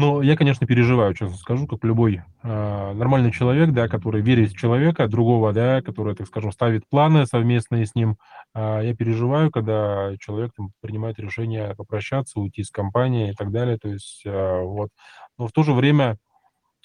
Ну, 0.00 0.22
я, 0.22 0.36
конечно, 0.36 0.64
переживаю, 0.64 1.12
честно 1.14 1.36
скажу, 1.36 1.66
как 1.66 1.82
любой 1.82 2.22
э, 2.44 2.92
нормальный 2.92 3.32
человек, 3.32 3.70
да, 3.72 3.88
который 3.88 4.22
верит 4.22 4.52
в 4.52 4.56
человека, 4.56 5.08
другого, 5.08 5.52
да, 5.52 5.82
который, 5.82 6.14
так 6.14 6.28
скажем, 6.28 6.52
ставит 6.52 6.88
планы 6.88 7.26
совместные 7.26 7.84
с 7.84 7.96
ним. 7.96 8.16
Э, 8.54 8.80
я 8.84 8.94
переживаю, 8.94 9.50
когда 9.50 10.12
человек 10.20 10.52
там, 10.56 10.70
принимает 10.80 11.18
решение 11.18 11.74
попрощаться, 11.76 12.38
уйти 12.38 12.60
из 12.60 12.70
компании 12.70 13.30
и 13.30 13.34
так 13.34 13.50
далее. 13.50 13.76
То 13.76 13.88
есть, 13.88 14.22
э, 14.24 14.62
вот 14.62 14.90
но 15.36 15.48
в 15.48 15.52
то 15.52 15.64
же 15.64 15.72
время 15.72 16.16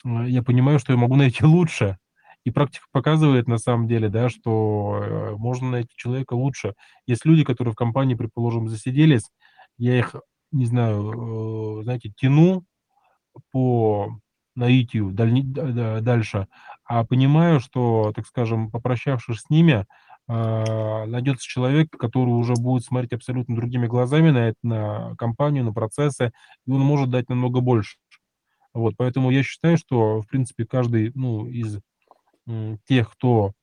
я 0.06 0.44
понимаю, 0.44 0.80
что 0.80 0.94
я 0.94 1.00
могу 1.00 1.16
найти 1.16 1.46
лучше. 1.46 1.98
И 2.46 2.52
практика 2.52 2.86
показывает 2.92 3.48
на 3.48 3.58
самом 3.58 3.88
деле, 3.88 4.10
да, 4.10 4.30
что 4.30 5.00
э, 5.02 5.32
можно 5.38 5.72
найти 5.72 5.92
человека 5.96 6.34
лучше. 6.34 6.74
Есть 7.08 7.26
люди, 7.26 7.44
которые 7.46 7.74
в 7.74 7.78
компании, 7.78 8.16
предположим, 8.16 8.68
засиделись, 8.68 9.30
я 9.78 9.98
их, 9.98 10.16
не 10.52 10.66
знаю, 10.66 11.80
э, 11.80 11.84
знаете, 11.84 12.12
тяну 12.18 12.64
по 13.52 14.20
наитию 14.56 15.12
дальше, 15.12 16.48
а 16.86 17.04
понимаю, 17.06 17.60
что, 17.60 18.12
так 18.16 18.28
скажем, 18.28 18.70
попрощавшись 18.70 19.42
с 19.42 19.50
ними, 19.50 19.86
а, 20.28 21.06
найдется 21.06 21.48
человек, 21.48 21.90
который 21.92 22.30
уже 22.30 22.54
будет 22.54 22.84
смотреть 22.84 23.14
абсолютно 23.14 23.56
другими 23.56 23.88
глазами 23.88 24.30
на, 24.30 24.50
это, 24.50 24.58
на 24.64 25.16
компанию, 25.18 25.64
на 25.66 25.74
процессы, 25.74 26.32
и 26.66 26.72
он 26.72 26.82
может 26.82 27.10
дать 27.10 27.30
намного 27.30 27.62
больше. 27.62 27.98
Вот, 28.74 28.96
поэтому 28.98 29.32
я 29.32 29.44
считаю, 29.44 29.78
что, 29.78 30.22
в 30.22 30.28
принципе, 30.28 30.66
каждый 30.66 31.12
ну, 31.14 31.48
из 31.48 31.80
тех, 32.88 33.12
кто 33.12 33.54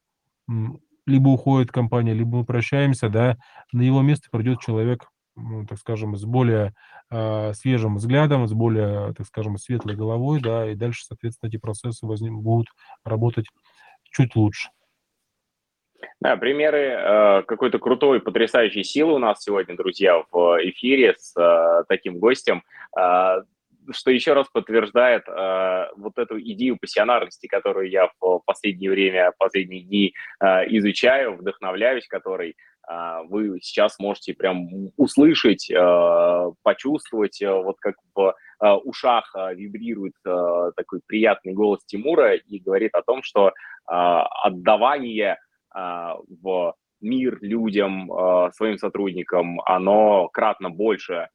либо 1.07 1.29
уходит 1.29 1.73
компания, 1.73 2.15
либо 2.15 2.39
мы 2.39 2.45
прощаемся, 2.45 3.09
да, 3.09 3.37
на 3.73 3.83
его 3.83 4.03
место 4.03 4.29
придет 4.31 4.61
человек, 4.61 5.11
ну, 5.37 5.67
так 5.67 5.79
скажем, 5.79 6.17
с 6.17 6.25
более 6.25 6.75
э, 7.11 7.53
свежим 7.55 7.97
взглядом, 7.97 8.47
с 8.47 8.53
более, 8.53 9.15
так 9.15 9.27
скажем, 9.27 9.57
светлой 9.59 9.97
головой, 9.97 10.41
да, 10.41 10.71
и 10.71 10.75
дальше, 10.75 11.05
соответственно, 11.05 11.49
эти 11.49 11.59
процессы 11.59 12.07
возник, 12.07 12.33
будут 12.33 12.69
работать 13.05 13.47
чуть 14.11 14.35
лучше. 14.37 14.71
Да, 16.21 16.37
примеры 16.37 16.79
э, 16.79 17.43
какой-то 17.43 17.79
крутой, 17.79 18.21
потрясающей 18.21 18.85
силы 18.85 19.15
у 19.15 19.19
нас 19.19 19.43
сегодня, 19.43 19.77
друзья, 19.77 20.23
в 20.31 20.59
эфире 20.69 21.15
с 21.19 21.35
э, 21.39 21.85
таким 21.89 22.19
гостем. 22.19 22.63
Э, 22.99 23.43
что 23.93 24.11
еще 24.11 24.33
раз 24.33 24.49
подтверждает 24.49 25.29
э, 25.29 25.87
вот 25.97 26.19
эту 26.19 26.41
идею 26.41 26.77
пассионарности, 26.81 27.47
которую 27.47 27.91
я 27.91 28.11
в 28.21 28.41
последнее 28.45 28.91
время, 28.91 29.33
последние 29.39 29.83
дни 29.83 30.15
э, 30.41 30.47
изучаю, 30.77 31.37
вдохновляюсь, 31.37 32.07
которой 32.07 32.51
э, 32.51 33.19
вы 33.29 33.59
сейчас 33.63 33.99
можете 33.99 34.35
прям 34.35 34.69
услышать, 34.97 35.71
э, 35.71 36.51
почувствовать, 36.63 37.41
э, 37.43 37.53
вот 37.53 37.77
как 37.81 37.95
в 38.15 38.35
э, 38.63 38.71
ушах 38.85 39.35
э, 39.37 39.55
вибрирует 39.55 40.15
э, 40.27 40.73
такой 40.77 41.01
приятный 41.07 41.53
голос 41.53 41.85
Тимура 41.85 42.35
и 42.35 42.59
говорит 42.59 42.95
о 42.95 43.03
том, 43.03 43.23
что 43.23 43.49
э, 43.49 43.53
отдавание 43.89 45.39
э, 45.75 45.79
в 46.43 46.75
мир 47.01 47.39
людям, 47.41 48.13
э, 48.13 48.51
своим 48.53 48.79
сотрудникам, 48.79 49.61
оно 49.63 50.29
кратно 50.29 50.71
больше, 50.71 51.29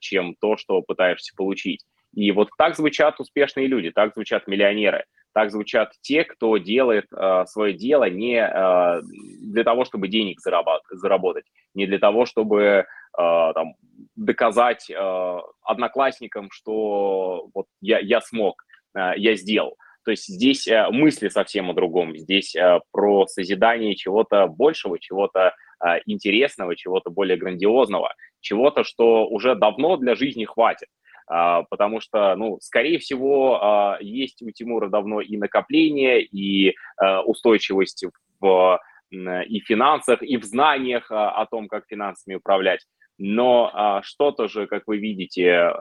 чем 0.00 0.34
то, 0.40 0.56
что 0.56 0.82
пытаешься 0.82 1.34
получить. 1.36 1.84
И 2.14 2.32
вот 2.32 2.48
так 2.56 2.76
звучат 2.76 3.20
успешные 3.20 3.66
люди, 3.66 3.90
так 3.90 4.14
звучат 4.14 4.46
миллионеры, 4.46 5.04
так 5.36 5.50
звучат 5.50 5.92
те, 6.00 6.24
кто 6.24 6.56
делает 6.56 7.04
э, 7.12 7.44
свое 7.46 7.74
дело 7.74 8.08
не 8.08 8.36
э, 8.40 9.02
для 9.02 9.64
того, 9.64 9.84
чтобы 9.84 10.08
денег 10.08 10.40
заработать, 10.40 11.44
не 11.74 11.86
для 11.86 11.98
того, 11.98 12.24
чтобы 12.24 12.62
э, 12.62 12.84
там, 13.18 13.74
доказать 14.16 14.88
э, 14.88 15.38
одноклассникам, 15.62 16.50
что 16.50 17.50
вот 17.52 17.66
я, 17.82 17.98
я 17.98 18.22
смог, 18.22 18.64
э, 18.96 19.12
я 19.18 19.34
сделал. 19.34 19.76
То 20.06 20.12
есть 20.12 20.26
здесь 20.26 20.66
э, 20.68 20.88
мысли 20.90 21.28
совсем 21.28 21.68
о 21.68 21.74
другом, 21.74 22.16
здесь 22.16 22.56
э, 22.56 22.80
про 22.90 23.26
созидание 23.26 23.94
чего-то 23.94 24.46
большего, 24.46 24.98
чего-то 24.98 25.54
э, 25.84 25.98
интересного, 26.06 26.76
чего-то 26.76 27.10
более 27.10 27.36
грандиозного, 27.36 28.14
чего-то, 28.46 28.84
что 28.84 29.26
уже 29.26 29.54
давно 29.54 29.96
для 29.96 30.14
жизни 30.14 30.44
хватит. 30.44 30.88
Потому 31.26 32.00
что, 32.00 32.36
ну, 32.36 32.58
скорее 32.60 32.98
всего, 32.98 33.96
есть 34.00 34.42
у 34.42 34.50
Тимура 34.52 34.88
давно 34.88 35.20
и 35.20 35.36
накопление, 35.36 36.22
и 36.22 36.76
устойчивость 37.24 38.04
в 38.40 38.80
и 39.10 39.60
финансах, 39.60 40.22
и 40.22 40.36
в 40.36 40.44
знаниях 40.44 41.10
о 41.10 41.46
том, 41.46 41.68
как 41.68 41.86
финансами 41.88 42.36
управлять. 42.36 42.86
Но 43.18 44.00
что-то 44.02 44.46
же, 44.46 44.66
как 44.66 44.84
вы 44.86 44.98
видите, 44.98 45.72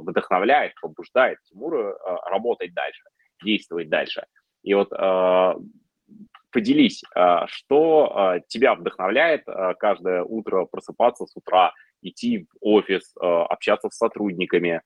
вдохновляет, 0.00 0.72
побуждает 0.80 1.38
Тимура 1.50 1.96
работать 2.26 2.72
дальше 2.72 3.02
действовать 3.42 3.88
дальше. 3.90 4.24
И 4.62 4.74
вот 4.74 4.90
поделись, 6.50 7.02
что 7.46 8.38
тебя 8.48 8.74
вдохновляет 8.74 9.44
каждое 9.78 10.22
утро 10.22 10.64
просыпаться 10.64 11.26
с 11.26 11.36
утра, 11.36 11.72
идти 12.04 12.40
в 12.44 12.48
офис, 12.60 13.12
общаться 13.20 13.88
с 13.90 13.96
сотрудниками? 13.96 14.82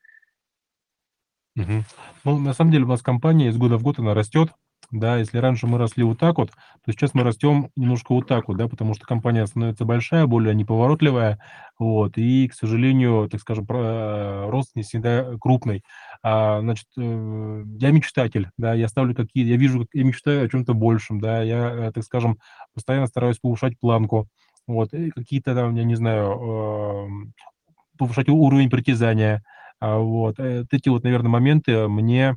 Угу. 1.56 1.84
Ну, 2.24 2.38
на 2.38 2.52
самом 2.54 2.70
деле 2.70 2.84
у 2.84 2.88
нас 2.88 3.02
компания 3.02 3.48
из 3.48 3.56
года 3.56 3.76
в 3.76 3.82
год 3.82 3.98
она 3.98 4.14
растет, 4.14 4.50
да, 4.90 5.18
если 5.18 5.38
раньше 5.38 5.66
мы 5.66 5.76
росли 5.76 6.02
вот 6.02 6.18
так 6.18 6.38
вот, 6.38 6.50
то 6.50 6.92
сейчас 6.92 7.12
мы 7.12 7.22
растем 7.22 7.70
немножко 7.76 8.14
вот 8.14 8.26
так 8.26 8.48
вот, 8.48 8.56
да, 8.56 8.68
потому 8.68 8.94
что 8.94 9.04
компания 9.04 9.46
становится 9.46 9.84
большая, 9.84 10.26
более 10.26 10.54
неповоротливая, 10.54 11.38
вот, 11.78 12.16
и, 12.16 12.48
к 12.48 12.54
сожалению, 12.54 13.28
так 13.28 13.40
скажем, 13.40 13.66
рост 13.68 14.70
не 14.76 14.82
всегда 14.82 15.36
крупный. 15.40 15.82
А, 16.22 16.60
значит, 16.60 16.86
э, 16.96 17.64
я 17.80 17.90
мечтатель, 17.90 18.50
да, 18.56 18.72
я 18.72 18.88
ставлю 18.88 19.14
какие, 19.14 19.44
я 19.44 19.56
вижу, 19.56 19.86
я 19.92 20.04
мечтаю 20.04 20.46
о 20.46 20.48
чем-то 20.48 20.72
большем, 20.72 21.20
да, 21.20 21.42
я, 21.42 21.70
э, 21.70 21.92
так 21.92 22.04
скажем, 22.04 22.38
постоянно 22.72 23.08
стараюсь 23.08 23.38
повышать 23.38 23.78
планку, 23.78 24.28
вот, 24.68 24.90
какие-то 25.16 25.56
там, 25.56 25.76
я 25.76 25.84
не 25.84 25.96
знаю, 25.96 27.32
повышать 27.98 28.28
уровень 28.30 28.70
притязания, 28.70 29.42
а, 29.80 29.98
вот, 29.98 30.40
э, 30.40 30.64
эти 30.72 30.88
вот, 30.90 31.04
наверное, 31.04 31.30
моменты 31.30 31.88
мне 31.88 32.36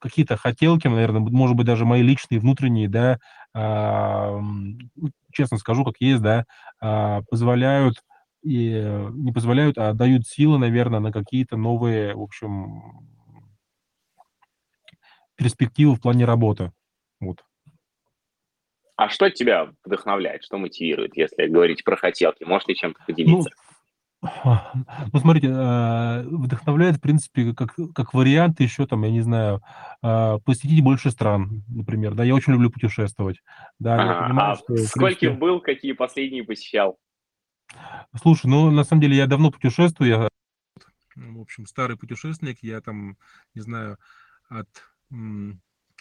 какие-то 0.00 0.36
хотелки, 0.36 0.88
наверное, 0.88 1.20
может 1.20 1.56
быть, 1.56 1.66
даже 1.66 1.84
мои 1.86 2.02
личные, 2.02 2.40
внутренние, 2.40 2.88
да, 2.88 3.18
а, 3.54 4.40
честно 5.32 5.58
скажу, 5.58 5.84
как 5.84 5.94
есть, 6.00 6.22
да, 6.22 6.44
а, 6.80 7.22
позволяют 7.30 7.96
и 8.42 9.08
не 9.12 9.32
позволяют, 9.32 9.78
а 9.78 9.94
дают 9.94 10.26
силы, 10.26 10.58
наверное, 10.58 11.00
на 11.00 11.12
какие-то 11.12 11.56
новые, 11.56 12.14
в 12.14 12.22
общем, 12.22 12.82
перспективы 15.36 15.94
в 15.94 16.00
плане 16.00 16.24
работы. 16.24 16.72
Вот. 17.20 17.44
А 19.04 19.10
что 19.10 19.28
тебя 19.28 19.70
вдохновляет, 19.84 20.44
что 20.44 20.56
мотивирует, 20.56 21.14
если 21.14 21.46
говорить 21.46 21.84
про 21.84 21.94
хотелки? 21.94 22.42
Можете 22.42 22.74
чем-то 22.74 22.98
поделиться? 23.06 23.50
Ну, 24.22 24.30
ну, 25.12 25.20
смотрите, 25.20 25.48
а, 25.52 26.22
вдохновляет, 26.22 26.96
в 26.96 27.00
принципе, 27.02 27.52
как, 27.52 27.74
как 27.94 28.14
вариант 28.14 28.60
еще 28.60 28.86
там, 28.86 29.04
я 29.04 29.10
не 29.10 29.20
знаю, 29.20 29.60
а, 30.00 30.38
посетить 30.38 30.82
больше 30.82 31.10
стран, 31.10 31.64
например. 31.68 32.14
Да, 32.14 32.24
я 32.24 32.34
очень 32.34 32.54
люблю 32.54 32.70
путешествовать. 32.70 33.42
Да, 33.78 34.02
я 34.02 34.22
понимаю, 34.22 34.52
а 34.52 34.56
что, 34.56 34.74
сколько 34.78 35.18
принципе... 35.18 35.38
был, 35.38 35.60
какие 35.60 35.92
последние 35.92 36.44
посещал? 36.44 36.96
Слушай, 38.22 38.46
ну, 38.46 38.70
на 38.70 38.84
самом 38.84 39.02
деле, 39.02 39.18
я 39.18 39.26
давно 39.26 39.50
путешествую. 39.50 40.08
Я, 40.08 40.28
в 41.14 41.40
общем, 41.42 41.66
старый 41.66 41.98
путешественник. 41.98 42.62
Я 42.62 42.80
там, 42.80 43.18
не 43.54 43.60
знаю, 43.60 43.98
от 44.48 44.68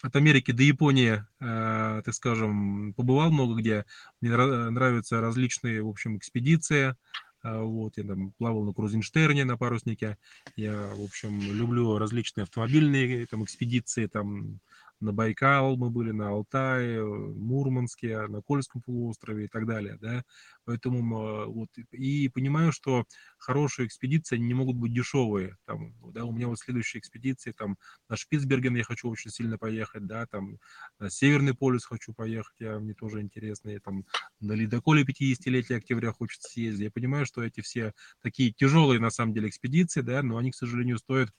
от 0.04 0.16
Америки 0.18 0.52
до 0.52 0.64
Японии, 0.64 1.24
э, 1.40 2.02
так 2.04 2.14
скажем, 2.14 2.94
побывал 2.94 3.32
много 3.32 3.56
где. 3.56 3.86
Мне 4.20 4.36
нравятся 4.36 5.22
различные, 5.22 5.82
в 5.82 5.88
общем, 5.88 6.18
экспедиции. 6.18 6.96
А, 7.42 7.62
вот, 7.62 7.98
я 7.98 8.04
там 8.04 8.32
плавал 8.34 8.66
на 8.66 8.74
Крузенштерне 8.74 9.46
на 9.46 9.58
паруснике. 9.58 10.18
Я, 10.58 10.74
в 10.94 11.04
общем, 11.04 11.40
люблю 11.42 11.98
различные 11.98 12.44
автомобильные 12.44 13.26
там 13.28 13.46
экспедиции, 13.46 14.08
там 14.08 14.60
на 15.04 15.12
Байкал 15.12 15.78
мы 15.78 15.90
были, 15.90 16.12
на 16.12 16.30
Алтае, 16.30 17.04
Мурманске, 17.04 18.28
на 18.28 18.42
Кольском 18.42 18.82
полуострове 18.82 19.46
и 19.46 19.48
так 19.48 19.68
далее, 19.68 19.98
да, 20.02 20.24
поэтому 20.66 21.52
вот, 21.52 21.70
и 21.92 22.30
понимаю, 22.30 22.72
что 22.72 23.06
хорошие 23.38 23.88
экспедиции, 23.88 24.36
они 24.36 24.48
не 24.48 24.54
могут 24.54 24.78
быть 24.78 24.94
дешевые, 24.94 25.58
там, 25.66 25.94
да, 26.12 26.26
у 26.26 26.32
меня 26.32 26.48
вот 26.48 26.60
следующая 26.60 27.00
экспедиция, 27.00 27.54
там, 27.54 27.78
на 28.10 28.16
Шпицберген 28.16 28.76
я 28.76 28.84
хочу 28.84 29.10
очень 29.10 29.32
сильно 29.32 29.58
поехать, 29.58 30.06
да, 30.06 30.26
там, 30.26 30.58
на 31.00 31.10
Северный 31.10 31.54
полюс 31.54 31.86
хочу 31.86 32.14
поехать, 32.14 32.56
я, 32.60 32.80
мне 32.80 32.94
тоже 32.94 33.22
интересно, 33.22 33.70
и 33.70 33.80
там, 33.80 34.06
на 34.40 34.54
Ледоколе 34.54 35.04
50-летия 35.04 35.78
октября 35.78 36.14
хочется 36.14 36.50
съездить, 36.50 36.86
я 36.86 36.92
понимаю, 36.92 37.26
что 37.26 37.44
эти 37.44 37.62
все 37.62 37.94
такие 38.22 38.54
тяжелые, 38.54 39.00
на 39.00 39.10
самом 39.10 39.34
деле, 39.34 39.50
экспедиции, 39.50 40.02
да, 40.02 40.24
но 40.24 40.38
они, 40.38 40.52
к 40.52 40.56
сожалению, 40.56 40.98
стоят 40.98 41.30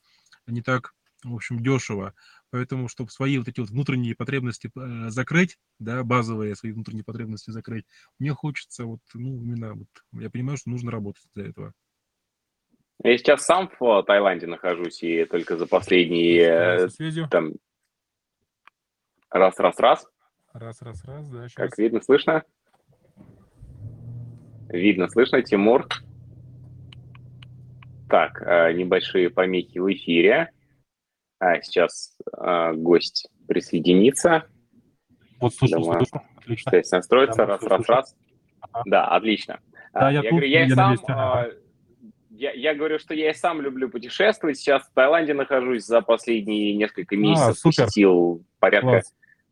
не 0.47 0.63
так 0.63 0.95
в 1.25 1.35
общем, 1.35 1.63
дешево. 1.63 2.15
Поэтому, 2.51 2.89
чтобы 2.89 3.11
свои 3.11 3.39
вот 3.39 3.49
эти 3.49 3.61
вот 3.61 3.71
внутренние 3.71 4.15
потребности 4.15 4.71
э, 4.77 5.11
закрыть, 5.11 5.59
да, 5.79 6.05
базовые 6.05 6.55
свои 6.55 6.73
внутренние 6.73 7.05
потребности 7.05 7.51
закрыть, 7.51 7.85
мне 8.19 8.33
хочется 8.33 8.85
вот, 8.85 9.01
ну, 9.15 9.43
именно, 9.43 9.75
вот, 9.75 9.89
я 10.13 10.31
понимаю, 10.31 10.57
что 10.57 10.71
нужно 10.71 10.91
работать 10.91 11.25
для 11.35 11.49
этого. 11.49 11.73
Я 13.03 13.19
сейчас 13.19 13.45
сам 13.45 13.71
в 13.79 14.03
Таиланде 14.05 14.47
нахожусь, 14.47 15.03
и 15.03 15.25
только 15.25 15.57
за 15.57 15.67
последние... 15.67 16.89
Э, 16.89 17.27
там, 17.29 17.55
раз, 19.31 19.59
раз, 19.59 19.79
раз. 19.79 20.07
Раз, 20.53 20.81
раз, 20.83 21.05
раз, 21.05 21.29
да. 21.29 21.49
Сейчас. 21.49 21.55
Как 21.57 21.79
видно, 21.79 22.01
слышно? 22.01 22.45
Видно, 24.69 25.09
слышно, 25.09 25.43
Тимур. 25.43 25.89
Так, 28.09 28.41
э, 28.43 28.73
небольшие 28.73 29.31
помехи 29.31 29.79
в 29.79 29.93
эфире. 29.93 30.51
А, 31.45 31.61
сейчас 31.61 32.17
а, 32.33 32.73
гость 32.73 33.29
присоединится. 33.47 34.45
Вот 35.39 35.55
слышу, 35.55 35.79
Думаю, 35.79 36.07
слышу. 36.07 36.25
Отлично. 36.39 36.71
То 36.71 36.77
есть 36.79 36.93
настроится, 36.93 37.37
да, 37.37 37.47
раз, 37.47 37.63
раз, 37.63 37.71
раз, 37.71 37.89
раз. 37.89 38.17
Ага. 38.61 38.83
Да, 38.87 39.09
отлично. 39.09 39.61
Да, 39.93 40.11
я, 40.11 40.17
я, 40.17 40.23
тут, 40.23 40.31
говорю, 40.31 40.47
я, 40.47 40.65
я 40.65 40.75
сам, 40.75 40.97
а, 41.09 41.47
я, 42.31 42.53
я 42.53 42.75
говорю, 42.75 42.99
что 42.99 43.13
я 43.13 43.31
и 43.31 43.35
сам 43.35 43.61
люблю 43.61 43.91
путешествовать. 43.91 44.57
Сейчас 44.57 44.85
в 44.85 44.95
Таиланде 44.95 45.35
нахожусь 45.35 45.85
за 45.85 46.01
последние 46.01 46.75
несколько 46.77 47.15
месяцев. 47.15 47.59
А, 47.63 47.69
посетил 47.69 48.43
порядка, 48.59 49.03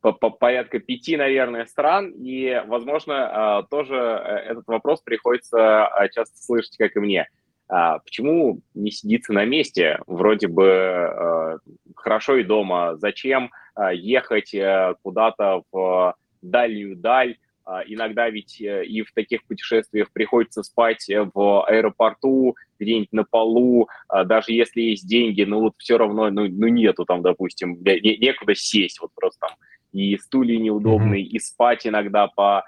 по, 0.01 0.13
по, 0.13 0.31
порядка 0.31 0.79
пяти, 0.79 1.19
наверное, 1.19 1.67
стран. 1.67 2.15
И, 2.17 2.63
возможно, 2.67 3.59
а, 3.59 3.63
тоже 3.65 3.97
э, 3.97 4.51
этот 4.51 4.67
вопрос 4.67 5.03
приходится 5.03 5.87
а, 5.89 6.09
часто 6.09 6.39
слышать, 6.39 6.79
как 6.79 6.97
и 6.97 7.01
мне. 7.01 7.29
А 7.75 8.01
почему 8.01 8.61
не 8.75 8.91
сидится 8.91 9.33
на 9.33 9.47
месте? 9.47 9.99
Вроде 10.07 10.47
бы 10.47 10.67
э, 10.67 11.59
хорошо 11.97 12.37
и 12.37 12.45
дома. 12.45 12.97
Зачем 12.97 13.51
э, 13.75 13.95
ехать 13.95 14.53
э, 14.53 14.95
куда-то 15.03 15.63
в 15.73 16.15
дальнюю 16.43 16.97
даль? 16.97 17.39
Э, 17.67 17.79
иногда 17.87 18.29
ведь 18.29 18.61
э, 18.61 18.85
и 18.85 19.01
в 19.01 19.15
таких 19.15 19.43
путешествиях 19.45 20.13
приходится 20.13 20.63
спать 20.63 21.07
в 21.09 21.65
аэропорту, 21.65 22.57
где-нибудь 22.79 23.13
на 23.13 23.25
полу, 23.25 23.89
э, 24.13 24.25
даже 24.25 24.53
если 24.53 24.83
есть 24.83 25.09
деньги, 25.09 25.43
ну 25.45 25.61
вот 25.61 25.73
все 25.79 25.97
равно, 25.97 26.29
ну, 26.29 26.47
ну 26.49 26.67
нету 26.67 27.07
там, 27.07 27.23
допустим, 27.23 27.79
не, 27.83 28.19
некуда 28.19 28.55
сесть, 28.55 29.01
вот 29.01 29.13
просто 29.15 29.47
там 29.49 29.57
и 29.93 30.19
стулья 30.19 30.59
неудобные, 30.59 31.23
mm-hmm. 31.23 31.29
и 31.29 31.39
спать 31.39 31.87
иногда 31.87 32.27
по 32.27 32.59
а, 32.59 32.65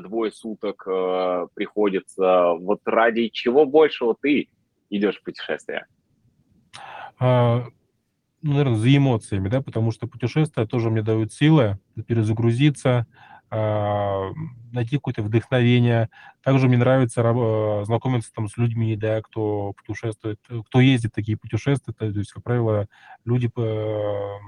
двое 0.00 0.32
суток 0.32 0.86
э, 0.86 1.46
приходится. 1.54 2.54
Вот 2.58 2.80
ради 2.86 3.28
чего 3.28 3.66
большего 3.66 4.16
ты 4.20 4.48
идешь 4.88 5.18
в 5.18 5.22
путешествие? 5.22 5.86
А, 7.18 7.64
ну, 8.42 8.52
наверное, 8.52 8.76
за 8.76 8.96
эмоциями, 8.96 9.48
да, 9.48 9.60
потому 9.60 9.90
что 9.90 10.06
путешествия 10.06 10.66
тоже 10.66 10.90
мне 10.90 11.02
дают 11.02 11.32
силы 11.32 11.78
перезагрузиться, 12.06 13.06
а, 13.50 14.32
найти 14.72 14.96
какое-то 14.96 15.22
вдохновение. 15.22 16.08
Также 16.42 16.66
мне 16.66 16.78
нравится 16.78 17.22
а, 17.24 17.84
знакомиться 17.84 18.32
там 18.34 18.48
с 18.48 18.56
людьми, 18.56 18.96
да, 18.96 19.22
кто 19.22 19.74
путешествует, 19.74 20.40
кто 20.66 20.80
ездит 20.80 21.12
такие 21.14 21.36
путешествия. 21.36 21.92
То 21.92 22.06
есть, 22.06 22.32
как 22.32 22.42
правило, 22.42 22.88
люди 23.24 23.50
э, 23.54 24.38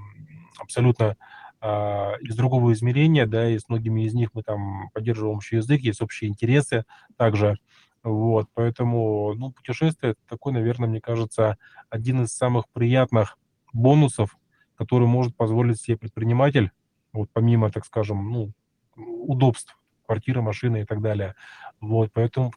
абсолютно 0.59 1.11
а, 1.11 1.17
из 1.63 2.37
другого 2.37 2.73
измерения, 2.73 3.27
да, 3.27 3.51
и 3.51 3.59
с 3.59 3.69
многими 3.69 4.03
из 4.03 4.15
них 4.15 4.31
мы 4.35 4.43
там 4.43 4.91
поддерживаем 4.93 5.37
общий 5.37 5.57
язык, 5.57 5.81
есть 5.81 6.03
общие 6.03 6.31
интересы 6.31 6.85
также. 7.17 7.59
Вот, 8.03 8.49
поэтому, 8.55 9.35
ну, 9.35 9.51
путешествие 9.51 10.13
это 10.13 10.21
такой, 10.29 10.53
наверное, 10.53 10.89
мне 10.89 11.01
кажется, 11.01 11.57
один 11.91 12.23
из 12.23 12.29
самых 12.29 12.69
приятных 12.69 13.37
бонусов, 13.73 14.37
который 14.77 15.09
может 15.09 15.37
позволить 15.37 15.81
себе 15.81 15.97
предприниматель, 15.97 16.71
вот 17.13 17.31
помимо, 17.33 17.71
так 17.71 17.85
скажем, 17.85 18.31
ну, 18.31 18.53
удобств, 18.97 19.77
квартиры, 20.05 20.41
машины 20.41 20.83
и 20.83 20.85
так 20.85 21.01
далее. 21.01 21.35
Вот, 21.81 22.13
поэтому 22.13 22.53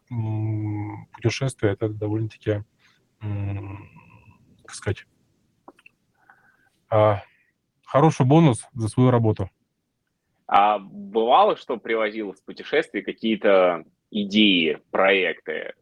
путешествие 1.13 1.73
это 1.73 1.89
довольно-таки, 1.89 2.63
как 3.19 4.75
сказать, 4.75 5.05
а, 6.89 7.23
хороший 7.89 8.25
бонус 8.25 8.67
за 8.73 8.87
свою 8.87 9.11
работу. 9.11 9.49
А 10.47 10.79
бывало, 10.79 11.55
что 11.55 11.77
привозил 11.77 12.33
с 12.33 12.41
путешествий 12.41 13.01
какие-то 13.01 13.83
идеи, 14.11 14.79
проекты? 14.91 15.73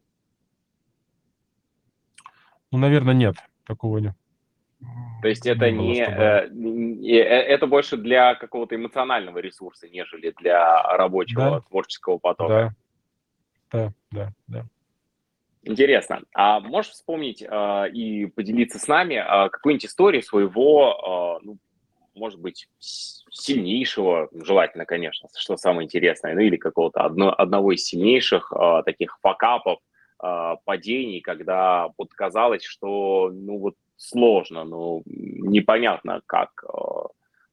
Ну, 2.72 2.78
наверное, 2.78 3.14
нет, 3.14 3.36
такого 3.66 4.00
нет. 4.00 4.16
То 5.22 5.28
есть 5.28 5.46
это 5.48 5.72
не, 5.72 5.88
не 5.88 7.14
э, 7.14 7.24
э, 7.24 7.24
это 7.24 7.66
больше 7.66 7.98
для 7.98 8.36
какого-то 8.36 8.76
эмоционального 8.76 9.40
ресурса, 9.40 9.90
нежели 9.90 10.34
для 10.38 10.84
рабочего 10.84 11.50
да. 11.50 11.62
творческого 11.62 12.20
потока. 12.20 12.76
Да, 13.72 13.80
да, 13.80 13.94
да. 14.12 14.34
да. 14.48 14.66
Интересно. 15.64 16.22
А 16.34 16.60
можешь 16.60 16.92
вспомнить 16.92 17.42
э, 17.42 17.90
и 17.92 18.28
поделиться 18.28 18.80
с 18.80 18.88
нами 18.88 19.16
э, 19.16 19.50
какую-нибудь 19.50 19.86
историю 19.86 20.22
своего, 20.22 21.40
э, 21.42 21.46
ну, 21.46 21.58
может 22.18 22.40
быть, 22.40 22.68
сильнейшего, 22.80 24.30
желательно, 24.34 24.86
конечно, 24.86 25.30
что 25.36 25.58
самое 25.58 25.86
интересное, 25.86 26.34
ну 26.34 26.42
или 26.42 26.58
какого-то 26.58 27.02
одно, 27.02 27.34
одного 27.36 27.72
из 27.72 27.86
сильнейших 27.86 28.52
э, 28.52 28.84
таких 28.86 29.18
факапов, 29.22 29.80
э, 30.22 30.56
падений, 30.66 31.22
когда 31.22 31.90
вот 31.98 32.14
казалось, 32.14 32.64
что, 32.64 33.32
ну 33.34 33.60
вот, 33.60 33.76
сложно, 33.96 34.64
ну, 34.64 35.02
непонятно, 35.06 36.22
как 36.26 36.50
э, 36.64 37.08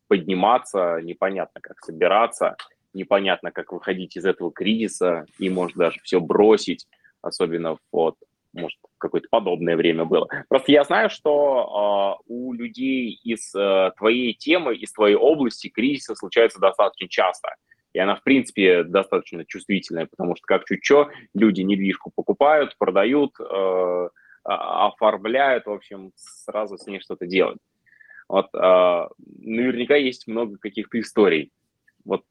подниматься, 0.08 1.00
непонятно, 1.02 1.60
как 1.60 1.80
собираться, 1.80 2.56
непонятно, 2.92 3.50
как 3.50 3.72
выходить 3.72 4.16
из 4.16 4.24
этого 4.24 4.52
кризиса, 4.52 5.26
и, 5.38 5.50
может, 5.50 5.76
даже 5.76 6.00
все 6.02 6.20
бросить, 6.20 6.86
особенно 7.22 7.78
вот, 7.92 8.16
может, 8.55 8.78
какое-то 8.98 9.28
подобное 9.30 9.76
время 9.76 10.05
было. 10.05 10.28
Просто 10.48 10.72
я 10.72 10.84
знаю, 10.84 11.11
что 11.11 12.18
э, 12.20 12.22
у 12.26 12.52
людей 12.52 13.18
из 13.22 13.55
э, 13.55 13.90
твоей 13.98 14.34
темы, 14.34 14.74
из 14.76 14.92
твоей 14.92 15.16
области 15.16 15.68
кризисы 15.68 16.14
случаются 16.14 16.61
достаточно 16.61 17.09
часто. 17.09 17.55
И 17.92 17.98
она, 17.98 18.16
в 18.16 18.22
принципе, 18.22 18.82
достаточно 18.84 19.44
чувствительная, 19.44 20.07
потому 20.07 20.34
что 20.36 20.46
как 20.46 20.64
чуть 20.64 20.84
что, 20.84 21.11
люди 21.32 21.61
недвижку 21.62 22.11
покупают, 22.14 22.76
продают, 22.78 23.34
э, 23.38 24.09
а, 24.44 24.88
оформляют, 24.88 25.66
в 25.66 25.70
общем, 25.70 26.12
сразу 26.16 26.76
с 26.76 26.86
ней 26.86 27.00
что-то 27.00 27.26
делают. 27.26 27.59
Вот 28.28 28.46
э, 28.55 29.09
наверняка 29.38 29.96
есть 29.96 30.26
много 30.26 30.59
каких-то 30.59 30.98
историй. 31.00 31.52
Вот 32.05 32.24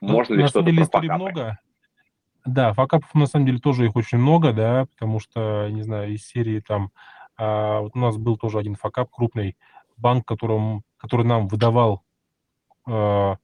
ну, 0.00 0.12
можно 0.12 0.34
ли 0.34 0.46
что-то 0.46 0.70
историй 0.70 1.10
много. 1.10 1.58
Да, 2.46 2.72
факапов 2.72 3.14
на 3.14 3.26
самом 3.26 3.46
деле 3.46 3.58
тоже 3.58 3.86
их 3.86 3.96
очень 3.96 4.18
много, 4.18 4.52
да, 4.52 4.86
потому 4.86 5.20
что, 5.20 5.68
не 5.70 5.82
знаю, 5.82 6.14
из 6.14 6.26
серии 6.26 6.60
там, 6.60 6.90
а, 7.36 7.80
вот 7.80 7.92
у 7.94 7.98
нас 7.98 8.16
был 8.16 8.36
тоже 8.38 8.58
один 8.58 8.76
факап 8.76 9.10
крупный, 9.10 9.56
банк, 9.96 10.26
которым, 10.26 10.82
который 10.96 11.26
нам 11.26 11.48
выдавал 11.48 12.02
а, 12.88 13.36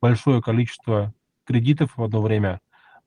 большое 0.00 0.42
количество 0.42 1.14
кредитов 1.44 1.96
в 1.96 2.02
одно 2.02 2.20
время, 2.20 2.60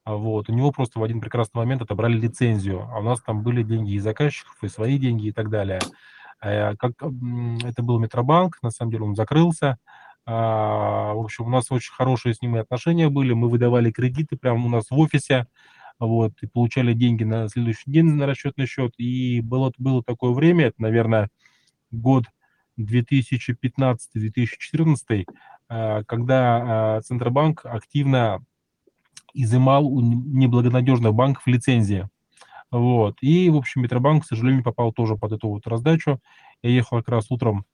а 0.03 0.15
вот, 0.15 0.49
у 0.49 0.53
него 0.53 0.71
просто 0.71 0.99
в 0.99 1.03
один 1.03 1.21
прекрасный 1.21 1.59
момент 1.59 1.81
отобрали 1.81 2.17
лицензию, 2.17 2.87
а 2.91 2.99
у 2.99 3.03
нас 3.03 3.21
там 3.21 3.43
были 3.43 3.63
деньги 3.63 3.91
и 3.91 3.99
заказчиков, 3.99 4.55
и 4.63 4.67
свои 4.69 4.97
деньги 4.97 5.27
и 5.27 5.31
так 5.31 5.49
далее. 5.49 5.79
А, 6.39 6.75
как, 6.77 6.93
это 7.01 7.83
был 7.83 7.99
Метробанк, 7.99 8.59
на 8.63 8.71
самом 8.71 8.91
деле 8.91 9.03
он 9.03 9.15
закрылся, 9.15 9.77
а, 10.25 11.13
в 11.13 11.19
общем, 11.19 11.45
у 11.45 11.49
нас 11.49 11.71
очень 11.71 11.93
хорошие 11.93 12.33
с 12.33 12.41
ними 12.41 12.59
отношения 12.59 13.09
были, 13.09 13.33
мы 13.33 13.47
выдавали 13.49 13.91
кредиты 13.91 14.37
прямо 14.37 14.65
у 14.65 14.69
нас 14.69 14.89
в 14.89 14.97
офисе, 14.97 15.45
вот, 15.99 16.33
и 16.41 16.47
получали 16.47 16.93
деньги 16.93 17.23
на 17.23 17.47
следующий 17.47 17.91
день 17.91 18.05
на 18.05 18.25
расчетный 18.25 18.65
счет, 18.65 18.93
и 18.97 19.41
было, 19.41 19.71
было 19.77 20.03
такое 20.03 20.31
время, 20.31 20.65
это, 20.67 20.81
наверное, 20.81 21.29
год 21.91 22.25
2015-2014, 22.79 25.25
когда 26.05 27.01
Центробанк 27.03 27.65
активно 27.65 28.43
изымал 29.33 29.87
у 29.87 30.01
неблагонадежных 30.01 31.13
банков 31.13 31.47
лицензии. 31.47 32.09
Вот. 32.71 33.17
И, 33.21 33.49
в 33.49 33.57
общем, 33.57 33.81
Метробанк, 33.81 34.23
к 34.23 34.27
сожалению, 34.27 34.63
попал 34.63 34.93
тоже 34.93 35.17
под 35.17 35.33
эту 35.33 35.49
вот 35.49 35.67
раздачу. 35.67 36.21
Я 36.63 36.69
ехал 36.69 36.99
как 36.99 37.09
раз 37.09 37.29
утром, 37.29 37.65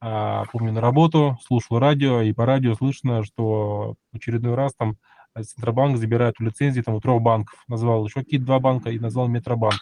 а, 0.00 0.44
помню, 0.52 0.72
на 0.72 0.80
работу, 0.80 1.38
слушал 1.46 1.78
радио, 1.78 2.22
и 2.22 2.32
по 2.32 2.46
радио 2.46 2.74
слышно, 2.74 3.22
что 3.24 3.96
в 4.12 4.16
очередной 4.16 4.54
раз 4.54 4.74
там 4.74 4.96
Центробанк 5.34 5.98
забирает 5.98 6.36
у 6.40 6.44
лицензии 6.44 6.80
там 6.80 6.94
у 6.94 7.00
трех 7.00 7.20
банков. 7.20 7.62
Назвал 7.68 8.04
еще 8.04 8.20
какие-то 8.20 8.46
два 8.46 8.58
банка 8.58 8.90
и 8.90 8.98
назвал 8.98 9.28
Метробанк. 9.28 9.80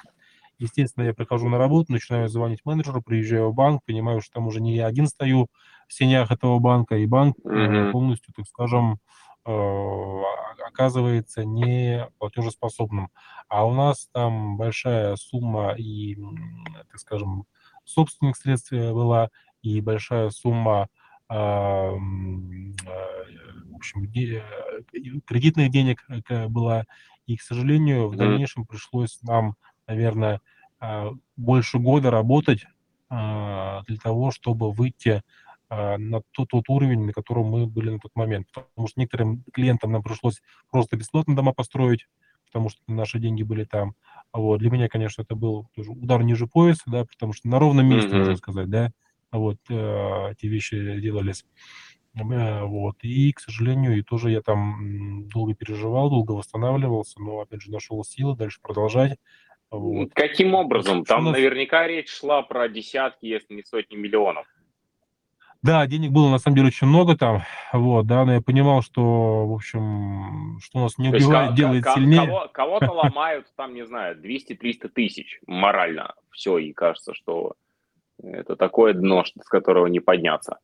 Естественно, 0.58 1.04
я 1.04 1.14
прихожу 1.14 1.48
на 1.48 1.56
работу, 1.56 1.92
начинаю 1.92 2.28
звонить 2.28 2.60
менеджеру, 2.64 3.00
приезжаю 3.00 3.50
в 3.50 3.54
банк, 3.54 3.82
понимаю, 3.86 4.20
что 4.20 4.34
там 4.34 4.48
уже 4.48 4.60
не 4.60 4.74
я 4.74 4.86
один 4.86 5.06
стою 5.06 5.46
в 5.86 5.94
сенях 5.94 6.32
этого 6.32 6.58
банка, 6.58 6.96
и 6.96 7.06
банк 7.06 7.36
mm-hmm. 7.44 7.92
полностью, 7.92 8.34
так 8.34 8.46
скажем, 8.46 8.98
Э, 9.48 10.22
оказывается 10.66 11.42
не 11.42 12.06
платежеспособным. 12.18 13.08
А 13.48 13.66
у 13.66 13.72
нас 13.72 14.08
там 14.12 14.58
большая 14.58 15.16
сумма 15.16 15.72
и, 15.72 16.18
так 16.90 17.00
скажем, 17.00 17.46
собственных 17.84 18.36
средств 18.36 18.72
э, 18.74 18.92
была, 18.92 19.30
и 19.76 19.80
большая 19.80 20.30
сумма 20.30 20.88
а, 21.28 21.92
э, 21.92 21.98
в 23.70 23.76
общем, 23.76 24.10
кредитных 25.24 25.70
денег 25.70 26.04
была. 26.48 26.84
И, 27.26 27.36
к 27.36 27.42
сожалению, 27.42 28.08
в 28.08 28.16
дальнейшем 28.16 28.64
пришлось 28.66 29.20
нам, 29.22 29.54
наверное, 29.86 30.40
а, 30.80 31.12
больше 31.36 31.78
года 31.78 32.10
работать 32.10 32.66
а, 33.10 33.82
для 33.86 33.96
того, 33.98 34.30
чтобы 34.30 34.72
выйти 34.72 35.22
а, 35.68 35.98
на 35.98 36.22
тот, 36.32 36.48
тот 36.48 36.64
уровень, 36.68 37.04
на 37.04 37.12
котором 37.12 37.46
мы 37.46 37.66
были 37.66 37.90
на 37.90 37.98
тот 37.98 38.12
момент. 38.14 38.46
Потому 38.52 38.88
что 38.88 39.00
некоторым 39.00 39.42
клиентам 39.52 39.92
нам 39.92 40.02
пришлось 40.02 40.40
просто 40.70 40.96
бесплатно 40.96 41.36
дома 41.36 41.52
построить, 41.52 42.06
потому 42.46 42.68
что 42.68 42.80
наши 42.86 43.18
деньги 43.18 43.42
были 43.42 43.64
там. 43.64 43.94
Вот. 44.32 44.58
Для 44.58 44.70
меня, 44.70 44.88
конечно, 44.88 45.22
это 45.22 45.34
был 45.34 45.68
удар 45.76 46.22
ниже 46.22 46.46
пояса, 46.46 46.82
да, 46.86 47.04
потому 47.04 47.32
что 47.32 47.48
на 47.48 47.58
ровном 47.58 47.86
месте, 47.86 48.10
mm-hmm. 48.10 48.18
можно 48.18 48.36
сказать, 48.36 48.70
да, 48.70 48.92
вот 49.32 49.58
э, 49.68 50.32
эти 50.32 50.46
вещи 50.46 51.00
делались. 51.00 51.44
Э, 52.14 52.64
вот. 52.64 52.96
И, 53.02 53.32
к 53.32 53.40
сожалению, 53.40 53.98
и 53.98 54.02
тоже 54.02 54.30
я 54.30 54.42
там 54.42 55.28
долго 55.28 55.54
переживал, 55.54 56.10
долго 56.10 56.32
восстанавливался, 56.32 57.20
но, 57.20 57.40
опять 57.40 57.62
же, 57.62 57.70
нашел 57.70 58.02
силы 58.04 58.36
дальше 58.36 58.60
продолжать. 58.62 59.18
Вот. 59.70 60.10
Каким 60.14 60.54
образом? 60.54 61.04
Там 61.04 61.24
нас... 61.24 61.34
наверняка 61.34 61.86
речь 61.86 62.10
шла 62.10 62.42
про 62.42 62.68
десятки, 62.68 63.26
если 63.26 63.54
не 63.54 63.62
сотни 63.62 63.96
миллионов. 63.96 64.46
Да, 65.60 65.84
денег 65.88 66.12
было 66.12 66.30
на 66.30 66.38
самом 66.38 66.54
деле 66.56 66.68
очень 66.68 66.86
много 66.86 67.16
там, 67.16 67.42
вот, 67.72 68.06
да, 68.06 68.24
но 68.24 68.34
я 68.34 68.40
понимал, 68.40 68.80
что, 68.80 69.44
в 69.44 69.52
общем, 69.52 70.60
что 70.62 70.78
у 70.78 70.82
нас 70.82 70.98
не 70.98 71.08
убивает, 71.08 71.54
делает 71.54 71.84
сильнее. 71.94 72.26
Кого, 72.26 72.48
кого-то 72.52 72.92
ломают, 72.92 73.52
там, 73.56 73.74
не 73.74 73.84
знаю, 73.84 74.16
200-300 74.22 74.88
тысяч 74.88 75.40
морально, 75.48 76.14
все, 76.30 76.58
и 76.58 76.72
кажется, 76.72 77.12
что 77.12 77.54
это 78.22 78.56
такое 78.56 78.94
дно, 78.94 79.24
с 79.24 79.48
которого 79.48 79.86
не 79.86 80.00
подняться. 80.00 80.58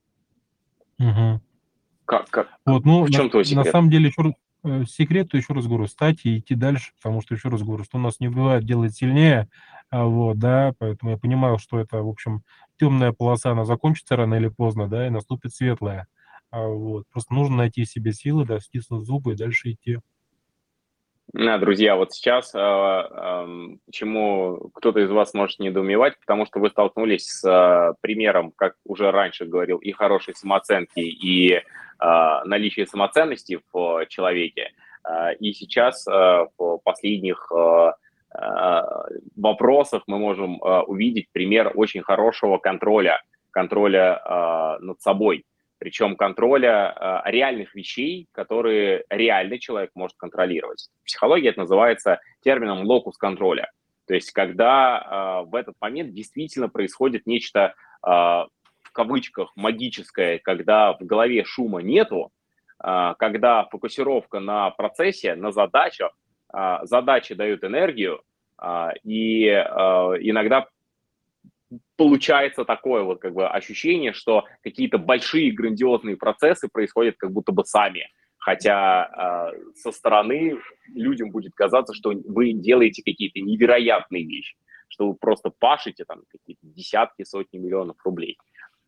Угу. 0.98 1.40
Как, 2.04 2.28
как, 2.28 2.48
вот, 2.66 2.84
ну, 2.84 3.04
в 3.04 3.10
чем 3.10 3.24
на, 3.24 3.30
твой 3.30 3.44
секрет? 3.44 3.64
На 3.64 3.70
самом 3.70 3.90
деле, 3.90 4.08
еще, 4.08 4.34
э, 4.64 4.84
секрет, 4.86 5.30
то 5.30 5.36
еще 5.36 5.54
раз 5.54 5.66
говорю, 5.66 5.86
стать 5.86 6.24
и 6.24 6.38
идти 6.38 6.54
дальше, 6.54 6.92
потому 6.96 7.22
что, 7.22 7.34
еще 7.34 7.48
раз 7.48 7.62
говорю, 7.62 7.84
что 7.84 7.98
у 7.98 8.00
нас 8.00 8.20
не 8.20 8.28
убивает, 8.28 8.64
делает 8.64 8.94
сильнее, 8.94 9.48
а, 9.90 10.04
вот, 10.04 10.38
да, 10.38 10.74
поэтому 10.78 11.12
я 11.12 11.18
понимаю, 11.18 11.58
что 11.58 11.78
это, 11.78 12.02
в 12.02 12.08
общем, 12.08 12.42
темная 12.78 13.12
полоса, 13.12 13.52
она 13.52 13.64
закончится 13.64 14.16
рано 14.16 14.34
или 14.34 14.48
поздно, 14.48 14.88
да, 14.88 15.06
и 15.06 15.10
наступит 15.10 15.54
светлая. 15.54 16.08
А, 16.50 16.66
вот. 16.66 17.04
Просто 17.10 17.34
нужно 17.34 17.56
найти 17.56 17.84
в 17.84 17.90
себе 17.90 18.12
силы, 18.12 18.44
да, 18.44 18.60
стиснуть 18.60 19.06
зубы 19.06 19.32
и 19.32 19.36
дальше 19.36 19.72
идти. 19.72 19.98
Да, 21.34 21.58
друзья, 21.58 21.96
вот 21.96 22.12
сейчас 22.12 22.54
э, 22.54 22.58
э, 22.60 23.46
почему 23.86 24.70
кто-то 24.72 25.00
из 25.00 25.10
вас 25.10 25.34
может 25.34 25.58
недоумевать, 25.58 26.16
потому 26.20 26.46
что 26.46 26.60
вы 26.60 26.70
столкнулись 26.70 27.26
с 27.26 27.44
э, 27.44 27.94
примером, 28.00 28.52
как 28.52 28.76
уже 28.84 29.10
раньше 29.10 29.44
говорил, 29.44 29.78
и 29.78 29.90
хорошей 29.90 30.36
самооценки, 30.36 31.00
и 31.00 31.54
э, 31.54 31.60
наличия 31.98 32.86
самоценности 32.86 33.60
в 33.72 34.06
человеке. 34.08 34.70
И 35.38 35.52
сейчас 35.52 36.06
в 36.06 36.78
последних 36.82 37.52
вопросах 39.36 40.04
мы 40.06 40.18
можем 40.18 40.58
увидеть 40.86 41.28
пример 41.30 41.72
очень 41.74 42.00
хорошего 42.00 42.56
контроля, 42.56 43.20
контроля 43.50 44.78
над 44.80 45.02
собой. 45.02 45.44
Причем 45.84 46.16
контроля 46.16 46.94
э, 47.26 47.30
реальных 47.30 47.74
вещей, 47.74 48.26
которые 48.32 49.04
реальный 49.10 49.58
человек 49.58 49.90
может 49.94 50.16
контролировать. 50.16 50.88
В 51.02 51.04
психологии 51.04 51.50
это 51.50 51.60
называется 51.60 52.20
термином 52.40 52.84
локус 52.84 53.18
контроля. 53.18 53.70
То 54.06 54.14
есть 54.14 54.32
когда 54.32 55.42
э, 55.44 55.50
в 55.50 55.54
этот 55.54 55.74
момент 55.82 56.14
действительно 56.14 56.70
происходит 56.70 57.26
нечто 57.26 57.74
э, 58.02 58.08
в 58.08 58.92
кавычках 58.92 59.52
магическое, 59.56 60.38
когда 60.38 60.94
в 60.94 61.00
голове 61.00 61.44
шума 61.44 61.82
нету, 61.82 62.30
э, 62.82 63.12
когда 63.18 63.66
фокусировка 63.66 64.40
на 64.40 64.70
процессе, 64.70 65.34
на 65.34 65.52
задачах, 65.52 66.12
э, 66.50 66.78
задачи 66.84 67.34
дают 67.34 67.62
энергию, 67.62 68.22
э, 68.58 68.88
и 69.02 69.48
э, 69.48 69.60
иногда 69.60 70.66
получается 71.96 72.64
такое 72.64 73.02
вот 73.02 73.20
как 73.20 73.34
бы 73.34 73.46
ощущение, 73.46 74.12
что 74.12 74.44
какие-то 74.62 74.98
большие 74.98 75.52
грандиозные 75.52 76.16
процессы 76.16 76.68
происходят 76.68 77.16
как 77.16 77.32
будто 77.32 77.52
бы 77.52 77.64
сами. 77.64 78.08
Хотя 78.38 79.52
э, 79.54 79.72
со 79.74 79.90
стороны 79.90 80.58
людям 80.88 81.30
будет 81.30 81.54
казаться, 81.54 81.94
что 81.94 82.12
вы 82.26 82.52
делаете 82.52 83.02
какие-то 83.02 83.40
невероятные 83.40 84.24
вещи, 84.24 84.54
что 84.88 85.08
вы 85.08 85.14
просто 85.14 85.50
пашете 85.50 86.04
там 86.04 86.24
какие-то 86.28 86.60
десятки, 86.62 87.24
сотни 87.24 87.56
миллионов 87.56 87.96
рублей. 88.04 88.36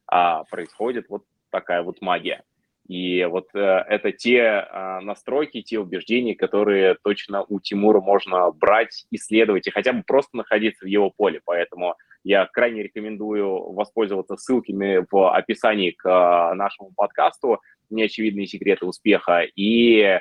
А 0.06 0.44
происходит 0.44 1.06
вот 1.08 1.24
такая 1.50 1.82
вот 1.82 2.02
магия. 2.02 2.42
И 2.88 3.24
вот 3.24 3.48
э, 3.54 3.58
это 3.58 4.12
те 4.12 4.38
э, 4.38 5.00
настройки, 5.00 5.62
те 5.62 5.78
убеждения, 5.80 6.36
которые 6.36 6.96
точно 7.02 7.42
у 7.48 7.58
Тимура 7.58 8.00
можно 8.00 8.50
брать, 8.52 9.06
исследовать 9.10 9.66
и 9.66 9.70
хотя 9.70 9.92
бы 9.92 10.04
просто 10.06 10.36
находиться 10.36 10.84
в 10.84 10.88
его 10.88 11.10
поле. 11.10 11.40
Поэтому 11.44 11.96
я 12.28 12.46
крайне 12.46 12.82
рекомендую 12.82 13.72
воспользоваться 13.72 14.36
ссылками 14.36 15.04
в 15.10 15.32
описании 15.32 15.90
к 15.90 16.08
э, 16.08 16.54
нашему 16.54 16.92
подкасту 16.94 17.60
«Неочевидные 17.90 18.46
секреты 18.46 18.86
успеха» 18.86 19.42
и 19.42 20.00
э, 20.00 20.20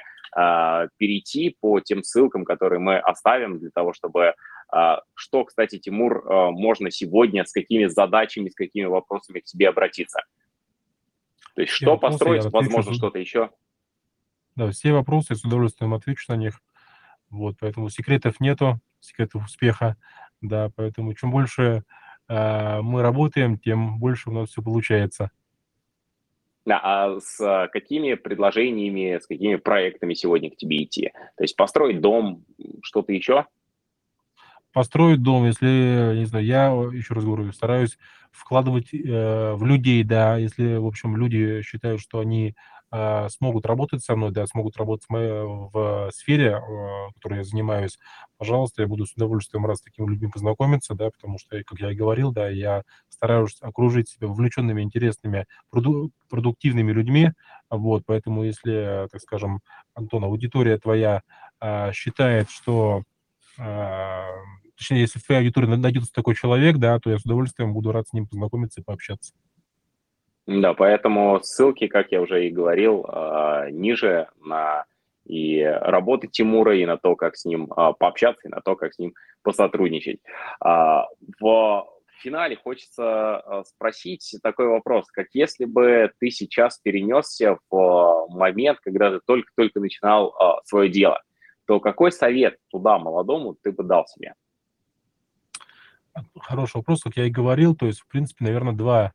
перейти 0.97 1.55
по 1.59 1.79
тем 1.79 2.03
ссылкам, 2.03 2.45
которые 2.45 2.79
мы 2.79 2.97
оставим 2.97 3.59
для 3.59 3.69
того, 3.71 3.93
чтобы 3.93 4.33
э, 4.73 4.95
что, 5.13 5.45
кстати, 5.45 5.79
Тимур, 5.79 6.23
можно 6.51 6.91
сегодня, 6.91 7.43
с 7.43 7.51
какими 7.51 7.85
задачами, 7.85 8.49
с 8.49 8.55
какими 8.55 8.85
вопросами 8.85 9.39
к 9.39 9.45
тебе 9.45 9.69
обратиться– 9.69 10.21
то 11.55 11.61
есть 11.61 11.73
что 11.73 11.91
вопросы, 11.91 12.17
построить, 12.17 12.45
возможно, 12.51 12.93
что-то 12.93 13.17
еще. 13.17 13.49
Да, 14.55 14.69
все 14.71 14.91
вопросы, 14.91 15.27
я 15.31 15.35
с 15.37 15.45
удовольствием 15.45 15.93
отвечу 15.93 16.25
на 16.27 16.35
них. 16.35 16.61
Вот, 17.29 17.55
поэтому 17.59 17.89
секретов 17.89 18.39
нету, 18.39 18.79
секретов 18.99 19.45
успеха, 19.45 19.95
да, 20.41 20.71
поэтому 20.75 21.13
чем 21.13 21.31
больше 21.31 21.83
э, 22.27 22.81
мы 22.81 23.01
работаем, 23.01 23.57
тем 23.57 23.99
больше 23.99 24.29
у 24.29 24.33
нас 24.33 24.49
все 24.49 24.61
получается. 24.61 25.31
Да, 26.65 26.79
а 26.83 27.19
с 27.19 27.69
какими 27.71 28.15
предложениями, 28.15 29.19
с 29.19 29.27
какими 29.27 29.55
проектами 29.55 30.15
сегодня 30.15 30.49
к 30.49 30.55
тебе 30.55 30.83
идти? 30.83 31.11
То 31.37 31.43
есть 31.43 31.55
построить 31.55 32.01
дом, 32.01 32.43
что-то 32.81 33.13
еще? 33.13 33.45
построить 34.75 35.23
дом, 35.23 35.45
если, 35.45 36.17
не 36.17 36.25
знаю, 36.25 36.45
я, 36.45 36.65
еще 36.91 37.13
раз 37.13 37.23
говорю, 37.23 37.53
стараюсь 37.53 37.97
вкладывать 38.33 38.93
э, 38.93 39.53
в 39.53 39.63
людей, 39.63 40.03
да, 40.03 40.35
если, 40.35 40.75
в 40.75 40.85
общем, 40.85 41.15
люди 41.15 41.61
считают, 41.61 42.01
что 42.01 42.19
они 42.19 42.55
э, 42.91 43.29
смогут 43.29 43.65
работать 43.65 44.03
со 44.03 44.15
мной, 44.15 44.31
да, 44.31 44.45
смогут 44.47 44.77
работать 44.77 45.05
в, 45.07 45.11
моей, 45.11 45.43
в 45.43 46.11
сфере, 46.11 46.51
э, 46.57 47.11
которой 47.15 47.39
я 47.39 47.43
занимаюсь, 47.43 47.97
пожалуйста, 48.37 48.81
я 48.81 48.87
буду 48.87 49.05
с 49.05 49.13
удовольствием 49.13 49.65
рад 49.65 49.77
с 49.77 49.81
такими 49.81 50.07
людьми 50.09 50.29
познакомиться, 50.31 50.95
да, 50.95 51.09
потому 51.11 51.37
что, 51.39 51.57
как 51.63 51.79
я 51.79 51.91
и 51.91 51.95
говорил, 51.95 52.31
да, 52.31 52.49
я 52.49 52.83
стараюсь 53.09 53.57
окружить 53.61 54.09
себя 54.09 54.27
увлеченными, 54.27 54.81
интересными, 54.81 55.45
проду 55.69 56.11
продуктивными 56.29 56.91
людьми, 56.91 57.31
вот, 57.69 58.03
поэтому 58.05 58.43
если, 58.43 59.07
так 59.11 59.21
скажем, 59.21 59.61
Антон, 59.93 60.23
аудитория 60.23 60.77
твоя 60.77 61.21
э, 61.61 61.91
считает, 61.93 62.49
что 62.49 63.03
точнее, 64.77 65.01
если 65.01 65.19
в 65.19 65.23
твоей 65.23 65.41
аудитории 65.41 65.67
найдется 65.67 66.11
такой 66.11 66.35
человек, 66.35 66.77
да, 66.77 66.99
то 66.99 67.09
я 67.09 67.17
с 67.17 67.25
удовольствием 67.25 67.73
буду 67.73 67.91
рад 67.91 68.07
с 68.07 68.13
ним 68.13 68.27
познакомиться 68.27 68.81
и 68.81 68.83
пообщаться. 68.83 69.33
Да, 70.47 70.73
поэтому 70.75 71.39
ссылки, 71.41 71.87
как 71.87 72.11
я 72.11 72.21
уже 72.21 72.47
и 72.47 72.51
говорил, 72.51 73.05
а, 73.07 73.69
ниже 73.71 74.27
на 74.43 74.85
и 75.25 75.63
работы 75.63 76.27
Тимура, 76.27 76.77
и 76.77 76.85
на 76.85 76.97
то, 76.97 77.15
как 77.15 77.35
с 77.35 77.45
ним 77.45 77.73
а, 77.75 77.93
пообщаться, 77.93 78.47
и 78.47 78.51
на 78.51 78.61
то, 78.61 78.75
как 78.75 78.93
с 78.93 78.99
ним 78.99 79.15
посотрудничать. 79.41 80.19
А, 80.59 81.07
в 81.39 81.87
финале 82.21 82.55
хочется 82.55 83.63
спросить 83.65 84.37
такой 84.43 84.67
вопрос, 84.67 85.07
как 85.07 85.27
если 85.33 85.65
бы 85.65 86.11
ты 86.19 86.29
сейчас 86.29 86.77
перенесся 86.77 87.57
в 87.69 88.27
момент, 88.29 88.79
когда 88.81 89.11
ты 89.11 89.19
только-только 89.25 89.79
начинал 89.79 90.33
свое 90.63 90.89
дело, 90.89 91.21
то 91.65 91.79
какой 91.79 92.11
совет 92.11 92.57
туда 92.69 92.97
молодому 92.97 93.55
ты 93.61 93.71
бы 93.71 93.83
дал 93.83 94.07
себе? 94.07 94.33
Хороший 96.39 96.77
вопрос, 96.77 97.01
как 97.03 97.17
я 97.17 97.25
и 97.25 97.29
говорил, 97.29 97.75
то 97.75 97.85
есть, 97.85 97.99
в 97.99 98.07
принципе, 98.07 98.45
наверное, 98.45 98.73
два, 98.73 99.13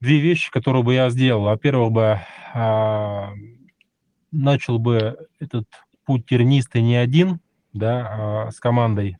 две 0.00 0.20
вещи, 0.20 0.50
которые 0.50 0.82
бы 0.82 0.94
я 0.94 1.10
сделал. 1.10 1.44
Во-первых, 1.44 1.92
бы 1.92 2.20
а, 2.54 3.32
начал 4.30 4.78
бы 4.78 5.16
этот 5.40 5.66
путь 6.04 6.26
терниста 6.26 6.80
не 6.80 6.96
один, 6.96 7.40
да, 7.72 8.46
а, 8.46 8.50
с 8.50 8.60
командой, 8.60 9.18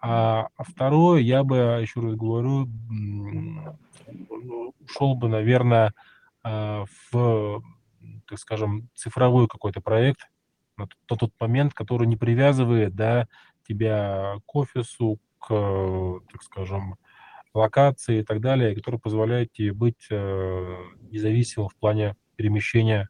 а, 0.00 0.48
а 0.56 0.64
второе, 0.64 1.20
я 1.20 1.44
бы, 1.44 1.78
еще 1.80 2.00
раз 2.00 2.14
говорю, 2.14 2.68
ушел 4.80 5.14
бы, 5.14 5.28
наверное, 5.28 5.92
а, 6.42 6.84
в, 7.10 7.62
так 8.26 8.38
скажем, 8.38 8.88
цифровой 8.94 9.46
какой-то 9.46 9.80
проект 9.80 10.28
на 10.78 10.86
тот, 11.06 11.18
тот 11.18 11.32
момент, 11.38 11.74
который 11.74 12.06
не 12.06 12.16
привязывает, 12.16 12.94
да, 12.94 13.28
тебя 13.68 14.36
к 14.46 14.56
офису, 14.56 15.18
к, 15.38 15.48
так 16.32 16.42
скажем, 16.42 16.96
локации 17.54 18.20
и 18.20 18.24
так 18.24 18.40
далее, 18.40 18.74
которые 18.74 19.00
позволяют 19.00 19.52
тебе 19.52 19.72
быть 19.72 20.06
э, 20.10 20.76
независимым 21.10 21.68
в 21.68 21.76
плане 21.76 22.16
перемещения. 22.36 23.08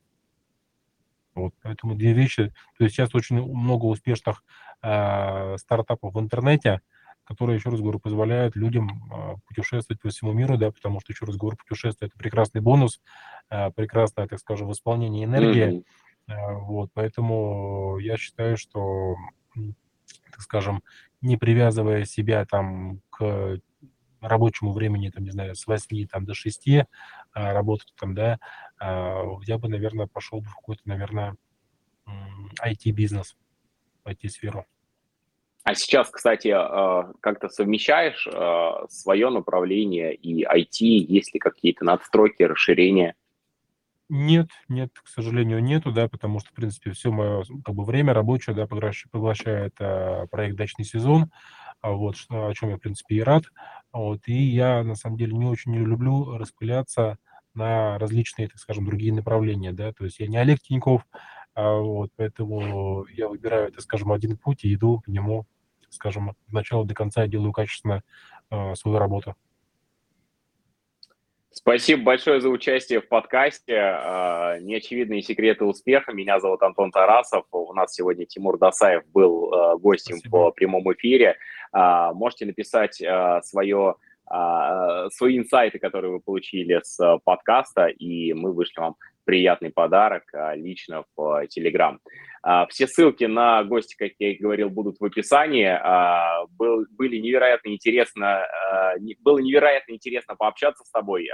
Вот, 1.35 1.55
поэтому 1.63 1.95
две 1.95 2.13
вещи. 2.13 2.53
То 2.77 2.85
есть 2.85 2.97
сейчас 2.97 3.15
очень 3.15 3.43
много 3.43 3.87
успешных 3.87 4.43
э, 4.83 5.57
стартапов 5.59 6.15
в 6.15 6.21
интернете, 6.21 6.81
которые, 7.25 7.57
еще 7.57 7.71
раз 7.71 7.81
говорю, 7.81 8.01
позволяют 8.01 8.57
людям 8.57 8.89
э, 9.13 9.37
путешествовать 9.47 10.03
по 10.03 10.09
всему 10.09 10.33
миру, 10.33 10.59
да, 10.59 10.73
потому 10.73 11.01
что, 11.01 11.13
еще 11.13 11.27
раз 11.27 11.37
говорю, 11.37 11.57
путешествие– 11.57 12.09
это 12.09 12.19
прекрасный 12.19 12.61
бонус, 12.61 13.01
э, 13.51 13.71
прекрасное, 13.71 14.27
так 14.27 14.41
скажем, 14.41 14.67
восполнение 14.67 15.25
энергии. 15.25 15.69
Mm-hmm. 15.69 15.85
Э, 16.29 16.55
вот, 16.59 16.91
поэтому 16.93 17.99
я 17.99 18.17
считаю, 18.17 18.57
что 18.57 19.15
так 20.31 20.41
скажем, 20.41 20.83
не 21.21 21.37
привязывая 21.37 22.05
себя 22.05 22.45
там 22.47 23.01
к 23.11 23.61
рабочему 24.21 24.73
времени, 24.73 25.09
там, 25.09 25.25
не 25.25 25.31
знаю, 25.31 25.55
с 25.55 25.67
8 25.67 26.07
там, 26.07 26.25
до 26.25 26.35
6 26.35 26.69
а, 27.33 27.53
работать 27.53 27.93
там, 27.99 28.15
да, 28.15 28.39
а, 28.79 29.25
я 29.47 29.59
бы, 29.59 29.69
наверное, 29.69 30.07
пошел 30.07 30.41
бы 30.41 30.49
в 30.49 30.55
какой-то, 30.55 30.83
наверное, 30.85 31.37
IT-бизнес, 32.63 33.37
IT-сферу. 34.05 34.67
А 35.63 35.75
сейчас, 35.75 36.11
кстати, 36.11 36.49
а, 36.49 37.13
как-то 37.21 37.49
совмещаешь 37.49 38.27
свое 38.91 39.31
направление 39.31 40.15
и 40.15 40.45
IT? 40.45 40.81
Есть 40.81 41.35
ли 41.35 41.41
какие-то 41.41 41.85
надстройки, 41.85 42.43
расширения? 42.43 43.15
Нет, 44.13 44.49
нет, 44.69 44.91
к 44.93 45.07
сожалению, 45.07 45.63
нету, 45.63 45.93
да, 45.93 46.09
потому 46.09 46.41
что, 46.41 46.51
в 46.51 46.55
принципе, 46.55 46.91
все 46.91 47.13
мое 47.13 47.45
как 47.65 47.77
бы 47.77 47.85
время 47.85 48.13
рабочее, 48.13 48.57
да, 48.57 48.67
поглощает 48.67 49.77
а, 49.79 50.27
проект 50.27 50.57
«Дачный 50.57 50.85
сезон», 50.85 51.31
вот, 51.83 52.17
что, 52.17 52.49
о 52.49 52.55
чем 52.55 52.71
я, 52.71 52.77
в 52.77 52.81
принципе, 52.81 53.17
и 53.17 53.21
рад. 53.23 53.45
Вот, 53.93 54.21
и 54.27 54.35
я, 54.35 54.85
на 54.85 54.95
самом 54.95 55.17
деле, 55.17 55.37
не 55.37 55.47
очень 55.47 55.75
люблю 55.75 56.37
распыляться 56.37 57.19
на 57.55 57.99
различные, 57.99 58.49
так 58.49 58.59
скажем, 58.59 58.87
другие 58.87 59.13
направления, 59.13 59.73
да, 59.73 59.93
то 59.93 60.05
есть 60.05 60.21
я 60.21 60.29
не 60.29 60.37
Олег 60.37 60.61
Тиньков, 60.61 61.05
а, 61.55 61.79
вот, 61.79 62.11
поэтому 62.17 63.05
я 63.07 63.29
выбираю, 63.29 63.73
так 63.73 63.81
скажем, 63.81 64.13
один 64.13 64.37
путь 64.37 64.65
и 64.65 64.73
иду 64.73 65.01
по 65.05 65.11
нему, 65.11 65.47
скажем, 65.89 66.31
от 66.31 66.37
начала 66.49 66.85
до 66.85 66.95
конца, 66.95 67.27
делаю 67.27 67.53
качественно 67.53 68.03
а, 68.51 68.75
свою 68.77 68.99
работу. 68.99 69.35
Спасибо 71.53 72.05
большое 72.05 72.41
за 72.41 72.49
участие 72.49 73.01
в 73.01 73.09
подкасте 73.09 73.77
а, 73.77 74.61
«Неочевидные 74.61 75.21
секреты 75.21 75.65
успеха». 75.65 76.13
Меня 76.13 76.39
зовут 76.39 76.63
Антон 76.63 76.93
Тарасов. 76.93 77.45
У 77.51 77.73
нас 77.75 77.93
сегодня 77.93 78.25
Тимур 78.25 78.57
Дасаев 78.57 79.03
был 79.13 79.53
а, 79.53 79.77
гостем 79.77 80.19
Спасибо. 80.19 80.53
в 80.53 80.55
прямом 80.55 80.93
эфире. 80.93 81.37
А, 81.73 82.13
можете 82.13 82.47
написать 82.47 83.03
свое 83.43 83.97
свои 85.11 85.39
инсайты, 85.39 85.81
которые 85.81 86.13
вы 86.13 86.21
получили 86.21 86.81
с 86.85 87.19
подкаста, 87.25 87.87
и 87.87 88.33
мы 88.33 88.53
вышли 88.53 88.79
вам 88.79 88.95
приятный 89.25 89.71
подарок 89.71 90.23
лично 90.55 91.03
в 91.17 91.47
Telegram. 91.47 91.99
Все 92.71 92.87
ссылки 92.87 93.25
на 93.25 93.63
гости, 93.65 93.95
как 93.99 94.13
я 94.19 94.33
и 94.33 94.39
говорил, 94.39 94.71
будут 94.71 94.99
в 94.99 95.05
описании. 95.05 95.79
Был, 96.57 96.87
были 96.91 97.19
невероятно 97.19 97.69
интересно, 97.69 98.47
было 99.21 99.39
невероятно 99.39 99.93
интересно 99.93 100.37
пообщаться 100.37 100.83
с 100.85 100.91
тобой, 100.91 101.29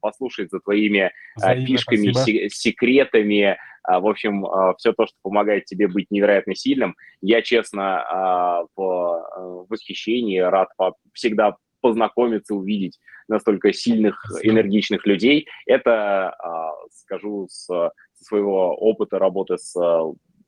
послушать 0.00 0.50
за 0.50 0.60
твоими 0.60 1.10
Взаимно, 1.34 1.66
фишками, 1.66 2.12
спасибо. 2.12 2.50
секретами, 2.50 3.58
в 3.82 4.06
общем, 4.06 4.46
все 4.78 4.92
то, 4.92 5.06
что 5.06 5.16
помогает 5.22 5.64
тебе 5.64 5.88
быть 5.88 6.10
невероятно 6.10 6.54
сильным. 6.54 6.94
Я, 7.20 7.42
честно, 7.42 8.64
в 8.76 9.66
восхищении, 9.68 10.38
рад 10.38 10.68
всегда 11.12 11.56
познакомиться, 11.80 12.54
увидеть 12.54 12.98
настолько 13.28 13.72
сильных, 13.72 14.24
энергичных 14.42 15.06
людей. 15.06 15.46
Это, 15.66 16.30
а, 16.30 16.72
скажу, 16.90 17.46
с, 17.50 17.68
своего 18.14 18.74
опыта 18.74 19.18
работы 19.18 19.58
с 19.58 19.74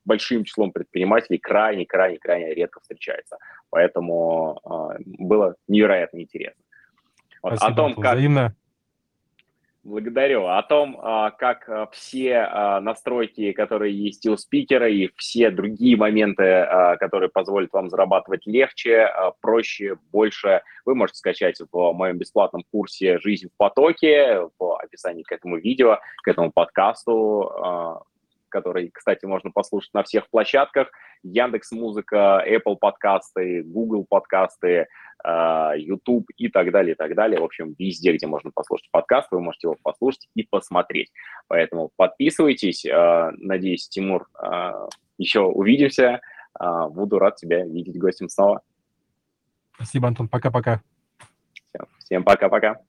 большим 0.04 0.44
числом 0.44 0.72
предпринимателей 0.72 1.38
крайне-крайне-крайне 1.38 2.54
редко 2.54 2.80
встречается. 2.80 3.38
Поэтому 3.70 4.60
а, 4.64 4.96
было 5.04 5.56
невероятно 5.68 6.20
интересно. 6.20 6.62
Вот, 7.42 7.56
Спасибо, 7.56 7.72
о 7.72 7.76
том, 7.76 7.94
как... 7.94 8.14
Взаимно. 8.14 8.54
Благодарю. 9.82 10.46
О 10.46 10.62
том, 10.62 10.98
а, 11.00 11.30
как 11.30 11.66
а, 11.66 11.86
все 11.86 12.46
настройки, 12.82 13.52
которые 13.52 13.96
есть 13.96 14.26
у 14.26 14.36
спикера, 14.36 14.90
и 14.90 15.08
все 15.16 15.50
другие 15.50 15.96
моменты, 15.96 16.66
которые 16.98 17.30
позволят 17.30 17.72
вам 17.72 17.88
зарабатывать 17.88 18.46
легче, 18.46 19.08
проще, 19.40 19.96
больше, 20.12 20.62
вы 20.84 20.94
можете 20.94 21.18
скачать 21.18 21.60
в 21.72 21.92
моем 21.92 22.18
бесплатном 22.18 22.62
курсе 22.70 23.18
«Жизнь 23.20 23.48
в 23.48 23.56
потоке» 23.56 24.40
в 24.58 24.76
описании 24.78 25.22
к 25.22 25.32
этому 25.32 25.56
видео, 25.56 25.98
к 26.22 26.28
этому 26.28 26.52
подкасту, 26.52 28.04
который, 28.50 28.90
кстати, 28.92 29.24
можно 29.24 29.50
послушать 29.50 29.94
на 29.94 30.02
всех 30.02 30.28
площадках. 30.28 30.90
Яндекс 31.22 31.72
Музыка, 31.72 32.44
Apple 32.46 32.76
подкасты, 32.76 33.62
Google 33.62 34.04
подкасты, 34.08 34.86
а, 35.22 35.74
YouTube 35.76 36.26
и 36.36 36.48
так 36.48 36.70
далее, 36.72 36.94
и 36.94 36.96
так 36.96 37.14
далее. 37.14 37.40
В 37.40 37.44
общем, 37.44 37.74
везде, 37.78 38.12
где 38.12 38.26
можно 38.26 38.50
послушать 38.50 38.90
подкаст, 38.90 39.28
вы 39.30 39.40
можете 39.40 39.68
его 39.68 39.76
послушать 39.82 40.28
и 40.34 40.42
посмотреть. 40.42 41.10
Поэтому 41.48 41.90
подписывайтесь. 41.96 42.84
А, 42.86 43.30
надеюсь, 43.36 43.88
Тимур, 43.88 44.28
а, 44.34 44.88
еще 45.18 45.40
увидимся. 45.40 46.20
Буду 46.58 47.20
рад 47.20 47.36
тебя 47.36 47.64
видеть 47.64 47.96
гостем 47.96 48.28
снова. 48.28 48.62
Спасибо, 49.76 50.08
Антон. 50.08 50.28
Пока-пока. 50.28 50.82
Всем 52.10 52.24
пока-пока. 52.24 52.80